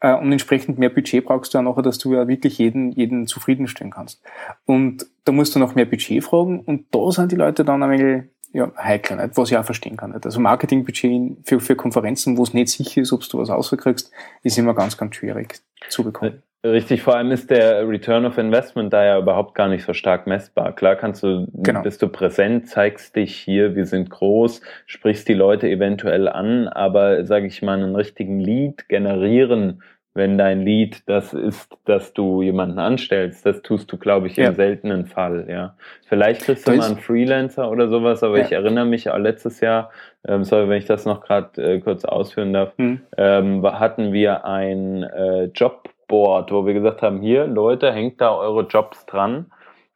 Äh, 0.00 0.14
und 0.14 0.30
entsprechend 0.32 0.78
mehr 0.78 0.90
Budget 0.90 1.24
brauchst 1.24 1.52
du 1.52 1.58
ja 1.58 1.62
nachher, 1.62 1.82
dass 1.82 1.98
du 1.98 2.14
ja 2.14 2.28
wirklich 2.28 2.58
jeden, 2.58 2.92
jeden 2.92 3.26
zufriedenstellen 3.26 3.92
kannst. 3.92 4.22
Und 4.64 5.06
da 5.24 5.32
musst 5.32 5.54
du 5.54 5.58
noch 5.58 5.74
mehr 5.74 5.86
Budget 5.86 6.24
fragen 6.24 6.60
und 6.60 6.86
da 6.94 7.10
sind 7.10 7.32
die 7.32 7.36
Leute 7.36 7.64
dann 7.64 7.82
ein 7.82 7.90
wenig 7.90 8.24
ja, 8.52 8.72
heikel, 8.76 9.16
nicht? 9.16 9.36
was 9.36 9.50
ich 9.50 9.56
auch 9.56 9.64
verstehen 9.64 9.96
kann. 9.96 10.12
Nicht? 10.12 10.24
Also 10.24 10.40
Marketingbudget 10.40 11.38
für, 11.44 11.60
für 11.60 11.76
Konferenzen, 11.76 12.36
wo 12.36 12.42
es 12.42 12.54
nicht 12.54 12.70
sicher 12.70 13.02
ist, 13.02 13.12
ob 13.12 13.28
du 13.28 13.38
was 13.38 13.50
rauskriegst, 13.50 14.10
ist 14.42 14.58
immer 14.58 14.74
ganz, 14.74 14.96
ganz 14.96 15.14
schwierig 15.14 15.60
zu 15.88 16.04
bekommen. 16.04 16.42
Richtig, 16.64 17.02
vor 17.02 17.14
allem 17.14 17.30
ist 17.30 17.50
der 17.50 17.88
Return 17.88 18.26
of 18.26 18.36
Investment 18.36 18.92
da 18.92 19.04
ja 19.04 19.18
überhaupt 19.18 19.54
gar 19.54 19.68
nicht 19.68 19.84
so 19.84 19.92
stark 19.92 20.26
messbar. 20.26 20.74
Klar 20.74 20.96
kannst 20.96 21.22
du, 21.22 21.46
genau. 21.52 21.82
bist 21.82 22.02
du 22.02 22.08
präsent, 22.08 22.68
zeigst 22.68 23.14
dich 23.14 23.36
hier, 23.36 23.76
wir 23.76 23.86
sind 23.86 24.10
groß, 24.10 24.60
sprichst 24.86 25.28
die 25.28 25.34
Leute 25.34 25.68
eventuell 25.68 26.26
an, 26.26 26.66
aber 26.66 27.24
sage 27.26 27.46
ich 27.46 27.62
mal, 27.62 27.80
einen 27.80 27.94
richtigen 27.94 28.40
Lead 28.40 28.88
generieren, 28.88 29.82
wenn 30.14 30.36
dein 30.36 30.62
Lead 30.62 31.02
das 31.06 31.32
ist, 31.32 31.76
dass 31.84 32.12
du 32.12 32.42
jemanden 32.42 32.78
anstellst, 32.78 33.46
das 33.46 33.62
tust 33.62 33.92
du, 33.92 33.96
glaube 33.96 34.26
ich, 34.26 34.36
ja. 34.36 34.48
im 34.48 34.54
seltenen 34.54 35.06
Fall, 35.06 35.46
ja. 35.48 35.74
Vielleicht 36.06 36.42
kriegst 36.42 36.66
du 36.66 36.72
mal 36.72 36.86
einen 36.86 36.98
Freelancer 36.98 37.70
oder 37.70 37.88
sowas, 37.88 38.22
aber 38.22 38.38
ja. 38.38 38.44
ich 38.44 38.52
erinnere 38.52 38.86
mich 38.86 39.10
auch 39.10 39.18
letztes 39.18 39.60
Jahr, 39.60 39.90
ähm, 40.26 40.44
sorry, 40.44 40.68
wenn 40.68 40.78
ich 40.78 40.86
das 40.86 41.04
noch 41.04 41.20
gerade 41.20 41.62
äh, 41.62 41.80
kurz 41.80 42.04
ausführen 42.04 42.52
darf, 42.52 42.72
hm. 42.78 43.00
ähm, 43.16 43.62
hatten 43.64 44.12
wir 44.12 44.44
ein 44.44 45.04
äh, 45.04 45.44
Job 45.54 45.88
Board, 46.08 46.50
wo 46.50 46.66
wir 46.66 46.74
gesagt 46.74 47.02
haben, 47.02 47.20
hier 47.20 47.46
Leute, 47.46 47.92
hängt 47.92 48.20
da 48.20 48.34
eure 48.34 48.66
Jobs 48.66 49.06
dran 49.06 49.46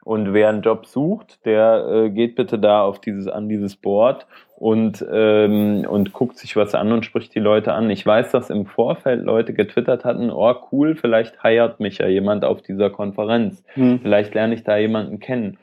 und 0.03 0.33
wer 0.33 0.49
einen 0.49 0.61
Job 0.61 0.85
sucht, 0.85 1.45
der 1.45 1.87
äh, 1.87 2.09
geht 2.09 2.35
bitte 2.35 2.59
da 2.59 2.81
auf 2.83 2.99
dieses 2.99 3.27
an 3.27 3.47
dieses 3.47 3.75
Board 3.75 4.27
und 4.57 5.05
ähm, 5.11 5.85
und 5.87 6.13
guckt 6.13 6.37
sich 6.37 6.55
was 6.55 6.75
an 6.75 6.91
und 6.91 7.05
spricht 7.05 7.33
die 7.35 7.39
Leute 7.39 7.73
an. 7.73 7.89
Ich 7.89 8.05
weiß, 8.05 8.31
dass 8.31 8.49
im 8.49 8.65
Vorfeld 8.65 9.23
Leute 9.23 9.53
getwittert 9.53 10.03
hatten, 10.03 10.29
oh 10.29 10.53
cool, 10.71 10.95
vielleicht 10.95 11.41
heiert 11.41 11.79
mich 11.79 11.99
ja 11.99 12.07
jemand 12.07 12.43
auf 12.43 12.61
dieser 12.61 12.89
Konferenz. 12.89 13.63
Hm. 13.73 13.99
Vielleicht 14.01 14.33
lerne 14.33 14.55
ich 14.55 14.63
da 14.63 14.77
jemanden 14.77 15.19
kennen. 15.19 15.57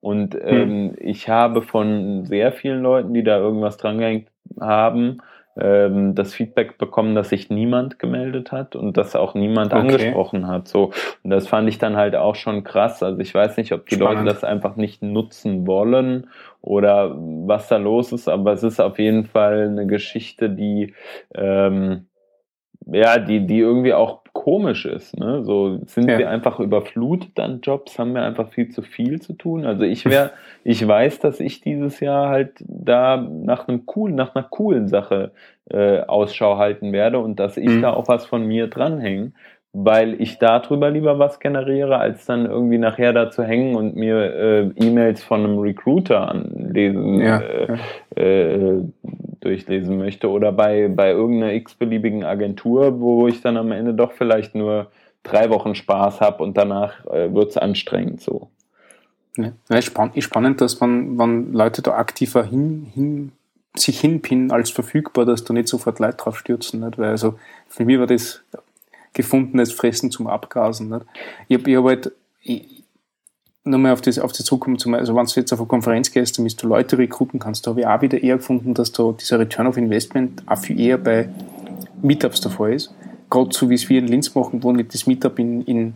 Und 0.00 0.34
hm. 0.34 0.40
ähm, 0.44 0.60
hm. 0.60 0.96
ich 0.98 1.28
habe 1.28 1.62
von 1.62 2.26
sehr 2.26 2.52
vielen 2.52 2.82
Leuten, 2.82 3.14
die 3.14 3.24
da 3.24 3.38
irgendwas 3.38 3.78
dran 3.78 3.98
gehängt 3.98 4.28
haben, 4.60 5.18
das 5.56 6.34
Feedback 6.34 6.76
bekommen, 6.76 7.14
dass 7.14 7.30
sich 7.30 7.48
niemand 7.48 7.98
gemeldet 7.98 8.52
hat 8.52 8.76
und 8.76 8.98
dass 8.98 9.16
auch 9.16 9.34
niemand 9.34 9.72
okay. 9.72 9.80
angesprochen 9.80 10.46
hat. 10.48 10.68
So, 10.68 10.92
und 11.22 11.30
das 11.30 11.48
fand 11.48 11.66
ich 11.68 11.78
dann 11.78 11.96
halt 11.96 12.14
auch 12.14 12.34
schon 12.34 12.62
krass. 12.62 13.02
Also 13.02 13.18
ich 13.20 13.34
weiß 13.34 13.56
nicht, 13.56 13.72
ob 13.72 13.86
die 13.86 13.94
Spannend. 13.94 14.24
Leute 14.24 14.34
das 14.34 14.44
einfach 14.44 14.76
nicht 14.76 15.02
nutzen 15.02 15.66
wollen 15.66 16.28
oder 16.60 17.14
was 17.16 17.68
da 17.68 17.78
los 17.78 18.12
ist, 18.12 18.28
aber 18.28 18.52
es 18.52 18.62
ist 18.62 18.80
auf 18.80 18.98
jeden 18.98 19.24
Fall 19.24 19.68
eine 19.68 19.86
Geschichte, 19.86 20.50
die 20.50 20.94
ähm, 21.34 22.06
ja, 22.86 23.18
die, 23.18 23.46
die 23.46 23.58
irgendwie 23.58 23.94
auch 23.94 24.22
komisch 24.36 24.84
ist. 24.84 25.18
Ne? 25.18 25.42
So 25.44 25.78
sind 25.86 26.10
ja. 26.10 26.18
wir 26.18 26.28
einfach 26.28 26.60
überflutet 26.60 27.40
an 27.40 27.60
Jobs, 27.62 27.98
haben 27.98 28.14
wir 28.14 28.22
einfach 28.22 28.50
viel 28.50 28.68
zu 28.68 28.82
viel 28.82 29.20
zu 29.20 29.32
tun. 29.32 29.64
Also 29.64 29.84
ich 29.84 30.04
wäre, 30.04 30.30
ich 30.64 30.86
weiß, 30.86 31.20
dass 31.20 31.40
ich 31.40 31.62
dieses 31.62 32.00
Jahr 32.00 32.28
halt 32.28 32.52
da 32.60 33.16
nach 33.16 33.66
einem 33.66 33.86
coolen, 33.86 34.14
nach 34.14 34.34
einer 34.34 34.44
coolen 34.44 34.88
Sache 34.88 35.32
äh, 35.70 36.00
Ausschau 36.00 36.58
halten 36.58 36.92
werde 36.92 37.18
und 37.18 37.40
dass 37.40 37.56
ich 37.56 37.68
mhm. 37.68 37.82
da 37.82 37.94
auch 37.94 38.08
was 38.08 38.26
von 38.26 38.46
mir 38.46 38.68
dranhänge 38.68 39.32
weil 39.78 40.18
ich 40.22 40.38
darüber 40.38 40.90
lieber 40.90 41.18
was 41.18 41.38
generiere, 41.38 41.98
als 41.98 42.24
dann 42.24 42.46
irgendwie 42.46 42.78
nachher 42.78 43.12
da 43.12 43.30
zu 43.30 43.44
hängen 43.44 43.74
und 43.74 43.94
mir 43.94 44.34
äh, 44.34 44.70
E-Mails 44.74 45.22
von 45.22 45.44
einem 45.44 45.58
Recruiter 45.58 46.30
anlesen, 46.30 47.20
ja, 47.20 47.40
äh. 47.40 47.76
Äh, 48.16 48.84
durchlesen 49.40 49.98
möchte 49.98 50.30
oder 50.30 50.52
bei, 50.52 50.88
bei 50.88 51.10
irgendeiner 51.10 51.52
x-beliebigen 51.54 52.24
Agentur, 52.24 53.00
wo 53.00 53.28
ich 53.28 53.40
dann 53.40 53.56
am 53.56 53.72
Ende 53.72 53.94
doch 53.94 54.12
vielleicht 54.12 54.54
nur 54.54 54.90
drei 55.22 55.50
Wochen 55.50 55.74
Spaß 55.74 56.20
habe 56.20 56.42
und 56.42 56.56
danach 56.56 57.04
äh, 57.06 57.32
wird 57.34 57.50
es 57.50 57.56
anstrengend 57.56 58.20
so. 58.20 58.48
Ja, 59.36 59.52
spannend, 59.82 60.60
dass 60.60 60.80
man, 60.80 61.18
wenn 61.18 61.52
Leute 61.52 61.82
da 61.82 61.92
aktiver 61.92 62.44
hin, 62.44 62.86
hin, 62.94 63.32
sich 63.76 64.00
hinpinnen 64.00 64.50
als 64.50 64.70
verfügbar, 64.70 65.26
dass 65.26 65.44
da 65.44 65.52
nicht 65.52 65.68
sofort 65.68 65.98
Leute 65.98 66.16
drauf 66.16 66.38
stürzen. 66.38 66.80
Nicht? 66.80 66.98
Weil 66.98 67.10
also 67.10 67.38
für 67.68 67.84
mich 67.84 67.98
war 67.98 68.06
das 68.06 68.42
gefundenes 69.12 69.72
Fressen 69.72 70.10
zum 70.10 70.26
Abgasen. 70.26 70.88
Nicht? 70.88 71.06
Ich 71.48 71.58
habe 71.58 71.76
hab 71.76 71.84
halt, 71.84 72.12
ich, 72.40 72.75
nochmal 73.66 73.92
auf 73.92 74.00
das, 74.00 74.18
auf 74.18 74.32
das 74.32 74.46
zurückkommen, 74.46 74.78
zum, 74.78 74.94
also 74.94 75.14
wenn 75.14 75.26
du 75.26 75.32
jetzt 75.34 75.52
auf 75.52 75.60
eine 75.60 75.68
Konferenz 75.68 76.10
gehst, 76.10 76.38
damit 76.38 76.62
du 76.62 76.68
Leute 76.68 76.98
rekruten 76.98 77.40
kannst, 77.40 77.66
da 77.66 77.70
habe 77.70 77.80
ich 77.80 77.86
auch 77.86 78.02
wieder 78.02 78.22
eher 78.22 78.36
gefunden, 78.36 78.74
dass 78.74 78.92
da 78.92 79.12
dieser 79.12 79.38
Return 79.38 79.66
of 79.66 79.76
Investment 79.76 80.42
auch 80.46 80.58
viel 80.58 80.78
eher 80.78 80.98
bei 80.98 81.28
Meetups 82.02 82.40
der 82.40 82.50
Fall 82.50 82.74
ist. 82.74 82.94
Gerade 83.30 83.50
so 83.52 83.68
wie 83.70 83.74
es 83.74 83.88
wir 83.88 83.98
in 83.98 84.06
Linz 84.06 84.34
machen, 84.34 84.62
wo 84.62 84.72
nicht 84.72 84.94
das 84.94 85.06
Meetup 85.06 85.38
in, 85.38 85.62
in 85.62 85.94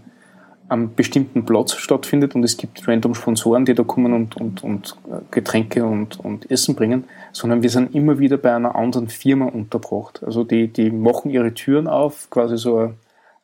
einem 0.68 0.94
bestimmten 0.94 1.44
Platz 1.44 1.74
stattfindet 1.74 2.34
und 2.34 2.44
es 2.44 2.56
gibt 2.56 2.86
random 2.86 3.14
Sponsoren, 3.14 3.64
die 3.64 3.74
da 3.74 3.82
kommen 3.82 4.12
und, 4.12 4.36
und, 4.36 4.62
und 4.62 4.96
Getränke 5.30 5.84
und, 5.84 6.20
und 6.20 6.50
Essen 6.50 6.76
bringen, 6.76 7.04
sondern 7.32 7.62
wir 7.62 7.70
sind 7.70 7.94
immer 7.94 8.18
wieder 8.20 8.36
bei 8.36 8.54
einer 8.54 8.76
anderen 8.76 9.08
Firma 9.08 9.46
unterbracht. 9.46 10.22
Also 10.24 10.44
die, 10.44 10.68
die 10.68 10.90
machen 10.90 11.30
ihre 11.30 11.54
Türen 11.54 11.88
auf, 11.88 12.30
quasi 12.30 12.56
so 12.56 12.78
eine 12.78 12.94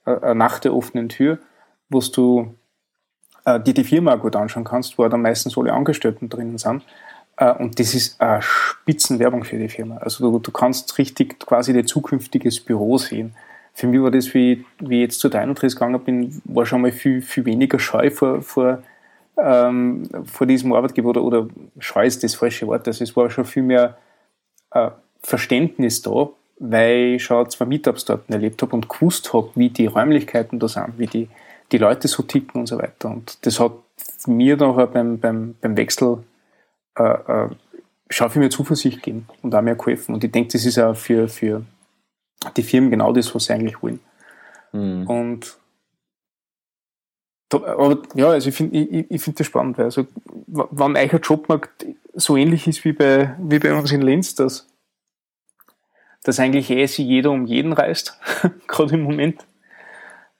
äh, 0.06 0.34
nach 0.34 0.60
der 0.60 0.74
offenen 0.74 1.08
Tür, 1.08 1.38
wo 1.90 2.00
du 2.00 2.40
äh, 2.40 2.65
dir 3.60 3.74
die 3.74 3.84
Firma 3.84 4.16
gut 4.16 4.36
anschauen 4.36 4.64
kannst, 4.64 4.98
wo 4.98 5.06
dann 5.08 5.22
meistens 5.22 5.56
alle 5.56 5.72
Angestellten 5.72 6.28
drinnen 6.28 6.58
sind. 6.58 6.82
Äh, 7.36 7.52
und 7.52 7.78
das 7.78 7.94
ist 7.94 8.20
eine 8.20 8.42
Spitzenwerbung 8.42 9.44
für 9.44 9.58
die 9.58 9.68
Firma. 9.68 9.98
Also 9.98 10.30
du, 10.30 10.38
du 10.38 10.50
kannst 10.50 10.96
richtig 10.98 11.38
quasi 11.40 11.72
dein 11.72 11.86
zukünftiges 11.86 12.60
Büro 12.60 12.98
sehen. 12.98 13.34
Für 13.72 13.86
mich 13.86 14.00
war 14.00 14.10
das, 14.10 14.32
wie, 14.32 14.64
wie 14.80 14.96
ich 14.96 15.02
jetzt 15.02 15.20
zu 15.20 15.28
Dynatris 15.28 15.76
gegangen 15.76 16.00
bin, 16.02 16.40
war 16.44 16.64
schon 16.64 16.80
mal 16.80 16.92
viel, 16.92 17.20
viel 17.20 17.44
weniger 17.44 17.78
Scheu 17.78 18.10
vor, 18.10 18.40
vor, 18.40 18.82
ähm, 19.36 20.08
vor 20.24 20.46
diesem 20.46 20.72
Arbeitgeber 20.72 21.10
oder, 21.10 21.22
oder 21.22 21.48
Scheu 21.78 22.06
ist 22.06 22.24
das 22.24 22.34
falsche 22.34 22.66
Wort. 22.66 22.88
Also 22.88 23.04
es 23.04 23.14
war 23.14 23.28
schon 23.28 23.44
viel 23.44 23.62
mehr 23.62 23.98
äh, 24.70 24.90
Verständnis 25.22 26.00
da, 26.00 26.30
weil 26.58 27.16
ich 27.16 27.24
schon 27.24 27.50
zwei 27.50 27.66
Meetups 27.66 28.06
dort 28.06 28.30
erlebt 28.30 28.62
habe 28.62 28.74
und 28.74 28.88
gewusst 28.88 29.34
habe, 29.34 29.50
wie 29.56 29.68
die 29.68 29.86
Räumlichkeiten 29.86 30.58
da 30.58 30.68
sind, 30.68 30.98
wie 30.98 31.06
die, 31.06 31.28
die 31.72 31.78
Leute 31.78 32.08
so 32.08 32.22
ticken 32.22 32.60
und 32.60 32.66
so 32.66 32.78
weiter. 32.78 33.08
Und 33.08 33.44
das 33.46 33.60
hat 33.60 33.72
mir 34.26 34.56
nachher 34.56 34.86
beim, 34.86 35.18
beim, 35.18 35.54
beim 35.60 35.76
Wechsel 35.76 36.24
äh, 36.96 37.02
äh, 37.02 37.48
schon 38.08 38.30
viel 38.30 38.40
mehr 38.40 38.50
Zuversicht 38.50 38.98
gegeben 38.98 39.28
und 39.42 39.54
auch 39.54 39.62
mehr 39.62 39.74
geholfen. 39.74 40.14
Und 40.14 40.24
ich 40.24 40.30
denke, 40.30 40.52
das 40.52 40.64
ist 40.64 40.78
auch 40.78 40.96
für, 40.96 41.28
für 41.28 41.64
die 42.56 42.62
Firmen 42.62 42.90
genau 42.90 43.12
das, 43.12 43.34
was 43.34 43.44
sie 43.44 43.52
eigentlich 43.52 43.82
wollen. 43.82 44.00
Mhm. 44.72 45.06
Und 45.06 45.58
da, 47.48 47.58
aber 47.58 48.02
ja, 48.14 48.30
also 48.30 48.48
ich 48.48 48.56
finde 48.56 48.76
ich, 48.76 49.10
ich 49.10 49.22
find 49.22 49.38
das 49.38 49.46
spannend, 49.46 49.78
weil 49.78 49.84
also, 49.86 50.06
wenn 50.46 50.96
euer 50.96 51.20
Jobmarkt 51.20 51.86
so 52.14 52.36
ähnlich 52.36 52.66
ist 52.66 52.84
wie 52.84 52.92
bei, 52.92 53.36
wie 53.40 53.58
bei 53.58 53.72
uns 53.72 53.92
in 53.92 54.02
Linz, 54.02 54.34
dass 54.34 54.68
dass 56.26 56.40
eigentlich 56.40 56.70
eh 56.70 56.86
sich 56.86 57.06
jeder 57.06 57.30
um 57.30 57.46
jeden 57.46 57.72
reißt, 57.72 58.18
gerade 58.66 58.94
im 58.94 59.02
Moment. 59.02 59.46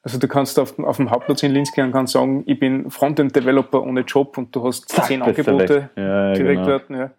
Also 0.07 0.20
du 0.20 0.28
kannst 0.28 0.57
auf, 0.61 0.78
auf 0.78 0.98
dem 0.98 1.11
Hauptplatz 1.11 1.42
in 1.42 1.50
Linz 1.50 1.72
gehen 1.72 1.86
und 1.86 1.90
kannst 1.90 2.12
sagen, 2.12 2.44
ich 2.46 2.61
bin 2.61 2.88
Frontend-Developer 2.92 3.82
ohne 3.82 4.02
Job 4.02 4.38
und 4.38 4.54
du 4.54 4.62
hast 4.62 4.88
Zack, 4.88 5.07
zehn 5.07 5.20
Angebote 5.20 5.90
ja, 5.96 6.32
direkt 6.32 6.62
genau. 6.62 6.78
dort. 6.78 6.90
Ja. 6.90 7.11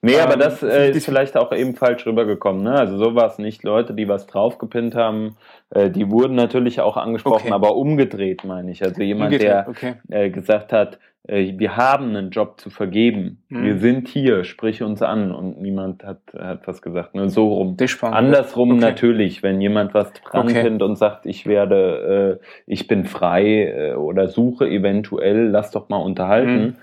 Nee, 0.00 0.20
aber 0.20 0.34
ähm, 0.34 0.38
das 0.38 0.62
äh, 0.62 0.92
ist 0.92 1.06
vielleicht 1.06 1.36
auch 1.36 1.50
eben 1.50 1.74
falsch 1.74 2.06
rübergekommen. 2.06 2.62
Ne? 2.62 2.72
Also 2.72 2.98
so 2.98 3.16
war 3.16 3.26
es 3.26 3.38
nicht. 3.38 3.64
Leute, 3.64 3.94
die 3.94 4.06
was 4.06 4.28
draufgepinnt 4.28 4.94
haben, 4.94 5.36
äh, 5.70 5.90
die 5.90 6.08
wurden 6.08 6.36
natürlich 6.36 6.80
auch 6.80 6.96
angesprochen, 6.96 7.46
okay. 7.46 7.52
aber 7.52 7.74
umgedreht 7.74 8.44
meine 8.44 8.70
ich. 8.70 8.84
Also 8.84 9.02
jemand, 9.02 9.32
umgedreht, 9.32 9.50
der 9.50 9.68
okay. 9.68 9.94
äh, 10.10 10.30
gesagt 10.30 10.72
hat, 10.72 11.00
wir 11.26 11.76
haben 11.76 12.14
einen 12.14 12.30
Job 12.30 12.60
zu 12.60 12.68
vergeben. 12.68 13.42
Mhm. 13.48 13.64
Wir 13.64 13.78
sind 13.78 14.08
hier, 14.08 14.44
sprich 14.44 14.82
uns 14.82 15.00
an. 15.00 15.32
Und 15.32 15.60
niemand 15.60 16.04
hat, 16.04 16.20
hat 16.38 16.66
was 16.66 16.82
gesagt. 16.82 17.14
Ne? 17.14 17.30
So 17.30 17.48
rum. 17.48 17.76
Andersrum 18.02 18.72
okay. 18.72 18.80
natürlich, 18.80 19.42
wenn 19.42 19.60
jemand 19.60 19.94
was 19.94 20.12
dran 20.12 20.48
okay. 20.48 20.62
findet 20.62 20.82
und 20.82 20.96
sagt, 20.96 21.24
ich 21.24 21.46
werde, 21.46 22.40
äh, 22.42 22.46
ich 22.66 22.88
bin 22.88 23.06
frei 23.06 23.68
äh, 23.68 23.94
oder 23.94 24.28
suche 24.28 24.68
eventuell, 24.68 25.48
lass 25.48 25.70
doch 25.70 25.88
mal 25.88 25.96
unterhalten. 25.96 26.62
Mhm. 26.62 26.76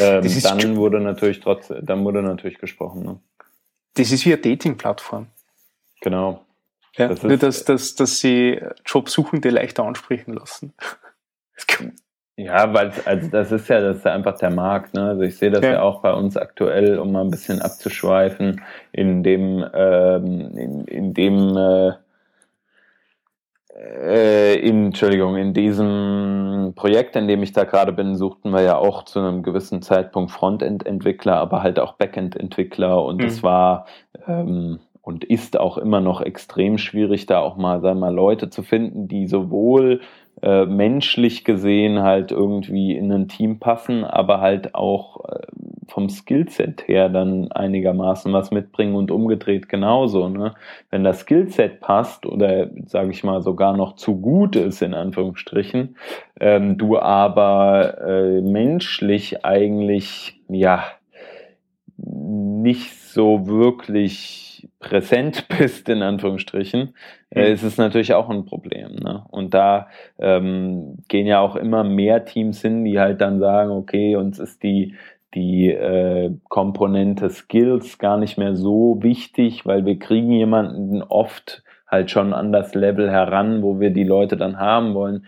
Ähm, 0.00 0.28
dann 0.42 0.76
wurde 0.76 1.00
natürlich 1.00 1.38
trotzdem, 1.38 1.86
dann 1.86 2.04
wurde 2.04 2.20
natürlich 2.22 2.58
gesprochen. 2.58 3.04
Ne? 3.04 3.20
Das 3.94 4.10
ist 4.10 4.26
wie 4.26 4.32
eine 4.32 4.42
Dating-Plattform. 4.42 5.28
Genau. 6.00 6.44
Ja, 6.96 7.08
das 7.08 7.22
nur, 7.22 7.36
dass, 7.36 7.64
dass, 7.64 7.94
dass 7.94 8.18
sie 8.18 8.60
Jobsuchende 8.84 9.50
leichter 9.50 9.84
ansprechen 9.84 10.34
lassen. 10.34 10.74
Ja, 12.36 12.74
weil 12.74 12.90
also 13.04 13.28
das 13.30 13.52
ist 13.52 13.68
ja 13.68 13.80
das 13.80 13.98
ist 13.98 14.06
einfach 14.06 14.36
der 14.38 14.50
Markt. 14.50 14.94
Ne? 14.94 15.04
Also 15.04 15.22
ich 15.22 15.36
sehe 15.38 15.50
das 15.50 15.62
ja. 15.62 15.74
ja. 15.74 15.82
auch 15.82 16.02
bei 16.02 16.12
uns 16.12 16.36
aktuell, 16.36 16.98
um 16.98 17.12
mal 17.12 17.20
ein 17.20 17.30
bisschen 17.30 17.62
abzuschweifen, 17.62 18.60
in 18.90 19.22
dem 19.22 19.64
ähm, 19.72 20.50
in, 20.56 20.84
in 20.86 21.14
dem 21.14 21.56
äh, 21.56 21.92
äh, 23.76 24.56
in, 24.60 24.86
Entschuldigung, 24.86 25.36
in 25.36 25.52
diesem 25.52 26.72
Projekt, 26.76 27.16
in 27.16 27.26
dem 27.26 27.42
ich 27.42 27.52
da 27.52 27.64
gerade 27.64 27.92
bin, 27.92 28.16
suchten 28.16 28.50
wir 28.50 28.62
ja 28.62 28.76
auch 28.76 29.04
zu 29.04 29.18
einem 29.18 29.42
gewissen 29.42 29.82
Zeitpunkt 29.82 30.30
Frontend-Entwickler, 30.30 31.36
aber 31.36 31.62
halt 31.62 31.78
auch 31.80 31.94
Backend-Entwickler 31.94 33.04
und 33.04 33.22
es 33.22 33.42
mhm. 33.42 33.46
war 33.46 33.86
ähm, 34.26 34.80
und 35.02 35.24
ist 35.24 35.58
auch 35.58 35.76
immer 35.76 36.00
noch 36.00 36.20
extrem 36.20 36.78
schwierig, 36.78 37.26
da 37.26 37.40
auch 37.40 37.56
mal, 37.56 37.80
sagen 37.80 37.98
wir 37.98 38.06
mal, 38.06 38.14
Leute 38.14 38.48
zu 38.48 38.62
finden, 38.62 39.08
die 39.08 39.26
sowohl 39.26 40.00
äh, 40.42 40.66
menschlich 40.66 41.44
gesehen 41.44 42.02
halt 42.02 42.30
irgendwie 42.30 42.96
in 42.96 43.10
ein 43.12 43.28
Team 43.28 43.58
passen, 43.60 44.04
aber 44.04 44.40
halt 44.40 44.74
auch 44.74 45.24
äh, 45.24 45.46
vom 45.86 46.08
Skillset 46.08 46.88
her 46.88 47.08
dann 47.08 47.52
einigermaßen 47.52 48.32
was 48.32 48.50
mitbringen 48.50 48.96
und 48.96 49.10
umgedreht 49.10 49.68
genauso. 49.68 50.28
Ne? 50.28 50.54
Wenn 50.90 51.04
das 51.04 51.20
Skillset 51.20 51.80
passt 51.80 52.26
oder 52.26 52.68
sage 52.86 53.10
ich 53.10 53.22
mal 53.22 53.42
sogar 53.42 53.76
noch 53.76 53.94
zu 53.96 54.20
gut 54.20 54.56
ist 54.56 54.82
in 54.82 54.94
Anführungsstrichen, 54.94 55.96
ähm, 56.40 56.78
du 56.78 56.98
aber 56.98 57.98
äh, 58.06 58.40
menschlich 58.40 59.44
eigentlich 59.44 60.40
ja 60.48 60.84
nicht 62.06 62.94
so 62.94 63.46
wirklich 63.46 64.68
präsent 64.78 65.46
bist, 65.58 65.88
in 65.88 66.02
Anführungsstrichen, 66.02 66.94
äh, 67.30 67.52
ist 67.52 67.62
es 67.62 67.76
natürlich 67.76 68.14
auch 68.14 68.30
ein 68.30 68.44
Problem. 68.44 68.96
Ne? 68.96 69.24
Und 69.30 69.54
da 69.54 69.88
ähm, 70.18 70.98
gehen 71.08 71.26
ja 71.26 71.40
auch 71.40 71.56
immer 71.56 71.84
mehr 71.84 72.24
Teams 72.24 72.60
hin, 72.62 72.84
die 72.84 72.98
halt 72.98 73.20
dann 73.20 73.40
sagen, 73.40 73.70
okay, 73.70 74.16
uns 74.16 74.38
ist 74.38 74.62
die, 74.62 74.94
die 75.34 75.70
äh, 75.70 76.32
Komponente 76.48 77.28
Skills 77.30 77.98
gar 77.98 78.18
nicht 78.18 78.38
mehr 78.38 78.54
so 78.54 78.98
wichtig, 79.00 79.66
weil 79.66 79.84
wir 79.84 79.98
kriegen 79.98 80.30
jemanden 80.32 81.02
oft 81.02 81.62
halt 81.86 82.10
schon 82.10 82.32
an 82.32 82.52
das 82.52 82.74
Level 82.74 83.10
heran, 83.10 83.62
wo 83.62 83.80
wir 83.80 83.90
die 83.90 84.04
Leute 84.04 84.36
dann 84.36 84.58
haben 84.58 84.94
wollen. 84.94 85.26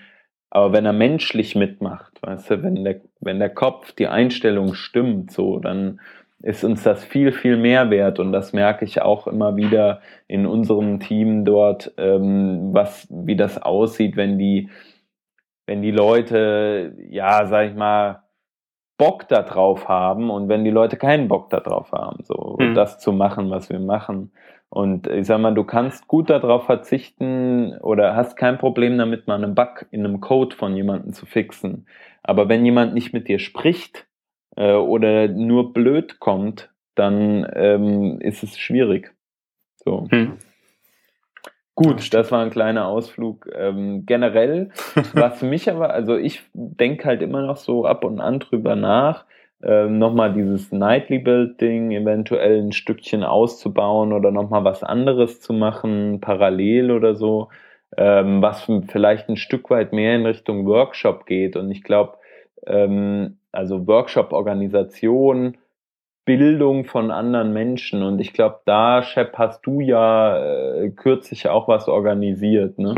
Aber 0.51 0.73
wenn 0.73 0.87
er 0.87 0.93
menschlich 0.93 1.55
mitmacht, 1.55 2.23
weißt 2.23 2.51
du, 2.51 2.63
wenn 2.63 2.85
der, 2.85 3.01
wenn 3.21 3.39
der 3.39 3.51
Kopf, 3.51 3.93
die 3.93 4.07
Einstellung 4.07 4.75
stimmt, 4.75 5.31
so, 5.31 5.59
dann 5.59 6.01
ist 6.43 6.65
uns 6.65 6.83
das 6.83 7.05
viel, 7.05 7.33
viel 7.33 7.57
mehr 7.57 7.91
wert. 7.91 8.19
Und 8.19 8.33
das 8.33 8.53
merke 8.53 8.85
ich 8.85 9.03
auch 9.03 9.27
immer 9.27 9.57
wieder 9.57 10.01
in 10.29 10.47
unserem 10.47 11.01
Team 11.01 11.45
dort, 11.45 11.93
ähm, 11.97 12.73
was, 12.73 13.09
wie 13.11 13.37
das 13.37 13.61
aussieht, 13.61 14.17
wenn 14.17 14.39
die, 14.39 14.69
wenn 15.67 15.83
die 15.83 15.91
Leute, 15.91 16.95
ja, 17.09 17.47
sag 17.47 17.71
ich 17.71 17.75
mal, 17.75 18.23
Bock 18.99 19.29
da 19.29 19.43
drauf 19.43 19.89
haben 19.89 20.31
und 20.31 20.49
wenn 20.49 20.65
die 20.65 20.71
Leute 20.71 20.97
keinen 20.97 21.29
Bock 21.29 21.51
da 21.51 21.61
drauf 21.61 21.93
haben, 21.93 22.25
so 22.25 22.57
mhm. 22.59 22.75
das 22.75 22.99
zu 22.99 23.13
machen, 23.13 23.51
was 23.51 23.69
wir 23.69 23.79
machen. 23.79 24.33
Und 24.69 25.07
ich 25.07 25.27
sag 25.27 25.39
mal, 25.39 25.55
du 25.55 25.65
kannst 25.65 26.09
gut 26.09 26.31
darauf 26.31 26.65
verzichten 26.65 27.77
oder 27.79 28.17
hast 28.17 28.37
kein 28.37 28.59
Problem 28.59 28.99
damit, 28.99 29.27
mal 29.27 29.43
einen 29.43 29.55
Bug 29.55 29.87
in 29.91 30.05
einem 30.05 30.21
Code 30.21 30.57
von 30.57 30.75
jemandem 30.75 31.13
zu 31.13 31.27
fixen. 31.27 31.87
Aber 32.23 32.49
wenn 32.49 32.65
jemand 32.65 32.95
nicht 32.95 33.13
mit 33.13 33.29
dir 33.29 33.39
spricht, 33.39 34.07
äh, 34.57 34.73
oder 34.73 35.29
nur 35.29 35.73
blöd 35.73 36.19
kommt, 36.19 36.71
dann 36.95 37.47
ähm, 37.55 38.21
ist 38.21 38.43
es 38.43 38.59
schwierig. 38.59 39.15
So. 39.85 40.07
Hm. 40.11 40.39
Gut, 41.75 42.15
das 42.15 42.33
war 42.33 42.43
ein 42.43 42.51
kleiner 42.51 42.89
Ausflug. 42.89 43.51
Ähm, 43.55 44.05
generell, 44.07 44.71
was 45.13 45.43
mich 45.43 45.71
aber, 45.71 45.91
also 45.91 46.17
ich 46.17 46.43
denke 46.55 47.05
halt 47.05 47.21
immer 47.23 47.43
noch 47.43 47.59
so 47.59 47.85
ab 47.85 48.03
und 48.03 48.19
an 48.19 48.41
drüber 48.41 48.77
nach, 48.77 49.27
ähm, 49.63 49.99
nochmal 49.99 50.33
dieses 50.33 50.73
Nightly 50.73 51.19
Build-Ding 51.19 51.91
eventuell 51.91 52.63
ein 52.63 52.73
Stückchen 52.73 53.25
auszubauen 53.25 54.13
oder 54.13 54.31
nochmal 54.31 54.65
was 54.65 54.83
anderes 54.83 55.41
zu 55.41 55.53
machen, 55.53 56.21
parallel 56.21 56.91
oder 56.91 57.15
so, 57.15 57.49
ähm, 57.97 58.41
was 58.41 58.71
vielleicht 58.89 59.29
ein 59.29 59.37
Stück 59.37 59.69
weit 59.69 59.93
mehr 59.93 60.17
in 60.17 60.27
Richtung 60.27 60.67
Workshop 60.67 61.27
geht. 61.27 61.57
Und 61.57 61.71
ich 61.71 61.83
glaube, 61.83 62.17
ähm, 62.67 63.39
also 63.57 63.87
Workshop-Organisation, 63.87 65.57
Bildung 66.25 66.85
von 66.85 67.11
anderen 67.11 67.53
Menschen. 67.53 68.03
Und 68.03 68.21
ich 68.21 68.33
glaube, 68.33 68.61
da, 68.67 69.03
Shep, 69.03 69.39
hast 69.39 69.63
du 69.63 69.81
ja 69.81 70.39
äh, 70.39 70.91
kürzlich 70.91 71.49
auch 71.49 71.67
was 71.69 71.89
organisiert, 71.89 72.79
ne? 72.79 72.95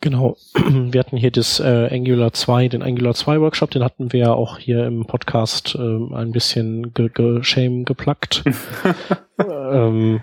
Genau. 0.00 0.36
Wir 0.54 1.00
hatten 1.00 1.16
hier 1.16 1.30
das 1.30 1.60
äh, 1.60 1.88
Angular 1.90 2.32
2, 2.32 2.68
den 2.68 2.82
Angular 2.82 3.14
2 3.14 3.40
Workshop, 3.40 3.70
den 3.70 3.84
hatten 3.84 4.12
wir 4.12 4.20
ja 4.20 4.32
auch 4.32 4.58
hier 4.58 4.86
im 4.86 5.06
Podcast 5.06 5.74
äh, 5.74 6.14
ein 6.14 6.32
bisschen 6.32 6.94
ge 6.94 7.10
ge 7.12 7.42
shame 7.42 7.84
geplackt. 7.84 8.42
ähm, 9.38 10.22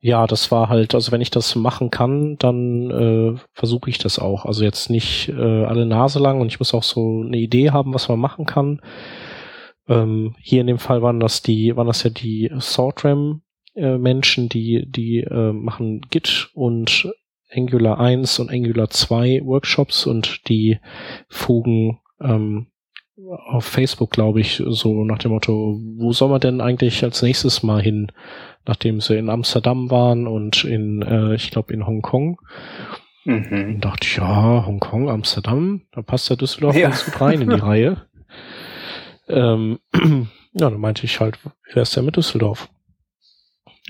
ja, 0.00 0.26
das 0.26 0.50
war 0.50 0.70
halt, 0.70 0.94
also 0.94 1.12
wenn 1.12 1.20
ich 1.20 1.30
das 1.30 1.54
machen 1.56 1.90
kann, 1.90 2.36
dann 2.38 2.90
äh, 2.90 3.38
versuche 3.52 3.90
ich 3.90 3.98
das 3.98 4.18
auch. 4.18 4.46
Also 4.46 4.64
jetzt 4.64 4.88
nicht 4.88 5.28
äh, 5.28 5.64
alle 5.64 5.84
Nase 5.84 6.18
lang 6.18 6.40
und 6.40 6.48
ich 6.48 6.58
muss 6.58 6.72
auch 6.72 6.82
so 6.82 7.22
eine 7.22 7.36
Idee 7.36 7.70
haben, 7.70 7.92
was 7.92 8.08
man 8.08 8.18
machen 8.18 8.46
kann. 8.46 8.80
Ähm, 9.88 10.34
hier 10.40 10.62
in 10.62 10.68
dem 10.68 10.78
Fall 10.78 11.02
waren 11.02 11.20
das 11.20 11.42
die, 11.42 11.76
waren 11.76 11.86
das 11.86 12.02
ja 12.02 12.10
die 12.10 12.50
SwordRAM 12.58 13.42
äh, 13.74 13.98
Menschen, 13.98 14.48
die, 14.48 14.86
die 14.90 15.18
äh, 15.18 15.52
machen 15.52 16.00
Git 16.08 16.50
und 16.54 17.12
Angular 17.52 18.00
1 18.00 18.38
und 18.38 18.50
Angular 18.50 18.88
2 18.88 19.42
Workshops 19.44 20.06
und 20.06 20.48
die 20.48 20.78
fugen 21.28 21.98
ähm, 22.20 22.68
auf 23.28 23.64
Facebook, 23.64 24.10
glaube 24.10 24.40
ich, 24.40 24.62
so 24.66 25.04
nach 25.04 25.18
dem 25.18 25.32
Motto, 25.32 25.78
wo 25.98 26.12
soll 26.12 26.30
man 26.30 26.40
denn 26.40 26.60
eigentlich 26.60 27.04
als 27.04 27.20
nächstes 27.22 27.62
mal 27.62 27.82
hin? 27.82 28.10
Nachdem 28.66 29.00
sie 29.00 29.16
in 29.16 29.30
Amsterdam 29.30 29.90
waren 29.90 30.26
und 30.26 30.64
in, 30.64 31.02
äh, 31.02 31.34
ich 31.34 31.50
glaube, 31.50 31.72
in 31.72 31.86
Hongkong. 31.86 32.40
Mhm. 33.24 33.74
Und 33.74 33.80
dachte 33.84 34.06
ich, 34.06 34.16
ja, 34.16 34.64
Hongkong, 34.66 35.10
Amsterdam, 35.10 35.82
da 35.92 36.02
passt 36.02 36.30
ja 36.30 36.36
Düsseldorf 36.36 36.76
ja. 36.76 36.88
ganz 36.88 37.04
gut 37.04 37.20
rein 37.20 37.42
in 37.42 37.50
die 37.50 37.56
Reihe. 37.60 38.06
Ähm, 39.28 39.78
ja, 40.52 40.70
dann 40.70 40.80
meinte 40.80 41.04
ich 41.04 41.20
halt, 41.20 41.38
wie 41.44 41.74
wär's 41.74 41.92
denn 41.92 42.04
mit 42.04 42.16
Düsseldorf? 42.16 42.68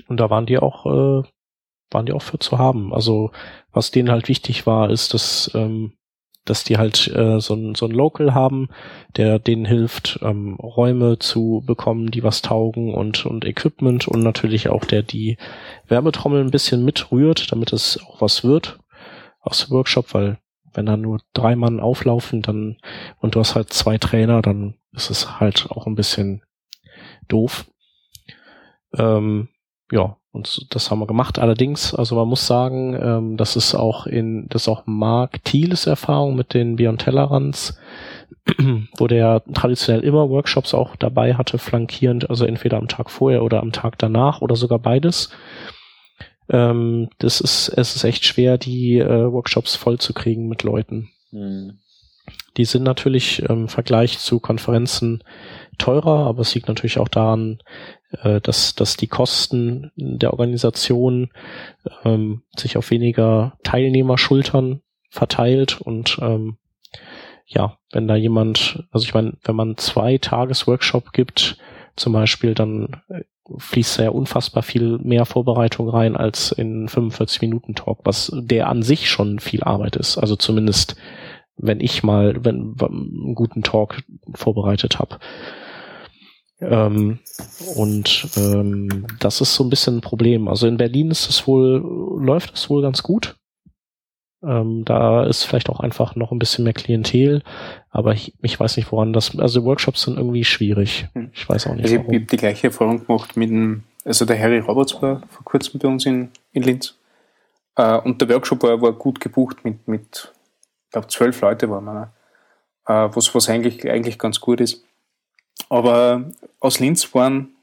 Und 0.07 0.19
da 0.19 0.29
waren 0.29 0.45
die 0.45 0.57
auch, 0.57 0.85
äh, 0.85 1.27
waren 1.91 2.05
die 2.05 2.13
auch 2.13 2.21
für 2.21 2.39
zu 2.39 2.57
haben. 2.57 2.93
Also 2.93 3.31
was 3.71 3.91
denen 3.91 4.11
halt 4.11 4.27
wichtig 4.27 4.65
war, 4.65 4.89
ist, 4.89 5.13
dass 5.13 5.51
ähm, 5.53 5.93
dass 6.45 6.63
die 6.63 6.77
halt 6.77 7.07
äh, 7.15 7.39
so, 7.39 7.53
ein, 7.53 7.75
so 7.75 7.85
ein 7.85 7.91
Local 7.91 8.33
haben, 8.33 8.69
der 9.15 9.39
denen 9.39 9.65
hilft, 9.65 10.19
ähm, 10.21 10.55
Räume 10.55 11.19
zu 11.19 11.63
bekommen, 11.65 12.11
die 12.11 12.23
was 12.23 12.41
taugen 12.41 12.93
und, 12.93 13.25
und 13.25 13.45
Equipment 13.45 14.07
und 14.07 14.21
natürlich 14.21 14.69
auch 14.69 14.85
der 14.85 15.03
die 15.03 15.37
Werbetrommel 15.87 16.43
ein 16.43 16.51
bisschen 16.51 16.83
mitrührt, 16.83 17.51
damit 17.51 17.73
es 17.73 17.99
auch 18.03 18.21
was 18.21 18.43
wird 18.43 18.79
aus 19.39 19.65
dem 19.65 19.71
Workshop, 19.71 20.13
weil 20.13 20.39
wenn 20.73 20.85
da 20.85 20.97
nur 20.97 21.19
drei 21.33 21.55
Mann 21.55 21.79
auflaufen, 21.79 22.41
dann 22.41 22.77
und 23.19 23.35
du 23.35 23.39
hast 23.39 23.55
halt 23.55 23.73
zwei 23.73 23.97
Trainer, 23.97 24.41
dann 24.41 24.75
ist 24.93 25.09
es 25.09 25.39
halt 25.39 25.67
auch 25.69 25.85
ein 25.85 25.95
bisschen 25.95 26.43
doof. 27.27 27.65
Ähm, 28.97 29.49
ja, 29.91 30.17
und 30.31 30.73
das 30.73 30.89
haben 30.89 30.99
wir 30.99 31.07
gemacht. 31.07 31.39
Allerdings, 31.39 31.93
also 31.93 32.15
man 32.15 32.27
muss 32.27 32.47
sagen, 32.47 32.97
ähm, 33.01 33.37
das 33.37 33.55
ist 33.55 33.75
auch 33.75 34.07
in, 34.07 34.47
das 34.47 34.63
ist 34.63 34.67
auch 34.69 34.83
Mark 34.85 35.43
Thieles 35.43 35.87
Erfahrung 35.87 36.35
mit 36.35 36.53
den 36.53 36.77
Beyond 36.77 37.01
Tellerrands, 37.01 37.77
wo 38.97 39.07
der 39.07 39.43
traditionell 39.53 40.03
immer 40.03 40.29
Workshops 40.29 40.73
auch 40.73 40.95
dabei 40.95 41.33
hatte, 41.35 41.57
flankierend, 41.57 42.29
also 42.29 42.45
entweder 42.45 42.77
am 42.77 42.87
Tag 42.87 43.09
vorher 43.09 43.43
oder 43.43 43.61
am 43.61 43.73
Tag 43.73 43.97
danach 43.97 44.41
oder 44.41 44.55
sogar 44.55 44.79
beides. 44.79 45.31
ähm, 46.49 47.09
das 47.19 47.41
ist, 47.41 47.69
es 47.69 47.95
ist 47.95 48.03
echt 48.05 48.25
schwer, 48.25 48.57
die 48.57 48.99
äh, 48.99 49.31
Workshops 49.31 49.75
voll 49.75 49.99
zu 49.99 50.13
kriegen 50.13 50.47
mit 50.47 50.63
Leuten. 50.63 51.09
Mhm. 51.31 51.79
Die 52.57 52.65
sind 52.65 52.83
natürlich 52.83 53.41
im 53.43 53.67
Vergleich 53.67 54.19
zu 54.19 54.39
Konferenzen 54.39 55.23
teurer, 55.77 56.27
aber 56.27 56.41
es 56.41 56.53
liegt 56.53 56.67
natürlich 56.67 56.99
auch 56.99 57.07
daran, 57.07 57.59
äh, 58.23 58.41
dass, 58.41 58.75
dass 58.75 58.97
die 58.97 59.07
Kosten 59.07 59.91
der 59.95 60.31
Organisation 60.31 61.29
ähm, 62.03 62.43
sich 62.55 62.77
auf 62.77 62.91
weniger 62.91 63.57
Teilnehmerschultern 63.63 64.81
verteilt 65.09 65.81
und 65.81 66.17
ähm, 66.21 66.57
ja, 67.45 67.77
wenn 67.91 68.07
da 68.07 68.15
jemand, 68.15 68.85
also 68.91 69.05
ich 69.05 69.13
meine, 69.13 69.33
wenn 69.43 69.55
man 69.55 69.77
zwei 69.77 70.17
Tagesworkshop 70.17 71.11
gibt, 71.11 71.57
zum 71.97 72.13
Beispiel, 72.13 72.53
dann 72.53 73.01
äh, 73.09 73.23
fließt 73.57 73.99
da 73.99 74.03
ja 74.03 74.09
unfassbar 74.11 74.63
viel 74.63 74.97
mehr 74.99 75.25
Vorbereitung 75.25 75.89
rein 75.89 76.15
als 76.15 76.51
in 76.51 76.87
45 76.87 77.41
Minuten 77.41 77.75
Talk, 77.75 77.99
was 78.03 78.31
der 78.33 78.69
an 78.69 78.83
sich 78.83 79.09
schon 79.09 79.39
viel 79.39 79.63
Arbeit 79.63 79.97
ist. 79.97 80.17
Also 80.17 80.35
zumindest, 80.35 80.95
wenn 81.61 81.79
ich 81.79 82.03
mal 82.03 82.43
wenn, 82.43 82.75
einen 82.79 83.35
guten 83.35 83.63
Talk 83.63 84.03
vorbereitet 84.33 84.99
habe. 84.99 85.19
Ähm, 86.61 87.19
und 87.75 88.27
ähm, 88.37 89.07
das 89.19 89.41
ist 89.41 89.55
so 89.55 89.63
ein 89.63 89.69
bisschen 89.69 89.97
ein 89.97 90.01
Problem. 90.01 90.47
Also 90.47 90.67
in 90.67 90.77
Berlin 90.77 91.09
ist 91.09 91.29
es 91.29 91.47
wohl, 91.47 91.83
läuft 92.23 92.55
es 92.55 92.69
wohl 92.69 92.81
ganz 92.81 93.01
gut. 93.01 93.35
Ähm, 94.43 94.83
da 94.85 95.23
ist 95.25 95.43
vielleicht 95.43 95.69
auch 95.69 95.79
einfach 95.79 96.15
noch 96.15 96.31
ein 96.31 96.39
bisschen 96.39 96.63
mehr 96.63 96.73
Klientel, 96.73 97.43
aber 97.91 98.13
ich, 98.13 98.33
ich 98.41 98.59
weiß 98.59 98.77
nicht, 98.77 98.91
woran 98.91 99.13
das. 99.13 99.37
Also 99.37 99.63
Workshops 99.65 100.03
sind 100.03 100.17
irgendwie 100.17 100.43
schwierig. 100.43 101.07
Hm. 101.13 101.29
Ich 101.33 101.47
weiß 101.47 101.67
auch 101.67 101.75
nicht. 101.75 101.83
Also 101.83 101.95
ich 101.95 102.01
habe 102.01 102.19
die 102.19 102.37
gleiche 102.37 102.67
Erfahrung 102.67 103.05
gemacht 103.05 103.37
mit 103.37 103.51
dem, 103.51 103.83
also 104.03 104.25
der 104.25 104.39
Harry 104.39 104.59
Roberts 104.59 104.99
war 105.01 105.21
vor 105.29 105.43
kurzem 105.43 105.79
bei 105.79 105.87
uns 105.87 106.05
in, 106.07 106.29
in 106.53 106.63
Linz. 106.63 106.97
Äh, 107.75 107.99
und 107.99 108.19
der 108.19 108.29
Workshop 108.29 108.63
war, 108.63 108.81
war 108.81 108.93
gut 108.93 109.19
gebucht 109.19 109.63
mit, 109.63 109.87
mit 109.87 110.31
ich 110.91 110.93
glaube, 110.93 111.07
zwölf 111.07 111.39
Leute 111.39 111.69
waren 111.69 111.85
wir, 111.85 112.11
äh, 112.85 113.15
was, 113.15 113.33
was 113.33 113.47
eigentlich, 113.47 113.89
eigentlich 113.89 114.19
ganz 114.19 114.41
gut 114.41 114.59
ist. 114.59 114.83
Aber 115.69 116.25
aus 116.59 116.79
Linz 116.79 117.15
waren 117.15 117.55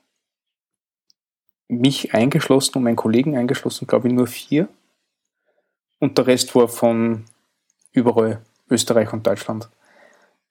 mich 1.68 2.14
eingeschlossen 2.14 2.78
und 2.78 2.84
meinen 2.84 2.96
Kollegen 2.96 3.36
eingeschlossen, 3.36 3.86
glaube 3.86 4.08
ich, 4.08 4.14
nur 4.14 4.28
vier. 4.28 4.66
Und 5.98 6.16
der 6.16 6.26
Rest 6.26 6.54
war 6.54 6.68
von 6.68 7.26
überall, 7.92 8.40
Österreich 8.70 9.12
und 9.12 9.26
Deutschland. 9.26 9.68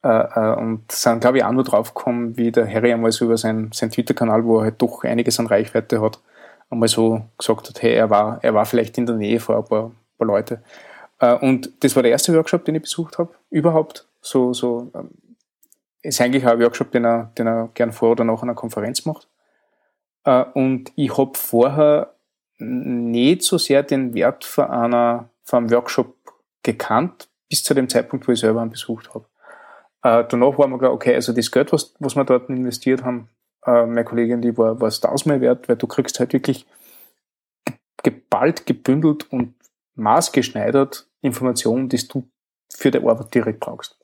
Äh, 0.03 0.09
äh, 0.09 0.55
und 0.55 0.91
sind, 0.91 1.21
glaube 1.21 1.39
ich, 1.39 1.43
auch 1.43 1.51
nur 1.51 1.63
draufgekommen, 1.63 2.37
wie 2.37 2.51
der 2.51 2.71
Harry 2.71 2.93
einmal 2.93 3.11
so 3.11 3.25
über 3.25 3.37
seinen, 3.37 3.71
seinen 3.71 3.89
Twitter-Kanal, 3.89 4.45
wo 4.45 4.59
er 4.59 4.65
halt 4.65 4.79
doch 4.83 5.03
einiges 5.03 5.39
an 5.39 5.47
Reichweite 5.47 5.99
hat, 5.99 6.19
einmal 6.69 6.89
so 6.89 7.23
gesagt 7.39 7.69
hat, 7.69 7.81
hey, 7.81 7.95
er 7.95 8.11
war, 8.11 8.37
er 8.43 8.53
war 8.53 8.67
vielleicht 8.67 8.99
in 8.99 9.07
der 9.07 9.15
Nähe 9.15 9.39
vor 9.39 9.57
ein 9.57 9.65
paar, 9.65 9.91
paar 10.19 10.27
Leute. 10.27 10.61
Äh, 11.19 11.35
und 11.35 11.83
das 11.83 11.95
war 11.95 12.03
der 12.03 12.11
erste 12.11 12.33
Workshop, 12.33 12.65
den 12.65 12.75
ich 12.75 12.81
besucht 12.83 13.17
habe, 13.17 13.33
überhaupt. 13.49 14.07
So, 14.21 14.53
so, 14.53 14.91
ähm, 14.95 15.09
ist 16.01 16.21
eigentlich 16.21 16.45
auch 16.45 16.51
ein 16.51 16.59
Workshop, 16.59 16.91
den 16.91 17.05
er, 17.05 17.31
den 17.37 17.47
er 17.47 17.69
gern 17.73 17.91
vor 17.91 18.11
oder 18.11 18.23
nach 18.23 18.41
einer 18.43 18.55
Konferenz 18.55 19.05
macht. 19.05 19.27
Und 20.53 20.91
ich 20.95 21.17
habe 21.17 21.37
vorher 21.37 22.13
nicht 22.57 23.43
so 23.43 23.57
sehr 23.57 23.83
den 23.83 24.13
Wert 24.13 24.43
von 24.43 24.65
einer 24.65 25.29
vom 25.43 25.71
Workshop 25.71 26.15
gekannt, 26.63 27.29
bis 27.49 27.63
zu 27.63 27.73
dem 27.73 27.87
Zeitpunkt, 27.87 28.27
wo 28.27 28.33
ich 28.33 28.39
selber 28.39 28.61
einen 28.61 28.71
besucht 28.71 29.13
habe. 29.13 29.25
Äh, 30.03 30.25
danach 30.29 30.57
war 30.57 30.67
mir 30.67 30.77
klar, 30.77 30.91
okay, 30.91 31.15
also 31.15 31.33
das 31.33 31.51
Geld, 31.51 31.71
was, 31.71 31.95
was 31.99 32.15
wir 32.15 32.25
dort 32.25 32.49
investiert 32.49 33.03
haben, 33.03 33.29
äh, 33.65 33.85
meine 33.85 34.03
Kollegin, 34.03 34.41
die 34.41 34.57
war, 34.57 34.79
war 34.79 34.89
es 34.89 34.99
tausendmal 34.99 35.41
wert, 35.41 35.69
weil 35.69 35.77
du 35.77 35.87
kriegst 35.87 36.19
halt 36.19 36.33
wirklich 36.33 36.65
geballt, 38.03 38.65
gebündelt 38.65 39.31
und 39.31 39.55
maßgeschneidert 39.95 41.06
Informationen, 41.21 41.89
die 41.89 42.07
du 42.07 42.29
für 42.69 42.91
die 42.91 42.99
Arbeit 42.99 43.33
direkt 43.33 43.59
brauchst. 43.59 43.97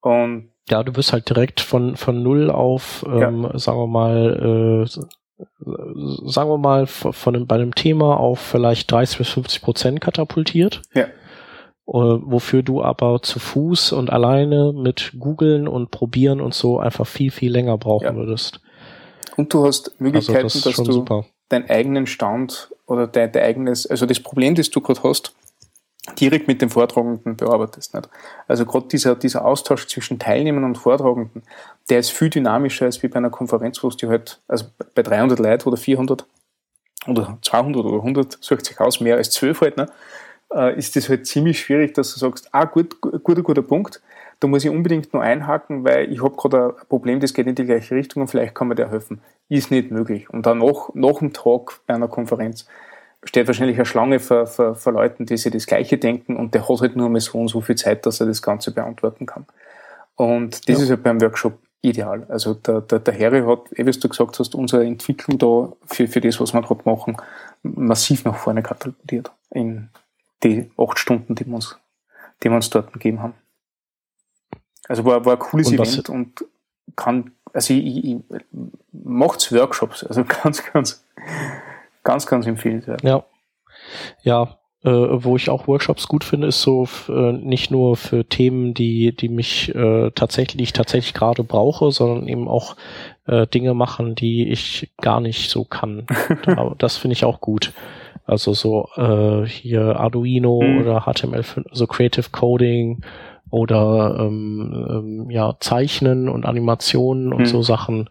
Und 0.00 0.52
ja, 0.68 0.82
du 0.82 0.94
wirst 0.96 1.12
halt 1.12 1.28
direkt 1.28 1.60
von, 1.60 1.96
von 1.96 2.22
null 2.22 2.50
auf, 2.50 3.04
ähm, 3.06 3.42
ja. 3.42 3.58
sagen 3.58 3.78
wir 3.78 3.86
mal, 3.86 4.86
äh, 4.86 4.88
sagen 6.30 6.50
wir 6.50 6.58
mal, 6.58 6.86
von 6.86 7.34
einem, 7.34 7.46
bei 7.46 7.56
einem 7.56 7.74
Thema 7.74 8.18
auf 8.18 8.38
vielleicht 8.38 8.90
30 8.90 9.18
bis 9.18 9.28
50 9.30 9.62
Prozent 9.62 10.00
katapultiert. 10.00 10.82
Ja. 10.94 11.06
Uh, 11.84 12.20
wofür 12.24 12.62
du 12.62 12.80
aber 12.80 13.22
zu 13.22 13.40
Fuß 13.40 13.90
und 13.90 14.08
alleine 14.10 14.72
mit 14.72 15.14
googeln 15.18 15.66
und 15.66 15.90
probieren 15.90 16.40
und 16.40 16.54
so 16.54 16.78
einfach 16.78 17.08
viel, 17.08 17.32
viel 17.32 17.50
länger 17.50 17.76
brauchen 17.76 18.04
ja. 18.04 18.14
würdest. 18.14 18.60
Und 19.36 19.52
du 19.52 19.66
hast 19.66 20.00
Möglichkeiten, 20.00 20.44
also 20.44 20.60
das 20.60 20.76
dass 20.76 20.86
du 20.86 20.92
super. 20.92 21.24
deinen 21.48 21.68
eigenen 21.68 22.06
Stand 22.06 22.72
oder 22.86 23.08
dein, 23.08 23.32
dein 23.32 23.42
eigenes, 23.42 23.84
also 23.84 24.06
das 24.06 24.20
Problem, 24.20 24.54
das 24.54 24.70
du 24.70 24.80
gerade 24.80 25.02
hast, 25.02 25.34
direkt 26.18 26.48
mit 26.48 26.60
dem 26.60 26.70
Vortragenden 26.70 27.36
bearbeitest. 27.36 27.94
Nicht? 27.94 28.08
Also 28.48 28.66
gerade 28.66 28.88
dieser, 28.88 29.14
dieser 29.14 29.44
Austausch 29.44 29.86
zwischen 29.86 30.18
Teilnehmern 30.18 30.64
und 30.64 30.78
Vortragenden, 30.78 31.42
der 31.88 32.00
ist 32.00 32.10
viel 32.10 32.30
dynamischer 32.30 32.86
als 32.86 33.02
wie 33.02 33.08
bei 33.08 33.16
einer 33.16 33.30
Konferenz, 33.30 33.82
wo 33.82 33.88
es 33.88 33.96
die 33.96 34.08
halt, 34.08 34.40
also 34.48 34.66
bei 34.94 35.02
300 35.02 35.38
Leuten 35.38 35.68
oder 35.68 35.76
400 35.76 36.26
oder 37.06 37.38
200 37.42 37.84
oder 37.84 37.96
100, 37.96 38.38
sucht 38.40 38.66
sich 38.66 38.78
aus, 38.80 39.00
mehr 39.00 39.16
als 39.16 39.30
12 39.30 39.60
halt, 39.60 39.76
ne? 39.76 39.86
äh, 40.54 40.76
ist 40.76 40.96
das 40.96 41.08
halt 41.08 41.26
ziemlich 41.26 41.60
schwierig, 41.60 41.94
dass 41.94 42.12
du 42.14 42.20
sagst, 42.20 42.48
ah, 42.52 42.64
gut, 42.64 43.00
guter, 43.00 43.42
guter 43.42 43.62
Punkt, 43.62 44.00
da 44.40 44.48
muss 44.48 44.64
ich 44.64 44.70
unbedingt 44.70 45.12
nur 45.12 45.22
einhaken, 45.22 45.84
weil 45.84 46.12
ich 46.12 46.22
habe 46.22 46.36
gerade 46.36 46.76
ein 46.80 46.88
Problem, 46.88 47.20
das 47.20 47.32
geht 47.32 47.46
in 47.46 47.54
die 47.54 47.64
gleiche 47.64 47.94
Richtung 47.94 48.22
und 48.22 48.28
vielleicht 48.28 48.54
kann 48.54 48.68
mir 48.68 48.74
der 48.74 48.90
helfen. 48.90 49.20
Ist 49.48 49.70
nicht 49.70 49.90
möglich. 49.90 50.30
Und 50.30 50.46
dann 50.46 50.58
nach, 50.58 50.90
nach 50.94 51.18
dem 51.18 51.32
Talk 51.32 51.80
bei 51.86 51.94
einer 51.94 52.08
Konferenz 52.08 52.66
steht 53.24 53.46
wahrscheinlich 53.46 53.76
eine 53.76 53.86
Schlange 53.86 54.18
für, 54.18 54.46
für, 54.46 54.74
für 54.74 54.90
Leuten, 54.90 55.26
die 55.26 55.36
sich 55.36 55.52
das 55.52 55.66
Gleiche 55.66 55.98
denken 55.98 56.36
und 56.36 56.54
der 56.54 56.68
hat 56.68 56.80
halt 56.80 56.96
nur 56.96 57.08
mehr 57.08 57.20
so 57.20 57.38
und 57.38 57.48
so 57.48 57.60
viel 57.60 57.76
Zeit, 57.76 58.04
dass 58.06 58.20
er 58.20 58.26
das 58.26 58.42
Ganze 58.42 58.72
beantworten 58.72 59.26
kann. 59.26 59.46
Und 60.16 60.68
das 60.68 60.78
ja. 60.78 60.84
ist 60.84 60.90
halt 60.90 61.02
beim 61.02 61.20
Workshop 61.20 61.58
ideal. 61.82 62.26
Also 62.28 62.54
der, 62.54 62.80
der, 62.80 63.00
der 63.00 63.18
Harry 63.18 63.42
hat, 63.42 63.72
eh 63.78 63.84
wie 63.86 63.90
du 63.90 64.08
gesagt 64.08 64.38
hast, 64.38 64.54
unsere 64.54 64.84
Entwicklung 64.84 65.38
da 65.38 65.72
für, 65.86 66.08
für 66.08 66.20
das, 66.20 66.40
was 66.40 66.52
wir 66.52 66.62
gerade 66.62 66.82
machen, 66.84 67.16
massiv 67.62 68.24
nach 68.24 68.36
vorne 68.36 68.62
katapultiert 68.62 69.32
in 69.50 69.88
die 70.42 70.70
acht 70.76 70.98
Stunden, 70.98 71.34
die 71.34 71.46
wir 71.46 71.54
uns, 71.54 71.76
die 72.42 72.48
wir 72.48 72.56
uns 72.56 72.70
dort 72.70 72.92
gegeben 72.92 73.22
haben. 73.22 73.34
Also 74.88 75.04
war, 75.04 75.24
war 75.24 75.34
ein 75.34 75.38
cooles 75.38 75.68
und 75.68 75.74
Event 75.74 76.08
und 76.08 76.44
kann, 76.96 77.32
also 77.52 77.74
ich, 77.74 77.86
ich, 77.86 78.04
ich 78.04 78.44
macht's 78.92 79.52
Workshops, 79.52 80.04
also 80.04 80.24
ganz, 80.42 80.64
ganz, 80.72 81.04
Ganz, 82.04 82.26
ganz 82.26 82.46
empfehlenswert. 82.46 83.02
Ja. 83.02 83.24
Ja, 84.22 84.58
äh, 84.84 84.90
wo 84.90 85.36
ich 85.36 85.48
auch 85.48 85.68
Workshops 85.68 86.08
gut 86.08 86.24
finde, 86.24 86.48
ist 86.48 86.62
so 86.62 86.88
äh, 87.08 87.32
nicht 87.32 87.70
nur 87.70 87.96
für 87.96 88.24
Themen, 88.24 88.74
die, 88.74 89.14
die 89.14 89.28
mich 89.28 89.74
äh, 89.74 90.10
tatsächlich, 90.12 90.56
die 90.56 90.64
ich 90.64 90.72
tatsächlich 90.72 91.14
gerade 91.14 91.44
brauche, 91.44 91.92
sondern 91.92 92.26
eben 92.26 92.48
auch 92.48 92.76
äh, 93.26 93.46
Dinge 93.46 93.74
machen, 93.74 94.14
die 94.14 94.48
ich 94.48 94.92
gar 95.00 95.20
nicht 95.20 95.50
so 95.50 95.64
kann. 95.64 96.06
das 96.78 96.96
finde 96.96 97.12
ich 97.12 97.24
auch 97.24 97.40
gut. 97.40 97.72
Also 98.24 98.54
so 98.54 98.88
äh, 98.96 99.46
hier 99.46 100.00
Arduino 100.00 100.60
mhm. 100.60 100.80
oder 100.80 101.06
HTML5, 101.06 101.68
also 101.70 101.86
Creative 101.86 102.30
Coding 102.30 103.02
oder 103.50 104.16
ähm, 104.18 104.86
ähm, 104.88 105.30
ja 105.30 105.54
Zeichnen 105.60 106.28
und 106.28 106.46
Animationen 106.46 107.32
und 107.32 107.42
mhm. 107.42 107.46
so 107.46 107.62
Sachen 107.62 108.08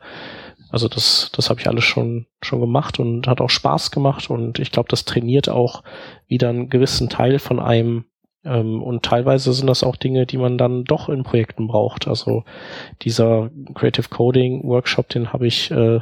also 0.72 0.88
das, 0.88 1.32
das 1.36 1.50
habe 1.50 1.60
ich 1.60 1.68
alles 1.68 1.84
schon, 1.84 2.26
schon 2.42 2.62
gemacht 2.62 3.00
und 3.00 3.28
hat 3.28 3.42
auch 3.42 3.50
Spaß 3.50 3.92
gemacht 3.92 4.30
und 4.30 4.60
ich 4.60 4.72
glaube, 4.72 4.90
das 4.90 5.06
trainiert 5.06 5.50
auch 5.50 5.84
wieder 6.28 6.50
einen 6.50 6.70
gewissen 6.70 7.10
Teil 7.10 7.40
von 7.40 7.60
einem 7.60 8.06
ähm, 8.44 8.82
und 8.82 9.04
teilweise 9.04 9.54
sind 9.54 9.68
das 9.68 9.84
auch 9.84 9.96
Dinge, 9.96 10.26
die 10.26 10.38
man 10.38 10.58
dann 10.58 10.84
doch 10.84 11.10
in 11.10 11.24
Projekten 11.24 11.68
braucht. 11.68 12.08
Also 12.08 12.44
dieser 13.02 13.52
Creative 13.76 14.10
Coding 14.10 14.64
Workshop, 14.64 15.10
den 15.10 15.32
habe 15.34 15.48
ich 15.48 15.70
äh, 15.72 16.00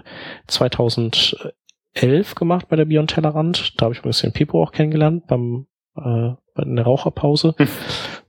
2011 0.47 2.35
gemacht 2.35 2.69
bei 2.69 2.75
der 2.75 2.85
Beyond 2.85 3.11
Tellerrand. 3.11 3.73
Da 3.77 3.85
habe 3.85 3.93
ich 3.93 3.99
ein 3.99 4.09
bisschen 4.09 4.33
Pipo 4.33 4.61
auch 4.63 4.71
kennengelernt 4.71 5.27
beim 5.27 5.67
äh, 5.97 6.33
in 6.61 6.75
der 6.75 6.85
Raucherpause. 6.85 7.55
Hm. 7.57 7.67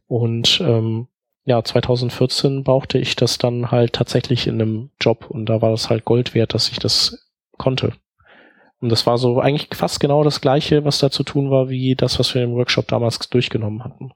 Und 0.06 0.60
ähm, 0.60 1.06
ja, 1.44 1.62
2014 1.62 2.64
brauchte 2.64 2.98
ich 2.98 3.16
das 3.16 3.38
dann 3.38 3.70
halt 3.70 3.94
tatsächlich 3.94 4.46
in 4.46 4.60
einem 4.60 4.90
Job 5.00 5.26
und 5.28 5.46
da 5.46 5.62
war 5.62 5.70
das 5.70 5.90
halt 5.90 6.04
Gold 6.04 6.34
wert, 6.34 6.54
dass 6.54 6.70
ich 6.70 6.78
das 6.78 7.30
konnte. 7.56 7.92
Und 8.80 8.90
das 8.90 9.06
war 9.06 9.18
so 9.18 9.40
eigentlich 9.40 9.68
fast 9.74 10.00
genau 10.00 10.24
das 10.24 10.40
gleiche, 10.40 10.84
was 10.84 10.98
da 10.98 11.10
zu 11.10 11.22
tun 11.22 11.50
war, 11.50 11.68
wie 11.68 11.94
das, 11.94 12.18
was 12.18 12.34
wir 12.34 12.42
im 12.42 12.54
Workshop 12.54 12.88
damals 12.88 13.18
durchgenommen 13.28 13.84
hatten. 13.84 14.12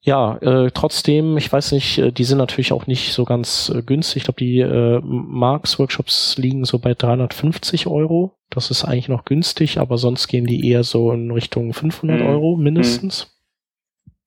Ja, 0.00 0.36
äh, 0.42 0.70
trotzdem, 0.70 1.38
ich 1.38 1.50
weiß 1.50 1.72
nicht, 1.72 1.98
äh, 1.98 2.12
die 2.12 2.24
sind 2.24 2.36
natürlich 2.36 2.72
auch 2.72 2.86
nicht 2.86 3.14
so 3.14 3.24
ganz 3.24 3.72
äh, 3.74 3.80
günstig. 3.82 4.18
Ich 4.18 4.24
glaube, 4.24 4.38
die 4.38 4.60
äh, 4.60 5.00
Marx-Workshops 5.02 6.36
liegen 6.36 6.66
so 6.66 6.78
bei 6.78 6.92
350 6.92 7.86
Euro. 7.86 8.36
Das 8.50 8.70
ist 8.70 8.84
eigentlich 8.84 9.08
noch 9.08 9.24
günstig, 9.24 9.78
aber 9.78 9.96
sonst 9.96 10.28
gehen 10.28 10.44
die 10.44 10.68
eher 10.68 10.84
so 10.84 11.10
in 11.12 11.30
Richtung 11.30 11.72
500 11.72 12.20
mhm. 12.20 12.26
Euro 12.26 12.56
mindestens. 12.56 13.34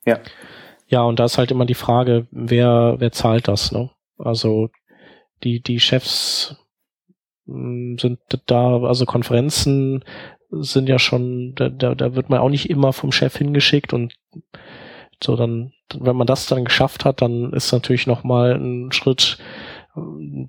Ja. 0.04 0.20
Ja, 0.88 1.04
und 1.04 1.20
da 1.20 1.26
ist 1.26 1.38
halt 1.38 1.52
immer 1.52 1.66
die 1.66 1.74
Frage, 1.74 2.28
wer, 2.32 2.96
wer 3.00 3.12
zahlt 3.12 3.48
das, 3.48 3.72
ne? 3.72 3.90
Also 4.18 4.70
die, 5.44 5.62
die 5.62 5.80
Chefs 5.80 6.56
hm, 7.46 7.98
sind 8.00 8.20
da, 8.46 8.82
also 8.82 9.06
Konferenzen 9.06 10.04
sind 10.50 10.88
ja 10.88 10.98
schon, 10.98 11.54
da, 11.56 11.70
da, 11.70 11.94
da 11.94 12.16
wird 12.16 12.30
man 12.30 12.40
auch 12.40 12.50
nicht 12.50 12.70
immer 12.70 12.94
vom 12.94 13.12
Chef 13.12 13.36
hingeschickt 13.36 13.94
und 13.94 14.16
so 15.22 15.36
dann, 15.36 15.74
wenn 15.98 16.16
man 16.16 16.28
das 16.28 16.46
dann 16.48 16.64
geschafft 16.64 17.06
hat, 17.06 17.22
dann 17.22 17.52
ist 17.54 17.72
natürlich 17.72 18.08
nochmal 18.08 18.54
ein 18.54 18.92
Schritt 18.92 19.38
äh, 19.96 20.00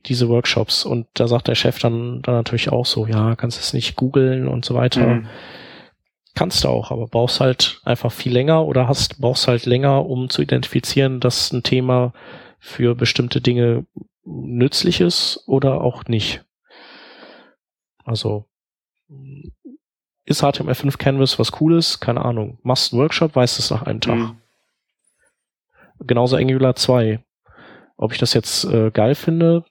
diese 0.06 0.28
Workshops 0.28 0.84
und 0.84 1.06
da 1.14 1.26
sagt 1.26 1.48
der 1.48 1.54
Chef 1.54 1.78
dann, 1.78 2.22
dann 2.22 2.34
natürlich 2.34 2.70
auch 2.70 2.86
so, 2.86 3.06
ja, 3.06 3.34
kannst 3.34 3.60
es 3.60 3.72
nicht 3.72 3.96
googeln 3.96 4.46
und 4.46 4.64
so 4.64 4.74
weiter. 4.74 5.06
Mhm. 5.06 5.26
Kannst 6.38 6.62
du 6.62 6.68
auch, 6.68 6.92
aber 6.92 7.08
brauchst 7.08 7.40
halt 7.40 7.80
einfach 7.84 8.12
viel 8.12 8.32
länger 8.32 8.64
oder 8.64 8.86
hast, 8.86 9.20
brauchst 9.20 9.48
halt 9.48 9.66
länger, 9.66 10.06
um 10.06 10.30
zu 10.30 10.40
identifizieren, 10.40 11.18
dass 11.18 11.52
ein 11.52 11.64
Thema 11.64 12.12
für 12.60 12.94
bestimmte 12.94 13.40
Dinge 13.40 13.86
nützlich 14.24 15.00
ist 15.00 15.42
oder 15.48 15.80
auch 15.80 16.04
nicht. 16.04 16.44
Also 18.04 18.44
ist 20.26 20.44
HTML5 20.44 20.96
Canvas 20.96 21.40
was 21.40 21.50
Cooles? 21.50 21.98
Keine 21.98 22.24
Ahnung. 22.24 22.58
Machst 22.62 22.92
einen 22.92 23.02
Workshop, 23.02 23.34
weißt 23.34 23.58
es 23.58 23.70
nach 23.70 23.82
einem 23.82 24.00
Tag. 24.00 24.18
Mhm. 24.18 24.36
Genauso 26.06 26.36
Angular 26.36 26.76
2. 26.76 27.18
Ob 27.96 28.12
ich 28.12 28.18
das 28.18 28.32
jetzt 28.32 28.62
äh, 28.62 28.92
geil 28.92 29.16
finde, 29.16 29.64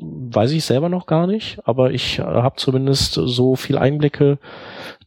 weiß 0.00 0.52
ich 0.52 0.64
selber 0.64 0.88
noch 0.88 1.06
gar 1.06 1.26
nicht, 1.26 1.58
aber 1.64 1.90
ich 1.90 2.18
äh, 2.18 2.22
habe 2.22 2.56
zumindest 2.56 3.14
so 3.14 3.56
viel 3.56 3.78
Einblicke, 3.78 4.38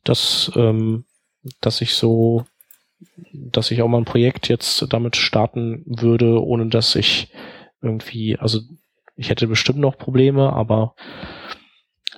dass, 0.03 0.51
ähm, 0.55 1.05
dass 1.61 1.81
ich 1.81 1.93
so, 1.95 2.45
dass 3.33 3.71
ich 3.71 3.81
auch 3.81 3.87
mal 3.87 3.99
ein 3.99 4.05
Projekt 4.05 4.47
jetzt 4.47 4.85
damit 4.89 5.15
starten 5.15 5.83
würde, 5.85 6.43
ohne 6.43 6.67
dass 6.67 6.95
ich 6.95 7.31
irgendwie, 7.81 8.37
also 8.37 8.59
ich 9.15 9.29
hätte 9.29 9.47
bestimmt 9.47 9.79
noch 9.79 9.97
Probleme, 9.97 10.53
aber 10.53 10.95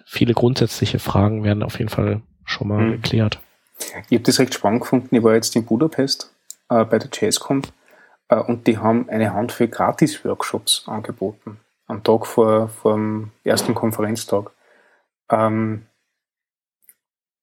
viele 0.06 0.34
grundsätzliche 0.34 1.00
Fragen 1.00 1.44
werden 1.44 1.64
auf 1.64 1.80
jeden 1.80 1.90
Fall 1.90 2.22
schon 2.46 2.68
mal 2.68 2.82
mhm. 2.82 2.92
geklärt. 2.94 3.40
Ich 4.10 4.18
habe 4.18 4.24
das 4.24 4.40
recht 4.40 4.54
spannend 4.54 4.82
gefunden. 4.82 5.16
Ich 5.16 5.24
war 5.24 5.34
jetzt 5.34 5.56
in 5.56 5.66
Budapest 5.66 6.34
äh, 6.70 6.86
bei 6.86 7.00
der 7.00 7.10
JazzConf 7.12 7.72
äh, 8.30 8.36
und 8.36 8.68
die 8.68 8.78
haben 8.78 9.10
eine 9.10 9.34
Handvoll 9.34 9.68
Gratis-Workshops 9.68 10.84
angeboten. 10.88 11.60
Am 11.88 12.04
Tag 12.04 12.26
vor, 12.26 12.70
vor 12.70 12.94
dem 12.94 13.32
ersten 13.44 13.74
Konferenztag. 13.74 14.52
Ähm, 15.30 15.86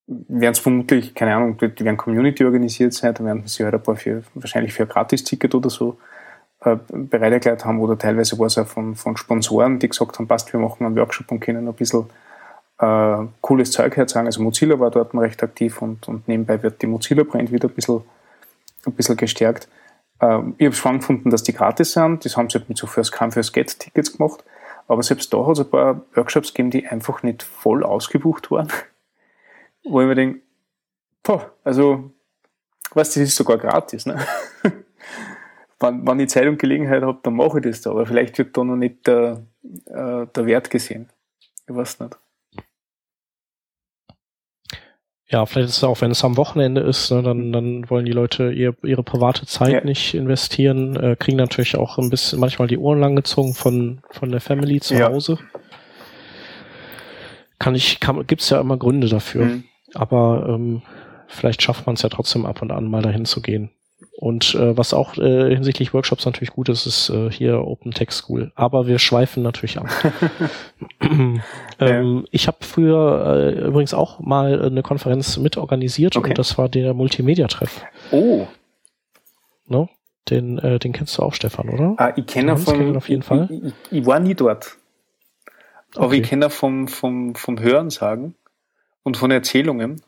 werden 0.07 0.53
es 0.53 0.59
vermutlich, 0.59 1.15
keine 1.15 1.37
Ahnung, 1.37 1.57
die 1.59 1.85
werden 1.85 1.97
Community 1.97 2.45
organisiert 2.45 2.93
sein, 2.93 3.15
da 3.15 3.25
werden 3.25 3.47
sie 3.47 3.65
halt 3.65 3.75
ein 3.75 3.83
paar 3.83 3.97
für, 3.97 4.23
wahrscheinlich 4.35 4.73
für 4.73 4.83
ein 4.83 4.89
Gratis-Ticket 4.89 5.55
oder 5.55 5.71
so 5.71 5.99
äh, 6.63 6.77
bereit 6.89 7.33
erklärt 7.33 7.65
haben 7.65 7.81
oder 7.81 7.97
teilweise 7.97 8.39
war 8.39 8.47
es 8.47 8.59
auch 8.59 8.67
von, 8.67 8.97
von 8.97 9.17
Sponsoren, 9.17 9.79
die 9.79 9.89
gesagt 9.89 10.19
haben, 10.19 10.27
passt, 10.27 10.53
wir 10.53 10.61
machen 10.61 10.85
einen 10.85 10.97
Workshop 10.97 11.31
und 11.31 11.41
können 11.41 11.69
ein 11.69 11.75
bisschen 11.75 12.07
äh, 12.79 13.27
cooles 13.41 13.71
Zeug 13.71 13.97
herzeigen. 13.97 14.27
Also 14.27 14.43
Mozilla 14.43 14.79
war 14.81 14.91
dort 14.91 15.15
recht 15.15 15.43
aktiv 15.43 15.81
und, 15.81 16.09
und 16.09 16.27
nebenbei 16.27 16.63
wird 16.63 16.83
die 16.83 16.87
Mozilla-Brand 16.87 17.53
wieder 17.53 17.69
ein 17.69 17.75
bisschen, 17.75 18.03
ein 18.85 18.93
bisschen 18.93 19.17
gestärkt. 19.17 19.69
Äh, 20.21 20.39
ich 20.59 20.67
habe 20.67 20.69
es 20.69 20.79
spannend 20.79 21.03
gefunden, 21.03 21.31
dass 21.31 21.43
die 21.43 21.53
gratis 21.53 21.93
sind. 21.93 22.25
Das 22.25 22.37
haben 22.37 22.49
sie 22.51 22.59
halt 22.59 22.69
mit 22.69 22.79
so 22.79 22.87
First 22.87 23.13
Come, 23.13 23.33
First 23.33 23.53
Get 23.53 23.79
Tickets 23.79 24.17
gemacht. 24.17 24.45
Aber 24.87 25.03
selbst 25.03 25.33
da 25.33 25.47
hat 25.47 25.53
es 25.53 25.61
ein 25.61 25.71
paar 25.71 26.03
Workshops 26.15 26.53
gegeben, 26.53 26.71
die 26.71 26.87
einfach 26.87 27.23
nicht 27.23 27.43
voll 27.43 27.85
ausgebucht 27.85 28.51
waren. 28.51 28.69
Wo 29.85 30.01
ich 30.01 30.07
mir 30.07 30.15
denke, 30.15 30.41
boah, 31.23 31.53
also, 31.65 32.11
was, 32.93 33.09
das 33.15 33.23
ist 33.23 33.37
sogar 33.37 33.59
gratis, 33.59 34.07
ne? 34.07 34.19
wenn, 35.81 36.07
wenn 36.07 36.21
ich 36.21 36.29
Zeit 36.29 36.47
und 36.47 36.59
Gelegenheit 36.59 37.03
habe, 37.03 37.21
dann 37.23 37.35
mache 37.35 37.59
ich 37.59 37.65
das 37.65 37.81
da. 37.81 37.91
Aber 37.91 38.05
vielleicht 38.05 38.37
wird 38.39 38.57
da 38.57 38.65
noch 38.65 38.77
nicht 38.77 39.07
der, 39.07 39.43
äh, 39.87 40.27
der 40.27 40.47
Wert 40.47 40.71
gesehen. 40.71 41.09
Ich 41.69 41.75
weiß 41.75 42.01
nicht. 42.01 42.19
Ja, 45.31 45.47
vielleicht 45.47 45.69
ist 45.69 45.77
es 45.77 45.85
auch, 45.85 46.01
wenn 46.01 46.11
es 46.11 46.25
am 46.25 46.37
Wochenende 46.37 46.81
ist, 46.81 47.13
ne, 47.13 47.23
dann, 47.23 47.53
dann 47.53 47.89
wollen 47.89 48.05
die 48.05 48.13
Leute 48.13 48.51
ihr, 48.51 48.75
ihre 48.83 49.05
private 49.05 49.47
Zeit 49.47 49.73
ja. 49.73 49.85
nicht 49.85 50.15
investieren, 50.15 50.97
äh, 50.97 51.15
kriegen 51.17 51.37
natürlich 51.37 51.77
auch 51.77 51.99
ein 51.99 52.11
bisschen 52.11 52.41
manchmal 52.41 52.67
die 52.67 52.79
Ohren 52.79 52.99
lang 52.99 53.15
gezogen 53.15 53.55
von, 53.55 54.01
von 54.11 54.33
der 54.33 54.41
Family 54.41 54.81
zu 54.81 54.95
ja. 54.95 55.09
Hause. 55.09 55.39
Kann 57.61 57.77
ich, 57.77 58.01
kann, 58.01 58.27
gibt's 58.27 58.51
ja 58.51 58.61
immer 58.61 58.77
Gründe 58.77 59.09
dafür. 59.09 59.45
Mhm. 59.45 59.65
Aber 59.95 60.47
ähm, 60.49 60.83
vielleicht 61.29 61.63
schafft 61.63 61.87
man 61.87 61.95
es 61.95 62.03
ja 62.03 62.09
trotzdem 62.09 62.45
ab 62.45 62.61
und 62.61 62.73
an 62.73 62.91
mal 62.91 63.03
dahin 63.03 63.25
zu 63.25 63.41
gehen. 63.41 63.71
Und 64.21 64.55
äh, 64.55 64.77
was 64.77 64.93
auch 64.93 65.17
äh, 65.17 65.55
hinsichtlich 65.55 65.95
Workshops 65.95 66.27
natürlich 66.27 66.51
gut 66.51 66.69
ist, 66.69 66.85
ist 66.85 67.09
äh, 67.09 67.31
hier 67.31 67.67
Open 67.67 67.93
Text 67.93 68.19
School. 68.19 68.53
Aber 68.55 68.87
wir 68.87 68.99
schweifen 68.99 69.43
natürlich 69.43 69.79
ab. 69.79 69.89
ähm, 71.01 71.41
ja. 71.81 72.23
Ich 72.31 72.47
habe 72.47 72.59
früher 72.61 73.55
äh, 73.57 73.67
übrigens 73.69 73.95
auch 73.95 74.21
mal 74.21 74.63
eine 74.63 74.83
Konferenz 74.83 75.39
mitorganisiert 75.39 76.17
okay. 76.17 76.29
und 76.29 76.39
das 76.39 76.59
war 76.59 76.69
der 76.69 76.93
Multimedia-Treff. 76.93 77.83
Oh. 78.11 78.47
No? 79.67 79.89
Den, 80.29 80.59
äh, 80.59 80.79
den 80.79 80.93
kennst 80.93 81.17
du 81.17 81.23
auch, 81.23 81.33
Stefan, 81.33 81.71
oder? 81.71 81.95
Ah, 81.97 82.13
ich 82.15 82.27
kenne 82.27 82.59
von, 82.59 82.99
auf 82.99 83.09
jeden 83.09 83.23
Fall. 83.23 83.49
Ich, 83.51 83.65
ich, 83.65 83.75
ich, 84.01 84.07
war 84.07 84.21
nie 84.21 84.35
dort. 84.35 84.77
Aber 85.97 86.09
okay. 86.09 86.21
ich 86.21 86.29
kenne 86.29 86.51
vom, 86.51 86.89
vom, 86.89 87.35
vom 87.35 87.59
Hören 87.59 87.89
sagen 87.89 88.35
und 89.03 89.17
von 89.17 89.31
Erzählungen. 89.31 90.03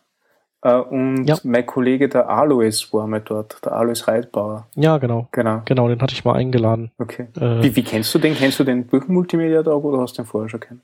Äh, 0.63 0.77
und 0.77 1.27
ja. 1.27 1.37
mein 1.43 1.67
Kollege, 1.67 2.09
der 2.09 2.29
Alois, 2.29 2.89
war 2.93 3.07
mal 3.07 3.21
dort, 3.21 3.65
der 3.65 3.73
Alois 3.73 4.07
Reitbauer. 4.07 4.69
Ja, 4.77 4.99
genau. 4.99 5.29
Genau. 5.33 5.63
Genau, 5.65 5.89
den 5.89 6.01
hatte 6.01 6.15
ich 6.15 6.25
mal 6.25 6.35
eingeladen. 6.35 6.93
Okay. 6.99 7.27
Äh, 7.37 7.63
wie, 7.63 7.77
wie 7.77 7.83
kennst 7.83 8.15
du 8.15 8.19
den? 8.19 8.35
Kennst 8.35 8.61
du 8.61 8.65
den 8.65 8.87
Buchen-Multimedia-Tag 8.87 9.85
oder 9.85 10.01
hast 10.01 10.17
du 10.19 10.23
den 10.23 10.29
vorher 10.29 10.49
schon 10.49 10.61
kennen? 10.61 10.83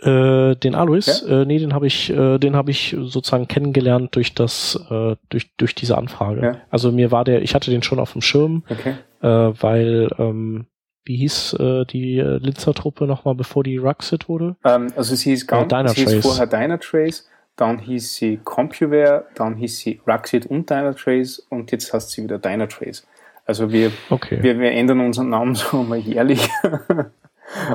Äh, 0.00 0.56
den 0.56 0.74
Alois, 0.74 1.22
ja? 1.24 1.42
äh, 1.42 1.44
nee, 1.44 1.58
den 1.58 1.74
habe 1.74 1.86
ich, 1.86 2.10
äh, 2.10 2.38
den 2.38 2.56
habe 2.56 2.72
ich 2.72 2.96
sozusagen 2.98 3.46
kennengelernt 3.46 4.16
durch 4.16 4.34
das, 4.34 4.82
äh, 4.90 5.14
durch 5.28 5.54
durch 5.56 5.76
diese 5.76 5.96
Anfrage. 5.96 6.42
Ja. 6.42 6.56
Also 6.70 6.90
mir 6.90 7.12
war 7.12 7.24
der, 7.24 7.42
ich 7.42 7.54
hatte 7.54 7.70
den 7.70 7.84
schon 7.84 8.00
auf 8.00 8.12
dem 8.12 8.20
Schirm, 8.20 8.64
okay. 8.68 8.94
weil 9.20 10.08
ähm, 10.18 10.66
wie 11.04 11.16
hieß 11.16 11.54
äh, 11.54 11.84
die 11.84 12.20
Linzer 12.20 12.74
Truppe 12.74 13.06
nochmal, 13.06 13.36
bevor 13.36 13.62
die 13.62 13.76
Ruxit 13.76 14.28
wurde? 14.28 14.56
Ähm, 14.64 14.92
also 14.96 15.14
sie 15.14 15.32
ist 15.32 15.46
ganz, 15.46 15.72
äh, 15.72 15.88
sie 15.88 16.02
ist 16.02 16.26
vorher 16.26 16.46
Dynatrace 16.46 17.28
dann 17.56 17.78
hieß 17.78 18.14
sie 18.14 18.40
CompuWare, 18.42 19.26
dann 19.34 19.56
hieß 19.56 19.78
sie 19.78 20.00
Ruxit 20.06 20.46
und 20.46 20.70
Dynatrace 20.70 21.38
und 21.50 21.70
jetzt 21.70 21.92
heißt 21.92 22.10
sie 22.10 22.22
wieder 22.24 22.38
Dynatrace. 22.38 23.06
Also 23.44 23.72
wir, 23.72 23.92
okay. 24.10 24.42
wir, 24.42 24.58
wir 24.58 24.72
ändern 24.72 25.00
unseren 25.00 25.30
Namen 25.30 25.54
so 25.56 25.82
mal 25.82 25.98
jährlich. 25.98 26.48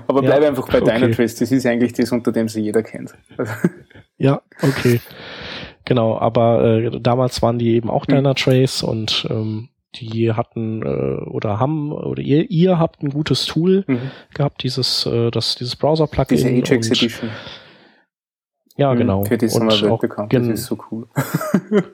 Aber 0.07 0.23
ja, 0.23 0.29
bleibe 0.29 0.47
einfach 0.47 0.67
bei 0.67 0.81
okay. 0.81 0.99
Dynatrace, 0.99 1.35
das 1.35 1.51
ist 1.51 1.65
eigentlich 1.65 1.93
das, 1.93 2.11
unter 2.11 2.31
dem 2.31 2.47
sie 2.47 2.61
jeder 2.61 2.81
kennt. 2.83 3.13
ja, 4.17 4.41
okay. 4.61 4.99
Genau, 5.85 6.17
aber 6.17 6.63
äh, 6.63 6.99
damals 6.99 7.41
waren 7.41 7.59
die 7.59 7.75
eben 7.75 7.89
auch 7.89 8.07
hm. 8.07 8.15
Dynatrace 8.15 8.83
mhm. 8.83 8.89
und 8.89 9.27
ähm, 9.29 9.69
die 9.95 10.33
hatten 10.33 10.81
äh, 10.83 11.23
oder 11.29 11.59
haben 11.59 11.91
oder 11.91 12.21
ihr, 12.21 12.49
ihr 12.49 12.77
habt 12.77 13.01
ein 13.01 13.09
gutes 13.09 13.45
Tool 13.45 13.83
mhm. 13.87 14.11
gehabt, 14.33 14.63
dieses 14.63 15.05
äh, 15.05 15.31
das 15.31 15.55
dieses 15.55 15.75
Browser 15.75 16.07
Plugin 16.07 16.37
Diese 16.37 16.49
Ajax 16.49 16.87
Edition. 16.87 17.29
Ja, 18.77 18.93
mhm. 18.93 18.97
genau. 18.97 19.25
Für 19.25 19.37
die 19.37 19.47
sind 19.47 19.67
wir 19.67 19.89
weltbekannt, 19.89 20.33
das 20.33 20.47
ist 20.47 20.65
so 20.65 20.77
cool. 20.91 21.07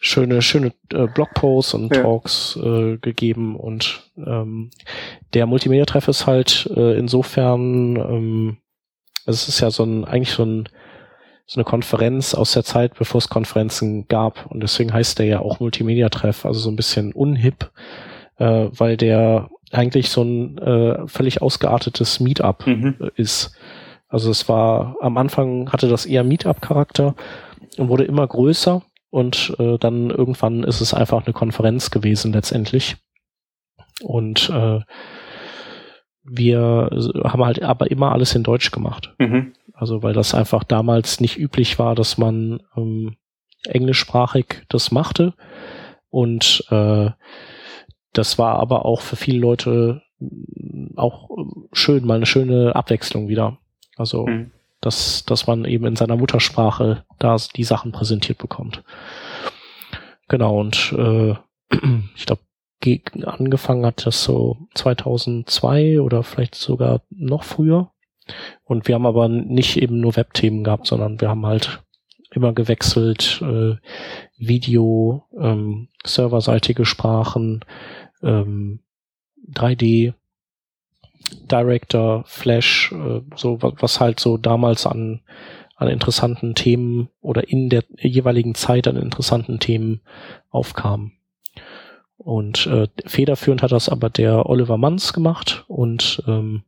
schöne, 0.00 0.42
schöne 0.42 0.72
äh, 0.92 1.06
Blogposts 1.06 1.74
und 1.74 1.94
ja. 1.94 2.02
Talks 2.02 2.56
äh, 2.62 2.98
gegeben 2.98 3.56
und 3.56 4.10
ähm, 4.16 4.70
der 5.34 5.46
Multimedia-Treff 5.46 6.08
ist 6.08 6.26
halt 6.26 6.70
äh, 6.76 6.96
insofern, 6.96 7.96
ähm, 7.96 8.56
es 9.26 9.48
ist 9.48 9.60
ja 9.60 9.70
so 9.70 9.84
ein, 9.84 10.04
eigentlich 10.04 10.30
so 10.30 10.44
ein 10.44 10.68
so 11.50 11.58
eine 11.58 11.64
Konferenz 11.64 12.34
aus 12.34 12.52
der 12.52 12.62
Zeit, 12.62 12.94
bevor 12.98 13.20
es 13.20 13.30
Konferenzen 13.30 14.06
gab. 14.06 14.44
Und 14.50 14.62
deswegen 14.62 14.92
heißt 14.92 15.18
der 15.18 15.24
ja 15.24 15.40
auch 15.40 15.60
Multimedia-Treff, 15.60 16.44
also 16.44 16.60
so 16.60 16.70
ein 16.70 16.76
bisschen 16.76 17.14
unhip, 17.14 17.70
äh, 18.36 18.68
weil 18.70 18.98
der 18.98 19.48
eigentlich 19.72 20.10
so 20.10 20.22
ein 20.22 20.58
äh, 20.58 21.08
völlig 21.08 21.40
ausgeartetes 21.40 22.20
Meetup 22.20 22.66
mhm. 22.66 22.96
ist. 23.16 23.56
Also 24.08 24.30
es 24.30 24.48
war 24.48 24.96
am 25.00 25.16
Anfang 25.18 25.70
hatte 25.70 25.88
das 25.88 26.06
eher 26.06 26.24
Meetup-Charakter 26.24 27.14
und 27.76 27.88
wurde 27.88 28.04
immer 28.04 28.26
größer 28.26 28.82
und 29.10 29.54
äh, 29.58 29.78
dann 29.78 30.10
irgendwann 30.10 30.64
ist 30.64 30.80
es 30.80 30.94
einfach 30.94 31.24
eine 31.24 31.32
Konferenz 31.32 31.90
gewesen 31.90 32.32
letztendlich. 32.32 32.96
Und 34.02 34.50
äh, 34.50 34.80
wir 36.22 36.90
haben 37.24 37.44
halt 37.44 37.62
aber 37.62 37.90
immer 37.90 38.12
alles 38.12 38.34
in 38.34 38.42
Deutsch 38.42 38.70
gemacht. 38.70 39.14
Mhm. 39.18 39.52
Also 39.72 40.02
weil 40.02 40.12
das 40.12 40.34
einfach 40.34 40.64
damals 40.64 41.20
nicht 41.20 41.38
üblich 41.38 41.78
war, 41.78 41.94
dass 41.94 42.18
man 42.18 42.60
ähm, 42.76 43.16
englischsprachig 43.64 44.64
das 44.68 44.90
machte. 44.90 45.34
Und 46.10 46.64
äh, 46.70 47.10
das 48.12 48.38
war 48.38 48.58
aber 48.58 48.84
auch 48.84 49.00
für 49.00 49.16
viele 49.16 49.38
Leute 49.38 50.02
auch 50.96 51.30
schön, 51.72 52.04
mal 52.04 52.16
eine 52.16 52.26
schöne 52.26 52.74
Abwechslung 52.74 53.28
wieder. 53.28 53.58
Also, 53.98 54.26
mhm. 54.26 54.50
dass, 54.80 55.24
dass 55.24 55.46
man 55.46 55.64
eben 55.64 55.86
in 55.86 55.96
seiner 55.96 56.16
Muttersprache 56.16 57.04
da 57.18 57.36
die 57.56 57.64
Sachen 57.64 57.92
präsentiert 57.92 58.38
bekommt. 58.38 58.82
Genau, 60.28 60.60
und 60.60 60.94
äh, 60.96 61.34
ich 62.16 62.26
glaube, 62.26 62.42
angefangen 63.24 63.84
hat 63.84 64.06
das 64.06 64.22
so 64.22 64.56
2002 64.74 66.00
oder 66.00 66.22
vielleicht 66.22 66.54
sogar 66.54 67.02
noch 67.10 67.42
früher. 67.42 67.90
Und 68.64 68.86
wir 68.86 68.94
haben 68.94 69.06
aber 69.06 69.28
nicht 69.28 69.76
eben 69.76 70.00
nur 70.00 70.16
Webthemen 70.16 70.64
gehabt, 70.64 70.86
sondern 70.86 71.20
wir 71.20 71.28
haben 71.28 71.46
halt 71.46 71.82
immer 72.30 72.52
gewechselt, 72.52 73.42
äh, 73.42 73.76
Video, 74.36 75.24
ähm, 75.38 75.88
serverseitige 76.04 76.84
Sprachen, 76.84 77.64
ähm, 78.22 78.80
3D, 79.50 80.14
Director, 81.50 82.24
Flash, 82.26 82.92
äh, 82.92 83.20
so 83.36 83.58
was 83.60 84.00
halt 84.00 84.20
so 84.20 84.36
damals 84.36 84.86
an, 84.86 85.20
an 85.76 85.88
interessanten 85.88 86.54
Themen 86.54 87.08
oder 87.20 87.48
in 87.48 87.68
der 87.68 87.84
jeweiligen 87.98 88.54
Zeit 88.54 88.88
an 88.88 88.96
interessanten 88.96 89.60
Themen 89.60 90.00
aufkam. 90.50 91.12
Und 92.16 92.66
äh, 92.66 92.88
federführend 93.06 93.62
hat 93.62 93.72
das 93.72 93.88
aber 93.88 94.10
der 94.10 94.46
Oliver 94.46 94.76
Manns 94.76 95.12
gemacht 95.12 95.64
und 95.68 96.22
ähm, 96.26 96.64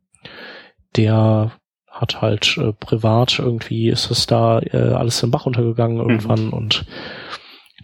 der 0.95 1.51
hat 1.87 2.21
halt 2.21 2.57
äh, 2.57 2.71
privat 2.71 3.37
irgendwie 3.37 3.89
ist 3.89 4.09
es 4.09 4.25
da 4.25 4.59
äh, 4.59 4.93
alles 4.93 5.21
im 5.23 5.31
Bach 5.31 5.45
untergegangen 5.45 5.97
mhm. 5.97 6.09
irgendwann 6.09 6.45
mhm. 6.45 6.53
und 6.53 6.85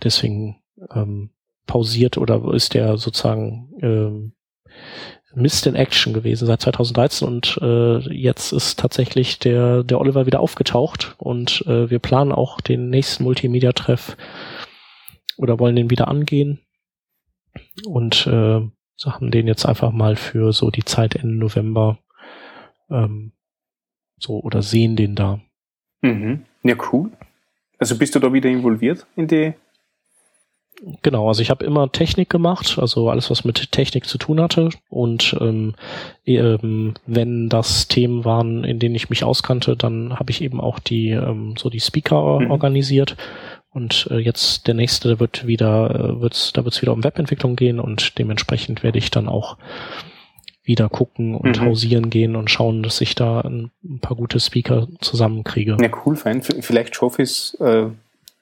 deswegen 0.01 0.61
ähm, 0.93 1.32
pausiert 1.65 2.17
oder 2.17 2.53
ist 2.53 2.73
der 2.73 2.97
sozusagen 2.97 3.69
ähm, 3.82 4.34
Mist 5.38 5.68
in 5.68 5.76
Action 5.76 6.14
gewesen 6.14 6.46
seit 6.48 6.62
2013 6.62 7.28
und 7.28 7.60
äh, 7.62 8.00
jetzt 8.14 8.52
ist 8.52 8.80
tatsächlich 8.80 9.40
der 9.40 9.84
der 9.84 10.00
Oliver 10.00 10.26
wieder 10.26 10.40
aufgetaucht 10.40 11.16
und 11.18 11.64
äh, 11.68 11.90
wir 11.90 12.00
planen 12.00 12.32
auch 12.32 12.62
den 12.62 12.90
nächsten 12.90 13.24
Multimedia-Treff 13.24 14.18
oder 15.38 15.60
wollen 15.60 15.76
den 15.76 15.90
wieder 15.90 16.08
angehen 16.08 16.60
und 17.86 18.28
äh, 18.28 18.62
so 18.96 19.12
haben 19.12 19.32
den 19.32 19.48
jetzt 19.48 19.66
einfach 19.66 19.92
mal 19.92 20.16
für 20.16 20.52
so 20.52 20.72
die 20.72 20.84
Zeit 20.84 21.16
Ende 21.16 21.36
November 21.36 22.00
ähm, 22.90 23.34
so 24.20 24.40
oder 24.40 24.62
sehen 24.62 24.96
den 24.96 25.16
da. 25.16 25.40
Mhm. 26.02 26.46
Ja, 26.64 26.76
cool. 26.92 27.12
Also 27.78 27.98
bist 27.98 28.16
du 28.16 28.20
da 28.20 28.34
wieder 28.34 28.50
involviert 28.50 29.06
in 29.16 29.28
die 29.28 29.54
Genau, 31.01 31.28
also 31.28 31.41
ich 31.41 31.49
habe 31.49 31.65
immer 31.65 31.91
Technik 31.91 32.30
gemacht, 32.30 32.78
also 32.80 33.09
alles, 33.09 33.32
was 33.32 33.43
mit 33.43 33.71
Technik 33.71 34.05
zu 34.05 34.19
tun 34.19 34.39
hatte. 34.39 34.69
Und 34.89 35.36
ähm, 35.41 35.73
ähm, 36.25 36.93
wenn 37.07 37.49
das 37.49 37.88
Themen 37.88 38.25
waren, 38.25 38.63
in 38.63 38.78
denen 38.78 38.93
ich 38.93 39.09
mich 39.09 39.23
auskannte, 39.23 39.75
dann 39.75 40.19
habe 40.19 40.30
ich 40.30 40.41
eben 40.41 40.61
auch 40.61 40.80
die 40.80 41.09
ähm, 41.09 41.55
so 41.57 41.69
die 41.69 41.80
Speaker 41.80 42.39
mhm. 42.39 42.51
organisiert. 42.51 43.17
Und 43.71 44.07
äh, 44.11 44.17
jetzt 44.17 44.67
der 44.67 44.75
nächste 44.75 45.19
wird 45.19 45.47
wieder, 45.47 45.93
äh, 45.93 46.21
wird's, 46.21 46.53
da 46.53 46.63
wird 46.63 46.75
es 46.75 46.82
wieder 46.82 46.93
um 46.93 47.03
Webentwicklung 47.03 47.55
gehen 47.55 47.80
und 47.80 48.17
dementsprechend 48.19 48.84
werde 48.84 48.99
ich 48.99 49.09
dann 49.09 49.28
auch 49.28 49.57
wieder 50.63 50.89
gucken 50.89 51.34
und 51.36 51.59
mhm. 51.59 51.65
hausieren 51.65 52.09
gehen 52.09 52.36
und 52.36 52.51
schauen, 52.51 52.84
dass 52.84 53.01
ich 53.01 53.15
da 53.15 53.41
ein, 53.41 53.71
ein 53.84 53.99
paar 53.99 54.17
gute 54.17 54.39
Speaker 54.39 54.88
zusammenkriege. 54.99 55.78
Ja, 55.80 55.89
cool, 56.05 56.15
fein. 56.15 56.41
Vielleicht 56.41 56.95
schaffe 56.95 57.21
ich 57.21 57.30
es 57.30 57.57
äh, 57.61 57.89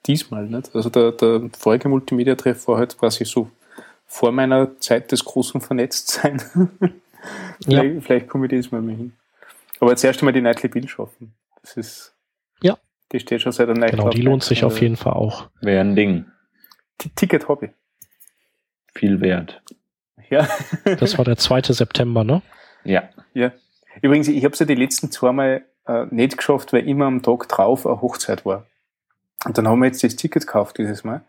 diesmal 0.07 0.45
nicht. 0.45 0.75
Also 0.75 0.89
der, 0.89 1.11
der 1.11 1.49
vorige 1.57 1.89
Multimedia-Treff 1.89 2.67
war 2.67 2.77
halt 2.77 2.97
quasi 2.97 3.25
so 3.25 3.49
vor 4.05 4.31
meiner 4.31 4.79
Zeit 4.79 5.11
des 5.11 5.25
großen 5.25 5.61
Vernetztsein. 5.61 6.39
vielleicht, 7.63 7.95
ja. 7.95 8.01
vielleicht 8.01 8.27
komme 8.27 8.45
ich 8.45 8.49
diesmal 8.49 8.81
mal 8.81 8.95
hin. 8.95 9.13
Aber 9.79 9.91
jetzt 9.91 10.03
erst 10.03 10.21
einmal 10.21 10.33
die 10.33 10.41
Nightly 10.41 10.69
Bill 10.69 10.87
schaffen. 10.87 11.33
Das 11.61 11.77
ist. 11.77 12.15
Ja. 12.61 12.77
Die 13.11 13.19
steht 13.19 13.41
schon 13.41 13.51
seit 13.51 13.69
einer 13.69 13.87
Genau, 13.87 14.09
die 14.09 14.21
lohnt 14.21 14.43
sich 14.43 14.63
auf 14.63 14.81
jeden 14.81 14.95
Fall 14.95 15.13
auch. 15.13 15.49
Wäre 15.61 15.81
ein 15.81 15.95
Ding. 15.95 16.25
Ticket 17.15 17.47
Hobby. 17.47 17.69
Viel 18.93 19.19
wert. 19.21 19.61
Ja. 20.29 20.47
das 20.99 21.17
war 21.17 21.25
der 21.25 21.37
2. 21.37 21.73
September, 21.73 22.23
ne? 22.23 22.41
Ja. 22.83 23.09
Ja. 23.33 23.51
Übrigens, 24.01 24.27
ich 24.27 24.43
habe 24.43 24.53
es 24.53 24.59
ja 24.59 24.65
die 24.65 24.75
letzten 24.75 25.11
zweimal 25.11 25.65
äh, 25.87 26.05
nicht 26.09 26.37
geschafft, 26.37 26.73
weil 26.73 26.87
immer 26.87 27.05
am 27.05 27.21
Tag 27.21 27.47
drauf 27.49 27.85
eine 27.85 28.01
Hochzeit 28.01 28.45
war. 28.45 28.65
Und 29.45 29.57
dann 29.57 29.67
haben 29.67 29.79
wir 29.79 29.87
jetzt 29.87 30.03
das 30.03 30.15
Ticket 30.15 30.45
gekauft 30.45 30.77
dieses 30.77 31.03
Mal. 31.03 31.21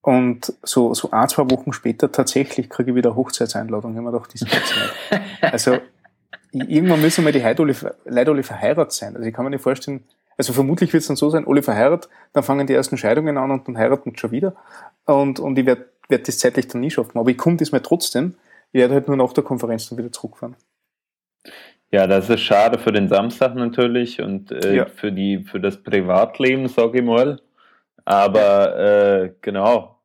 Und 0.00 0.52
so, 0.62 0.94
so 0.94 1.10
ein, 1.10 1.28
zwei 1.28 1.50
Wochen 1.50 1.72
später 1.72 2.10
tatsächlich 2.10 2.70
kriege 2.70 2.90
ich 2.90 2.96
wieder 2.96 3.10
eine 3.10 3.16
Hochzeitseinladung. 3.16 3.92
Ich 3.92 3.96
habe 3.98 4.06
mir 4.06 4.12
gedacht, 4.12 4.32
das 4.32 4.48
gibt's 4.48 4.74
nicht. 4.74 5.22
Also, 5.52 5.78
irgendwann 6.52 7.00
müssen 7.00 7.24
mal 7.24 7.32
die 7.32 7.40
Leute 7.40 7.62
alle, 7.62 7.74
Leute 8.04 8.30
alle 8.30 8.42
verheiratet 8.42 8.92
sein. 8.92 9.16
Also 9.16 9.28
ich 9.28 9.34
kann 9.34 9.44
mir 9.44 9.50
nicht 9.50 9.62
vorstellen, 9.62 10.04
also 10.36 10.52
vermutlich 10.52 10.92
wird 10.92 11.02
es 11.02 11.08
dann 11.08 11.16
so 11.16 11.30
sein, 11.30 11.46
alle 11.46 11.62
verheiratet, 11.62 12.08
dann 12.32 12.44
fangen 12.44 12.66
die 12.66 12.72
ersten 12.72 12.96
Scheidungen 12.96 13.36
an 13.36 13.50
und 13.50 13.66
dann 13.66 13.76
heiraten 13.76 14.16
schon 14.16 14.30
wieder. 14.30 14.54
Und, 15.04 15.40
und 15.40 15.58
ich 15.58 15.66
werde 15.66 15.86
werde 16.08 16.24
das 16.24 16.38
zeitlich 16.38 16.68
dann 16.68 16.80
nie 16.80 16.90
schaffen. 16.90 17.18
Aber 17.18 17.30
ich 17.30 17.38
komme 17.38 17.56
diesmal 17.56 17.82
trotzdem. 17.82 18.34
Ich 18.72 18.80
werde 18.80 18.94
halt 18.94 19.08
nur 19.08 19.16
nach 19.16 19.32
der 19.32 19.44
Konferenz 19.44 19.88
dann 19.88 19.98
wieder 19.98 20.12
zurückfahren. 20.12 20.56
Ja, 21.90 22.06
das 22.06 22.28
ist 22.28 22.40
schade 22.40 22.78
für 22.78 22.92
den 22.92 23.08
Samstag 23.08 23.54
natürlich 23.54 24.20
und 24.20 24.52
äh, 24.52 24.74
ja. 24.74 24.86
für 24.86 25.10
die 25.10 25.44
für 25.44 25.58
das 25.58 25.82
Privatleben, 25.82 26.68
sage 26.68 26.98
ich 26.98 27.04
mal. 27.04 27.40
Aber 28.08 28.78
äh, 28.78 29.34
genau. 29.42 30.00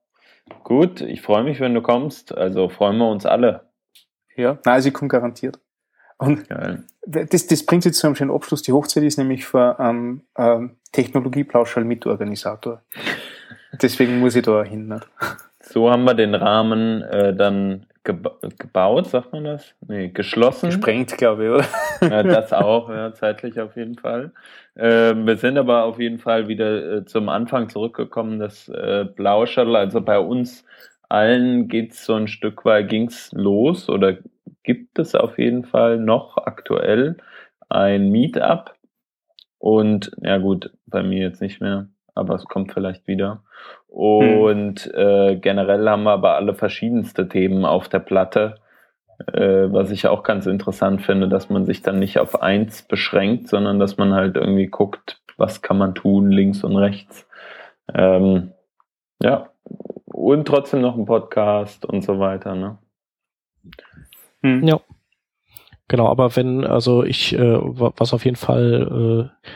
Gut, 0.65 0.99
ich 0.99 1.21
freue 1.21 1.45
mich, 1.45 1.61
wenn 1.61 1.73
du 1.73 1.81
kommst. 1.81 2.37
Also 2.37 2.67
freuen 2.67 2.97
wir 2.97 3.07
uns 3.07 3.25
alle. 3.25 3.69
Ja, 4.35 4.59
nein, 4.65 4.73
also 4.73 4.89
ich 4.89 4.93
komme 4.93 5.07
garantiert. 5.07 5.57
Und 6.17 6.49
Geil. 6.49 6.83
das, 7.05 7.47
das 7.47 7.65
bringt 7.65 7.85
jetzt 7.85 7.99
zu 7.99 8.07
einem 8.07 8.17
schönen 8.17 8.31
Abschluss. 8.31 8.61
Die 8.61 8.73
Hochzeit 8.73 9.03
ist 9.03 9.17
nämlich 9.17 9.45
für 9.45 9.77
ähm, 9.79 10.23
ähm, 10.37 10.75
Technologieplauschall-Mitorganisator. 10.91 12.81
Deswegen 13.81 14.19
muss 14.19 14.35
ich 14.35 14.43
da 14.43 14.63
hin. 14.63 14.89
Nicht? 14.89 15.07
So 15.61 15.89
haben 15.89 16.03
wir 16.03 16.13
den 16.13 16.35
Rahmen 16.35 17.03
äh, 17.03 17.33
dann 17.33 17.85
geba 18.03 18.37
gebaut, 18.57 19.07
sagt 19.07 19.31
man 19.31 19.43
das? 19.43 19.75
Nee, 19.87 20.09
geschlossen. 20.09 20.67
Gesprengt, 20.67 21.17
glaube 21.17 21.45
ich, 21.45 21.49
oder? 21.51 21.65
Ja, 22.09 22.23
das 22.23 22.53
auch, 22.53 22.89
ja, 22.89 23.13
zeitlich 23.13 23.59
auf 23.59 23.75
jeden 23.75 23.95
Fall. 23.95 24.31
Äh, 24.75 25.15
wir 25.15 25.37
sind 25.37 25.57
aber 25.57 25.83
auf 25.85 25.99
jeden 25.99 26.19
Fall 26.19 26.47
wieder 26.47 26.97
äh, 26.97 27.05
zum 27.05 27.29
Anfang 27.29 27.69
zurückgekommen, 27.69 28.39
das 28.39 28.67
äh, 28.69 29.05
Blauschattel, 29.05 29.75
also 29.75 30.01
bei 30.01 30.19
uns 30.19 30.65
allen 31.09 31.67
geht's 31.67 32.05
so 32.05 32.15
ein 32.15 32.27
Stück 32.27 32.65
weit, 32.65 32.89
ging's 32.89 33.31
los 33.33 33.89
oder 33.89 34.17
gibt 34.63 34.99
es 34.99 35.15
auf 35.15 35.37
jeden 35.37 35.63
Fall 35.63 35.97
noch 35.97 36.37
aktuell 36.37 37.17
ein 37.69 38.09
Meetup 38.09 38.73
und 39.59 40.11
ja 40.21 40.37
gut, 40.37 40.71
bei 40.87 41.03
mir 41.03 41.21
jetzt 41.21 41.41
nicht 41.41 41.61
mehr 41.61 41.87
aber 42.15 42.35
es 42.35 42.45
kommt 42.45 42.73
vielleicht 42.73 43.07
wieder. 43.07 43.43
Und 43.93 44.89
hm. 44.91 44.91
äh, 44.95 45.35
generell 45.35 45.87
haben 45.87 46.01
wir 46.01 46.13
aber 46.13 46.33
alle 46.33 46.55
verschiedenste 46.55 47.29
Themen 47.29 47.63
auf 47.63 47.89
der 47.89 47.99
Platte, 47.99 48.55
äh, 49.31 49.71
was 49.71 49.91
ich 49.91 50.07
auch 50.07 50.23
ganz 50.23 50.47
interessant 50.47 51.03
finde, 51.03 51.29
dass 51.29 51.51
man 51.51 51.65
sich 51.65 51.83
dann 51.83 51.99
nicht 51.99 52.17
auf 52.17 52.41
eins 52.41 52.81
beschränkt, 52.81 53.49
sondern 53.49 53.77
dass 53.77 53.97
man 53.97 54.15
halt 54.15 54.35
irgendwie 54.35 54.65
guckt, 54.65 55.21
was 55.37 55.61
kann 55.61 55.77
man 55.77 55.93
tun, 55.93 56.31
links 56.31 56.63
und 56.63 56.75
rechts. 56.75 57.27
Ähm, 57.93 58.53
ja, 59.21 59.49
und 60.05 60.47
trotzdem 60.47 60.81
noch 60.81 60.97
ein 60.97 61.05
Podcast 61.05 61.85
und 61.85 62.03
so 62.03 62.17
weiter. 62.17 62.55
Ne? 62.55 62.79
Hm. 64.41 64.63
Ja. 64.63 64.79
Genau, 65.87 66.07
aber 66.07 66.35
wenn, 66.35 66.65
also 66.65 67.03
ich, 67.03 67.37
äh, 67.37 67.59
was 67.61 68.15
auf 68.15 68.25
jeden 68.25 68.37
Fall 68.37 69.29
äh, 69.29 69.47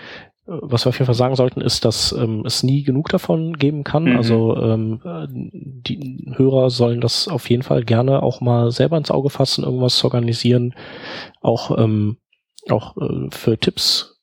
was 0.48 0.86
wir 0.86 0.90
auf 0.90 0.96
jeden 0.96 1.06
Fall 1.06 1.16
sagen 1.16 1.36
sollten, 1.36 1.62
ist, 1.62 1.84
dass 1.86 2.14
ähm, 2.14 2.44
es 2.46 2.64
nie 2.64 2.84
genug 2.84 3.10
davon 3.10 3.54
geben 3.54 3.84
kann. 3.84 4.06
Mhm. 4.06 4.18
Also 4.18 4.58
ähm, 4.58 5.02
die 5.30 6.34
Hörer 6.36 6.70
sollen 6.70 7.02
das 7.02 7.28
auf 7.28 7.50
jeden 7.50 7.64
Fall 7.64 7.84
gerne 7.84 8.24
auch 8.24 8.40
mal 8.42 8.72
selber 8.72 8.98
ins 8.98 9.12
Auge 9.12 9.30
fassen, 9.30 9.64
irgendwas 9.64 9.98
zu 9.98 10.06
organisieren. 10.06 10.74
Auch, 11.42 11.78
ähm, 11.78 12.18
auch 12.70 12.96
äh, 12.98 13.28
für 13.32 13.58
Tipps 13.58 14.18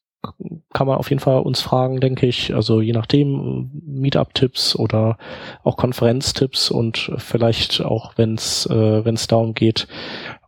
kann 0.72 0.86
man 0.86 0.96
auf 0.96 1.10
jeden 1.10 1.20
Fall 1.20 1.40
uns 1.42 1.60
fragen, 1.60 2.00
denke 2.00 2.26
ich. 2.26 2.54
Also 2.54 2.80
je 2.80 2.92
nachdem, 2.92 3.70
Meetup-Tipps 3.86 4.76
oder 4.76 5.18
auch 5.62 5.76
Konferenz-Tipps 5.76 6.70
und 6.70 7.12
vielleicht 7.18 7.82
auch, 7.82 8.14
wenn 8.16 8.34
es 8.34 8.66
äh, 8.66 9.04
wenn 9.04 9.14
es 9.14 9.26
darum 9.26 9.54
geht, 9.54 9.86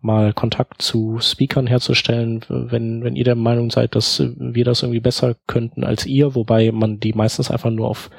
mal 0.07 0.33
Kontakt 0.33 0.81
zu 0.81 1.19
Speakern 1.21 1.67
herzustellen, 1.67 2.45
wenn, 2.49 3.05
wenn 3.05 3.17
ihr 3.17 3.25
der 3.25 3.35
Meinung 3.35 3.71
seid, 3.71 3.95
dass 3.95 4.23
wir 4.39 4.65
das 4.65 4.83
irgendwie 4.83 5.01
besser 5.01 5.37
könnten 5.47 5.85
als 5.85 6.07
ihr, 6.07 6.35
wobei 6.35 6.73
man 6.73 7.01
die 7.01 7.13
meistens 7.13 7.51
einfach 7.51 7.71
nur 7.71 7.89
auf 7.89 8.11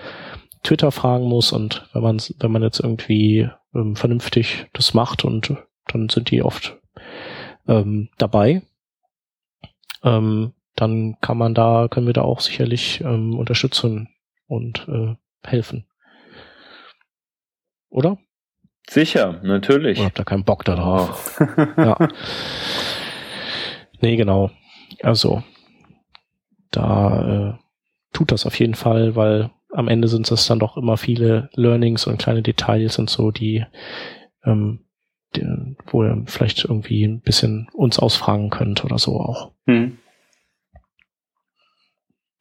Twitter 0.64 0.92
fragen 0.92 1.26
muss 1.26 1.52
und 1.52 1.88
wenn 1.94 2.04
man, 2.04 2.22
wenn 2.40 2.52
man 2.52 2.62
jetzt 2.62 2.80
irgendwie 2.80 3.50
ähm, 3.74 3.96
vernünftig 3.96 4.68
das 4.74 4.94
macht 4.94 5.24
und 5.24 5.56
dann 5.88 6.10
sind 6.10 6.30
die 6.30 6.44
oft 6.44 6.78
ähm, 7.68 8.10
dabei, 8.18 8.62
ähm, 10.04 10.54
dann 10.76 11.18
kann 11.22 11.38
man 11.38 11.54
da, 11.56 11.88
können 11.90 12.06
wir 12.06 12.14
da 12.14 12.22
auch 12.22 12.42
sicherlich 12.42 13.02
ähm, 13.02 13.38
unterstützen 13.38 14.10
und 14.48 14.88
äh, 14.90 15.16
helfen. 15.44 15.86
Oder? 17.90 18.18
Sicher, 18.90 19.40
natürlich. 19.44 19.98
Oder 20.00 20.08
habt 20.08 20.20
ihr 20.20 20.26
keinen 20.26 20.44
Bock 20.46 20.64
darauf? 20.64 21.40
Oh. 21.42 21.46
ja. 21.82 21.98
Nee, 24.02 24.16
genau. 24.16 24.52
Also, 25.02 25.44
da 26.72 27.58
äh, 27.58 27.64
tut 28.14 28.32
das 28.32 28.46
auf 28.46 28.58
jeden 28.60 28.76
Fall, 28.76 29.16
weil 29.16 29.50
am 29.74 29.88
Ende 29.88 30.08
sind 30.08 30.30
es 30.32 30.48
dann 30.48 30.60
doch 30.60 30.78
immer 30.78 30.98
viele 30.98 31.50
Learnings 31.54 32.08
und 32.08 32.18
kleine 32.18 32.42
Details 32.42 32.98
und 33.00 33.10
so, 33.10 33.32
die, 33.32 33.66
ähm, 34.46 34.86
die 35.36 35.46
wo 35.88 36.04
ihr 36.04 36.24
vielleicht 36.26 36.64
irgendwie 36.64 37.04
ein 37.04 37.20
bisschen 37.22 37.68
uns 37.74 38.00
ausfragen 38.00 38.50
könnt 38.50 38.86
oder 38.86 38.98
so 38.98 39.20
auch. 39.20 39.52
Hm. 39.66 39.98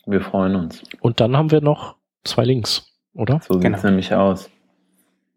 Wir 0.07 0.21
freuen 0.21 0.55
uns. 0.55 0.83
Und 1.01 1.19
dann 1.21 1.37
haben 1.37 1.51
wir 1.51 1.61
noch 1.61 1.97
zwei 2.23 2.45
Links, 2.45 2.93
oder? 3.13 3.41
So 3.43 3.55
sieht 3.55 3.63
Genau. 3.63 3.77
es 3.79 3.83
nämlich 3.83 4.15
aus. 4.15 4.49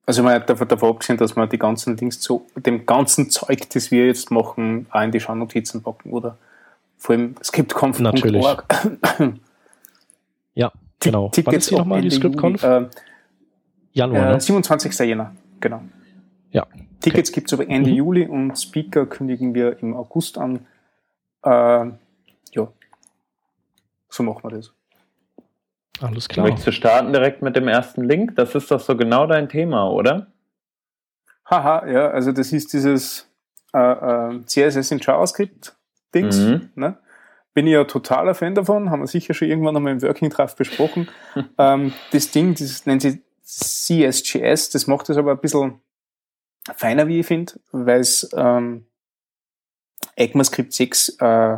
Also 0.10 0.24
man 0.24 0.34
hat 0.34 0.50
davon, 0.50 0.68
davon 0.68 0.90
abgesehen, 0.90 1.20
dass 1.20 1.36
wir 1.36 1.46
die 1.46 1.60
ganzen 1.60 1.96
Links 1.96 2.20
zu 2.20 2.44
dem 2.56 2.88
ganzen 2.88 3.30
Zeug, 3.30 3.70
das 3.70 3.92
wir 3.92 4.08
jetzt 4.08 4.32
machen, 4.32 4.88
auch 4.90 5.04
in 5.04 5.12
die 5.12 5.20
Shownotizen 5.20 5.84
packen 5.84 6.10
oder 6.10 6.36
vor 6.98 7.14
allem 7.14 7.36
Natürlich. 7.36 7.46
scriptconf.org. 7.46 8.66
Ja, 10.56 10.72
genau. 11.00 11.32
Wann 11.44 11.54
ist 11.54 11.70
die 11.70 11.76
ab 11.76 11.82
nochmal, 11.82 12.02
die 12.02 12.10
ScriptConf? 12.10 12.64
Äh, 12.64 12.90
Januar, 13.92 14.30
äh, 14.30 14.34
ne? 14.34 14.42
27. 14.42 14.98
Jänner, 15.08 15.36
genau. 15.60 15.84
Ja. 16.50 16.66
Tickets 17.02 17.32
gibt's 17.32 17.54
aber 17.54 17.70
Ende 17.70 17.92
Mhm. 17.92 17.96
Juli 17.96 18.26
und 18.26 18.58
Speaker 18.58 19.06
kündigen 19.06 19.54
wir 19.54 19.78
im 19.84 19.96
August 19.96 20.40
an. 20.40 20.66
Äh, 21.44 21.50
ja, 21.52 22.68
so 24.10 24.24
machen 24.24 24.40
wir 24.42 24.58
das. 24.58 24.74
Alles 26.02 26.30
klar. 26.30 26.46
Möchtest 26.46 26.68
du 26.68 26.72
starten 26.72 27.12
direkt 27.14 27.42
mit 27.42 27.56
dem 27.56 27.68
ersten 27.68 28.04
Link? 28.04 28.36
Das 28.36 28.56
ist 28.56 28.72
doch 28.72 28.80
so 28.80 28.96
genau 28.96 29.26
dein 29.28 29.50
Thema, 29.50 29.90
oder? 29.90 30.28
Haha, 31.46 31.88
ja, 31.88 32.10
also 32.10 32.32
das 32.32 32.52
ist 32.52 32.74
dieses 32.74 33.28
äh, 33.74 33.80
äh, 33.80 34.46
CSS 34.46 34.92
in 34.92 35.00
JavaScript-Dings. 35.00 36.38
Mhm. 36.38 36.70
Ne? 36.76 36.98
Bin 37.54 37.68
ich 37.68 37.74
ja 37.74 37.84
totaler 37.84 38.36
Fan 38.36 38.56
davon, 38.56 38.92
haben 38.92 39.02
wir 39.02 39.08
sicher 39.08 39.34
schon 39.34 39.48
irgendwann 39.48 39.76
einmal 39.76 39.94
im 39.94 40.02
Working 40.02 40.30
Draft 40.30 40.58
besprochen. 40.58 41.10
ähm, 41.58 41.94
das 42.12 42.32
Ding, 42.32 42.54
das 42.54 42.86
nennt 42.86 43.02
sich 43.02 43.20
CSGS, 43.44 44.70
das 44.70 44.88
macht 44.88 45.10
es 45.10 45.18
aber 45.18 45.32
ein 45.32 45.40
bisschen 45.40 45.82
feiner, 46.76 47.08
wie 47.08 47.22
ich 47.22 47.26
finde, 47.26 47.54
weil 47.72 48.02
es 48.02 48.30
ähm, 48.38 48.86
ECMAScript 50.16 50.72
6 50.72 51.18
äh, 51.20 51.58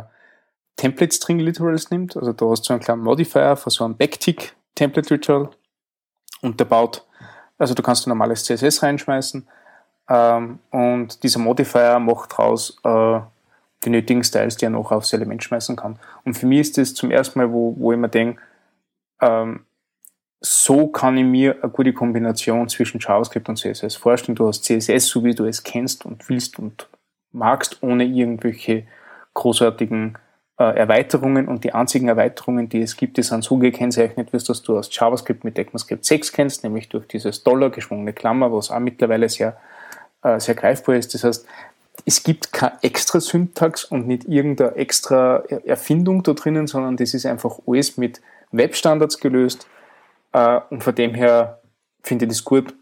Template 0.76 1.14
String 1.14 1.38
Literals 1.38 1.90
nimmt. 1.90 2.16
Also 2.16 2.32
da 2.32 2.46
hast 2.46 2.68
du 2.68 2.72
einen 2.72 2.82
kleinen 2.82 3.02
Modifier 3.02 3.56
für 3.56 3.70
so 3.70 3.84
einen 3.84 3.96
Backtick 3.96 4.54
Template 4.74 5.14
Literal 5.14 5.50
und 6.40 6.58
der 6.58 6.64
baut, 6.64 7.06
also 7.58 7.74
du 7.74 7.82
kannst 7.82 8.06
ein 8.06 8.10
normales 8.10 8.44
CSS 8.44 8.82
reinschmeißen 8.82 9.46
ähm, 10.08 10.58
und 10.70 11.22
dieser 11.22 11.38
Modifier 11.38 11.98
macht 11.98 12.32
daraus 12.32 12.78
äh, 12.84 13.20
die 13.84 13.90
nötigen 13.90 14.24
Styles, 14.24 14.56
die 14.56 14.66
er 14.66 14.70
noch 14.70 14.92
aufs 14.92 15.12
Element 15.12 15.42
schmeißen 15.42 15.76
kann. 15.76 15.98
Und 16.24 16.34
für 16.34 16.46
mich 16.46 16.60
ist 16.60 16.78
das 16.78 16.94
zum 16.94 17.10
ersten 17.10 17.38
Mal, 17.38 17.52
wo, 17.52 17.74
wo 17.76 17.92
ich 17.92 17.98
mir 17.98 18.08
denke, 18.08 18.40
ähm, 19.20 19.64
so 20.40 20.88
kann 20.88 21.16
ich 21.16 21.24
mir 21.24 21.62
eine 21.62 21.70
gute 21.70 21.92
Kombination 21.92 22.68
zwischen 22.68 22.98
JavaScript 23.00 23.48
und 23.48 23.58
CSS 23.58 23.94
vorstellen. 23.94 24.34
Du 24.34 24.48
hast 24.48 24.64
CSS, 24.64 25.06
so 25.06 25.22
wie 25.24 25.34
du 25.34 25.44
es 25.44 25.62
kennst 25.62 26.04
und 26.04 26.28
willst 26.28 26.58
und 26.58 26.88
magst, 27.30 27.82
ohne 27.82 28.04
irgendwelche 28.04 28.86
großartigen 29.34 30.18
Erweiterungen. 30.70 31.48
Und 31.48 31.64
die 31.64 31.72
einzigen 31.72 32.08
Erweiterungen, 32.08 32.68
die 32.68 32.82
es 32.82 32.96
gibt, 32.96 33.16
die 33.16 33.22
sind 33.22 33.44
so 33.44 33.58
gekennzeichnet, 33.58 34.32
wie 34.32 34.36
es 34.36 34.44
das 34.44 34.62
du 34.62 34.78
aus 34.78 34.88
JavaScript 34.92 35.44
mit 35.44 35.58
ECMAScript 35.58 36.04
6 36.04 36.32
kennst, 36.32 36.64
nämlich 36.64 36.88
durch 36.88 37.06
dieses 37.06 37.42
Dollar 37.42 37.70
geschwungene 37.70 38.12
Klammer, 38.12 38.52
was 38.52 38.70
auch 38.70 38.78
mittlerweile 38.80 39.28
sehr, 39.28 39.56
äh, 40.22 40.38
sehr 40.40 40.54
greifbar 40.54 40.96
ist. 40.96 41.14
Das 41.14 41.24
heißt, 41.24 41.46
es 42.06 42.22
gibt 42.22 42.52
keine 42.52 42.78
extra 42.82 43.20
Syntax 43.20 43.84
und 43.84 44.06
nicht 44.06 44.24
irgendeine 44.24 44.76
extra 44.76 45.42
Er- 45.48 45.66
Erfindung 45.66 46.22
da 46.22 46.32
drinnen, 46.32 46.66
sondern 46.66 46.96
das 46.96 47.14
ist 47.14 47.26
einfach 47.26 47.58
alles 47.66 47.96
mit 47.96 48.20
Webstandards 48.50 49.18
gelöst. 49.18 49.66
Äh, 50.32 50.60
und 50.70 50.82
von 50.82 50.94
dem 50.94 51.14
her 51.14 51.60
finde 52.02 52.24
ich 52.24 52.30
das 52.30 52.44
gut 52.44 52.74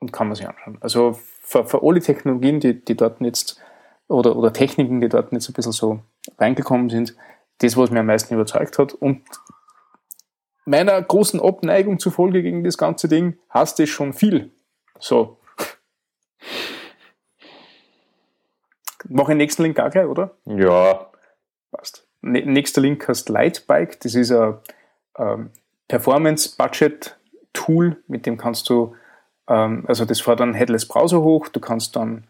und 0.00 0.12
kann 0.12 0.28
man 0.28 0.36
sich 0.36 0.48
anschauen. 0.48 0.78
Also 0.80 1.18
für, 1.42 1.66
für 1.66 1.82
alle 1.82 2.00
Technologien, 2.00 2.60
die, 2.60 2.84
die 2.84 2.96
dort 2.96 3.20
jetzt 3.20 3.60
oder, 4.08 4.36
oder 4.36 4.52
Techniken, 4.52 5.00
die 5.00 5.08
dort 5.08 5.32
jetzt 5.32 5.48
ein 5.48 5.52
bisschen 5.52 5.72
so 5.72 6.00
reingekommen 6.38 6.90
sind, 6.90 7.16
das, 7.58 7.76
was 7.76 7.90
mir 7.90 8.00
am 8.00 8.06
meisten 8.06 8.34
überzeugt 8.34 8.78
hat. 8.78 8.92
Und 8.92 9.22
meiner 10.64 11.00
großen 11.00 11.40
Abneigung 11.40 11.98
zufolge 11.98 12.42
gegen 12.42 12.64
das 12.64 12.78
ganze 12.78 13.08
Ding 13.08 13.38
hast 13.50 13.78
es 13.80 13.90
schon 13.90 14.12
viel. 14.12 14.50
So. 14.98 15.38
Mach 19.08 19.24
ich 19.24 19.28
den 19.28 19.38
nächsten 19.38 19.62
Link 19.62 19.78
auch 19.78 19.90
gleich, 19.90 20.06
oder? 20.06 20.34
Ja. 20.46 21.10
Passt. 21.70 22.06
Nächster 22.22 22.80
Link 22.80 23.06
heißt 23.06 23.28
Lightbike. 23.28 24.00
Das 24.00 24.14
ist 24.14 24.32
ein 24.32 24.54
ähm, 25.18 25.50
Performance-Budget-Tool, 25.88 28.02
mit 28.06 28.24
dem 28.24 28.38
kannst 28.38 28.70
du, 28.70 28.96
ähm, 29.46 29.84
also 29.86 30.06
das 30.06 30.22
fährt 30.22 30.40
dann 30.40 30.54
Headless 30.54 30.88
Browser 30.88 31.20
hoch, 31.20 31.48
du 31.48 31.60
kannst 31.60 31.96
dann 31.96 32.26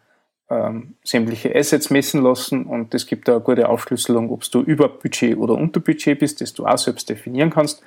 ähm, 0.55 0.95
sämtliche 1.03 1.55
Assets 1.55 1.91
messen 1.91 2.23
lassen 2.23 2.67
und 2.67 2.95
es 2.95 3.07
gibt 3.07 3.27
da 3.29 3.33
eine 3.37 3.41
gute 3.43 3.69
Aufschlüsselung, 3.69 4.31
ob 4.31 4.43
du 4.51 4.61
über 4.61 4.89
Budget 4.89 5.37
oder 5.37 5.55
unter 5.55 5.81
Budget 5.81 6.19
bist, 6.19 6.41
das 6.41 6.53
du 6.53 6.67
auch 6.67 6.79
selbst 6.79 7.09
definieren 7.09 7.51
kannst. 7.51 7.83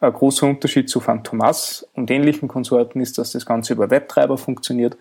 Ein 0.00 0.12
großer 0.12 0.46
Unterschied 0.46 0.88
zu 0.90 1.00
Phantomas 1.00 1.88
und 1.94 2.10
ähnlichen 2.10 2.48
Konsorten 2.48 3.00
ist, 3.00 3.18
dass 3.18 3.32
das 3.32 3.46
Ganze 3.46 3.72
über 3.72 3.88
Webtreiber 3.90 4.36
funktioniert. 4.36 4.96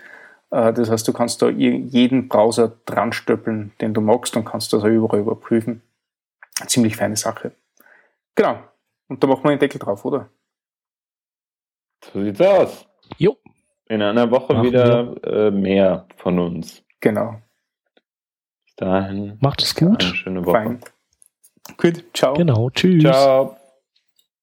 Äh, 0.51 0.73
Das 0.73 0.89
heißt, 0.89 1.07
du 1.07 1.13
kannst 1.13 1.41
da 1.41 1.49
je- 1.49 1.77
jeden 1.89 2.27
Browser 2.27 2.73
dran 2.85 3.11
stöppeln, 3.13 3.71
den 3.81 3.93
du 3.93 4.01
magst 4.01 4.35
und 4.37 4.45
kannst 4.45 4.73
das 4.73 4.83
auch 4.83 4.87
überall 4.87 5.19
überprüfen. 5.21 5.81
Eine 6.59 6.67
ziemlich 6.67 6.95
feine 6.97 7.15
Sache. 7.15 7.51
Genau. 8.35 8.59
Und 9.07 9.23
da 9.23 9.27
machen 9.27 9.43
wir 9.43 9.51
den 9.51 9.59
Deckel 9.59 9.79
drauf, 9.79 10.05
oder? 10.05 10.29
So 12.13 12.23
sieht's 12.23 12.41
aus. 12.41 12.85
Jo. 13.17 13.37
In 13.87 14.01
einer 14.01 14.29
Woche 14.31 14.53
Machen 14.53 14.67
wieder 14.67 15.15
äh, 15.23 15.51
mehr 15.51 16.05
von 16.17 16.39
uns. 16.39 16.83
Genau. 17.01 17.41
Bis 18.65 18.75
dahin. 18.77 19.37
Macht 19.41 19.61
es 19.61 19.75
Eine 19.77 19.89
gut. 19.89 20.03
schöne 20.03 20.45
Woche. 20.45 20.51
Fein. 20.57 20.79
Gut. 21.77 22.05
Ciao. 22.13 22.33
Genau. 22.33 22.69
Tschüss. 22.69 23.03
Ciao. 23.03 23.57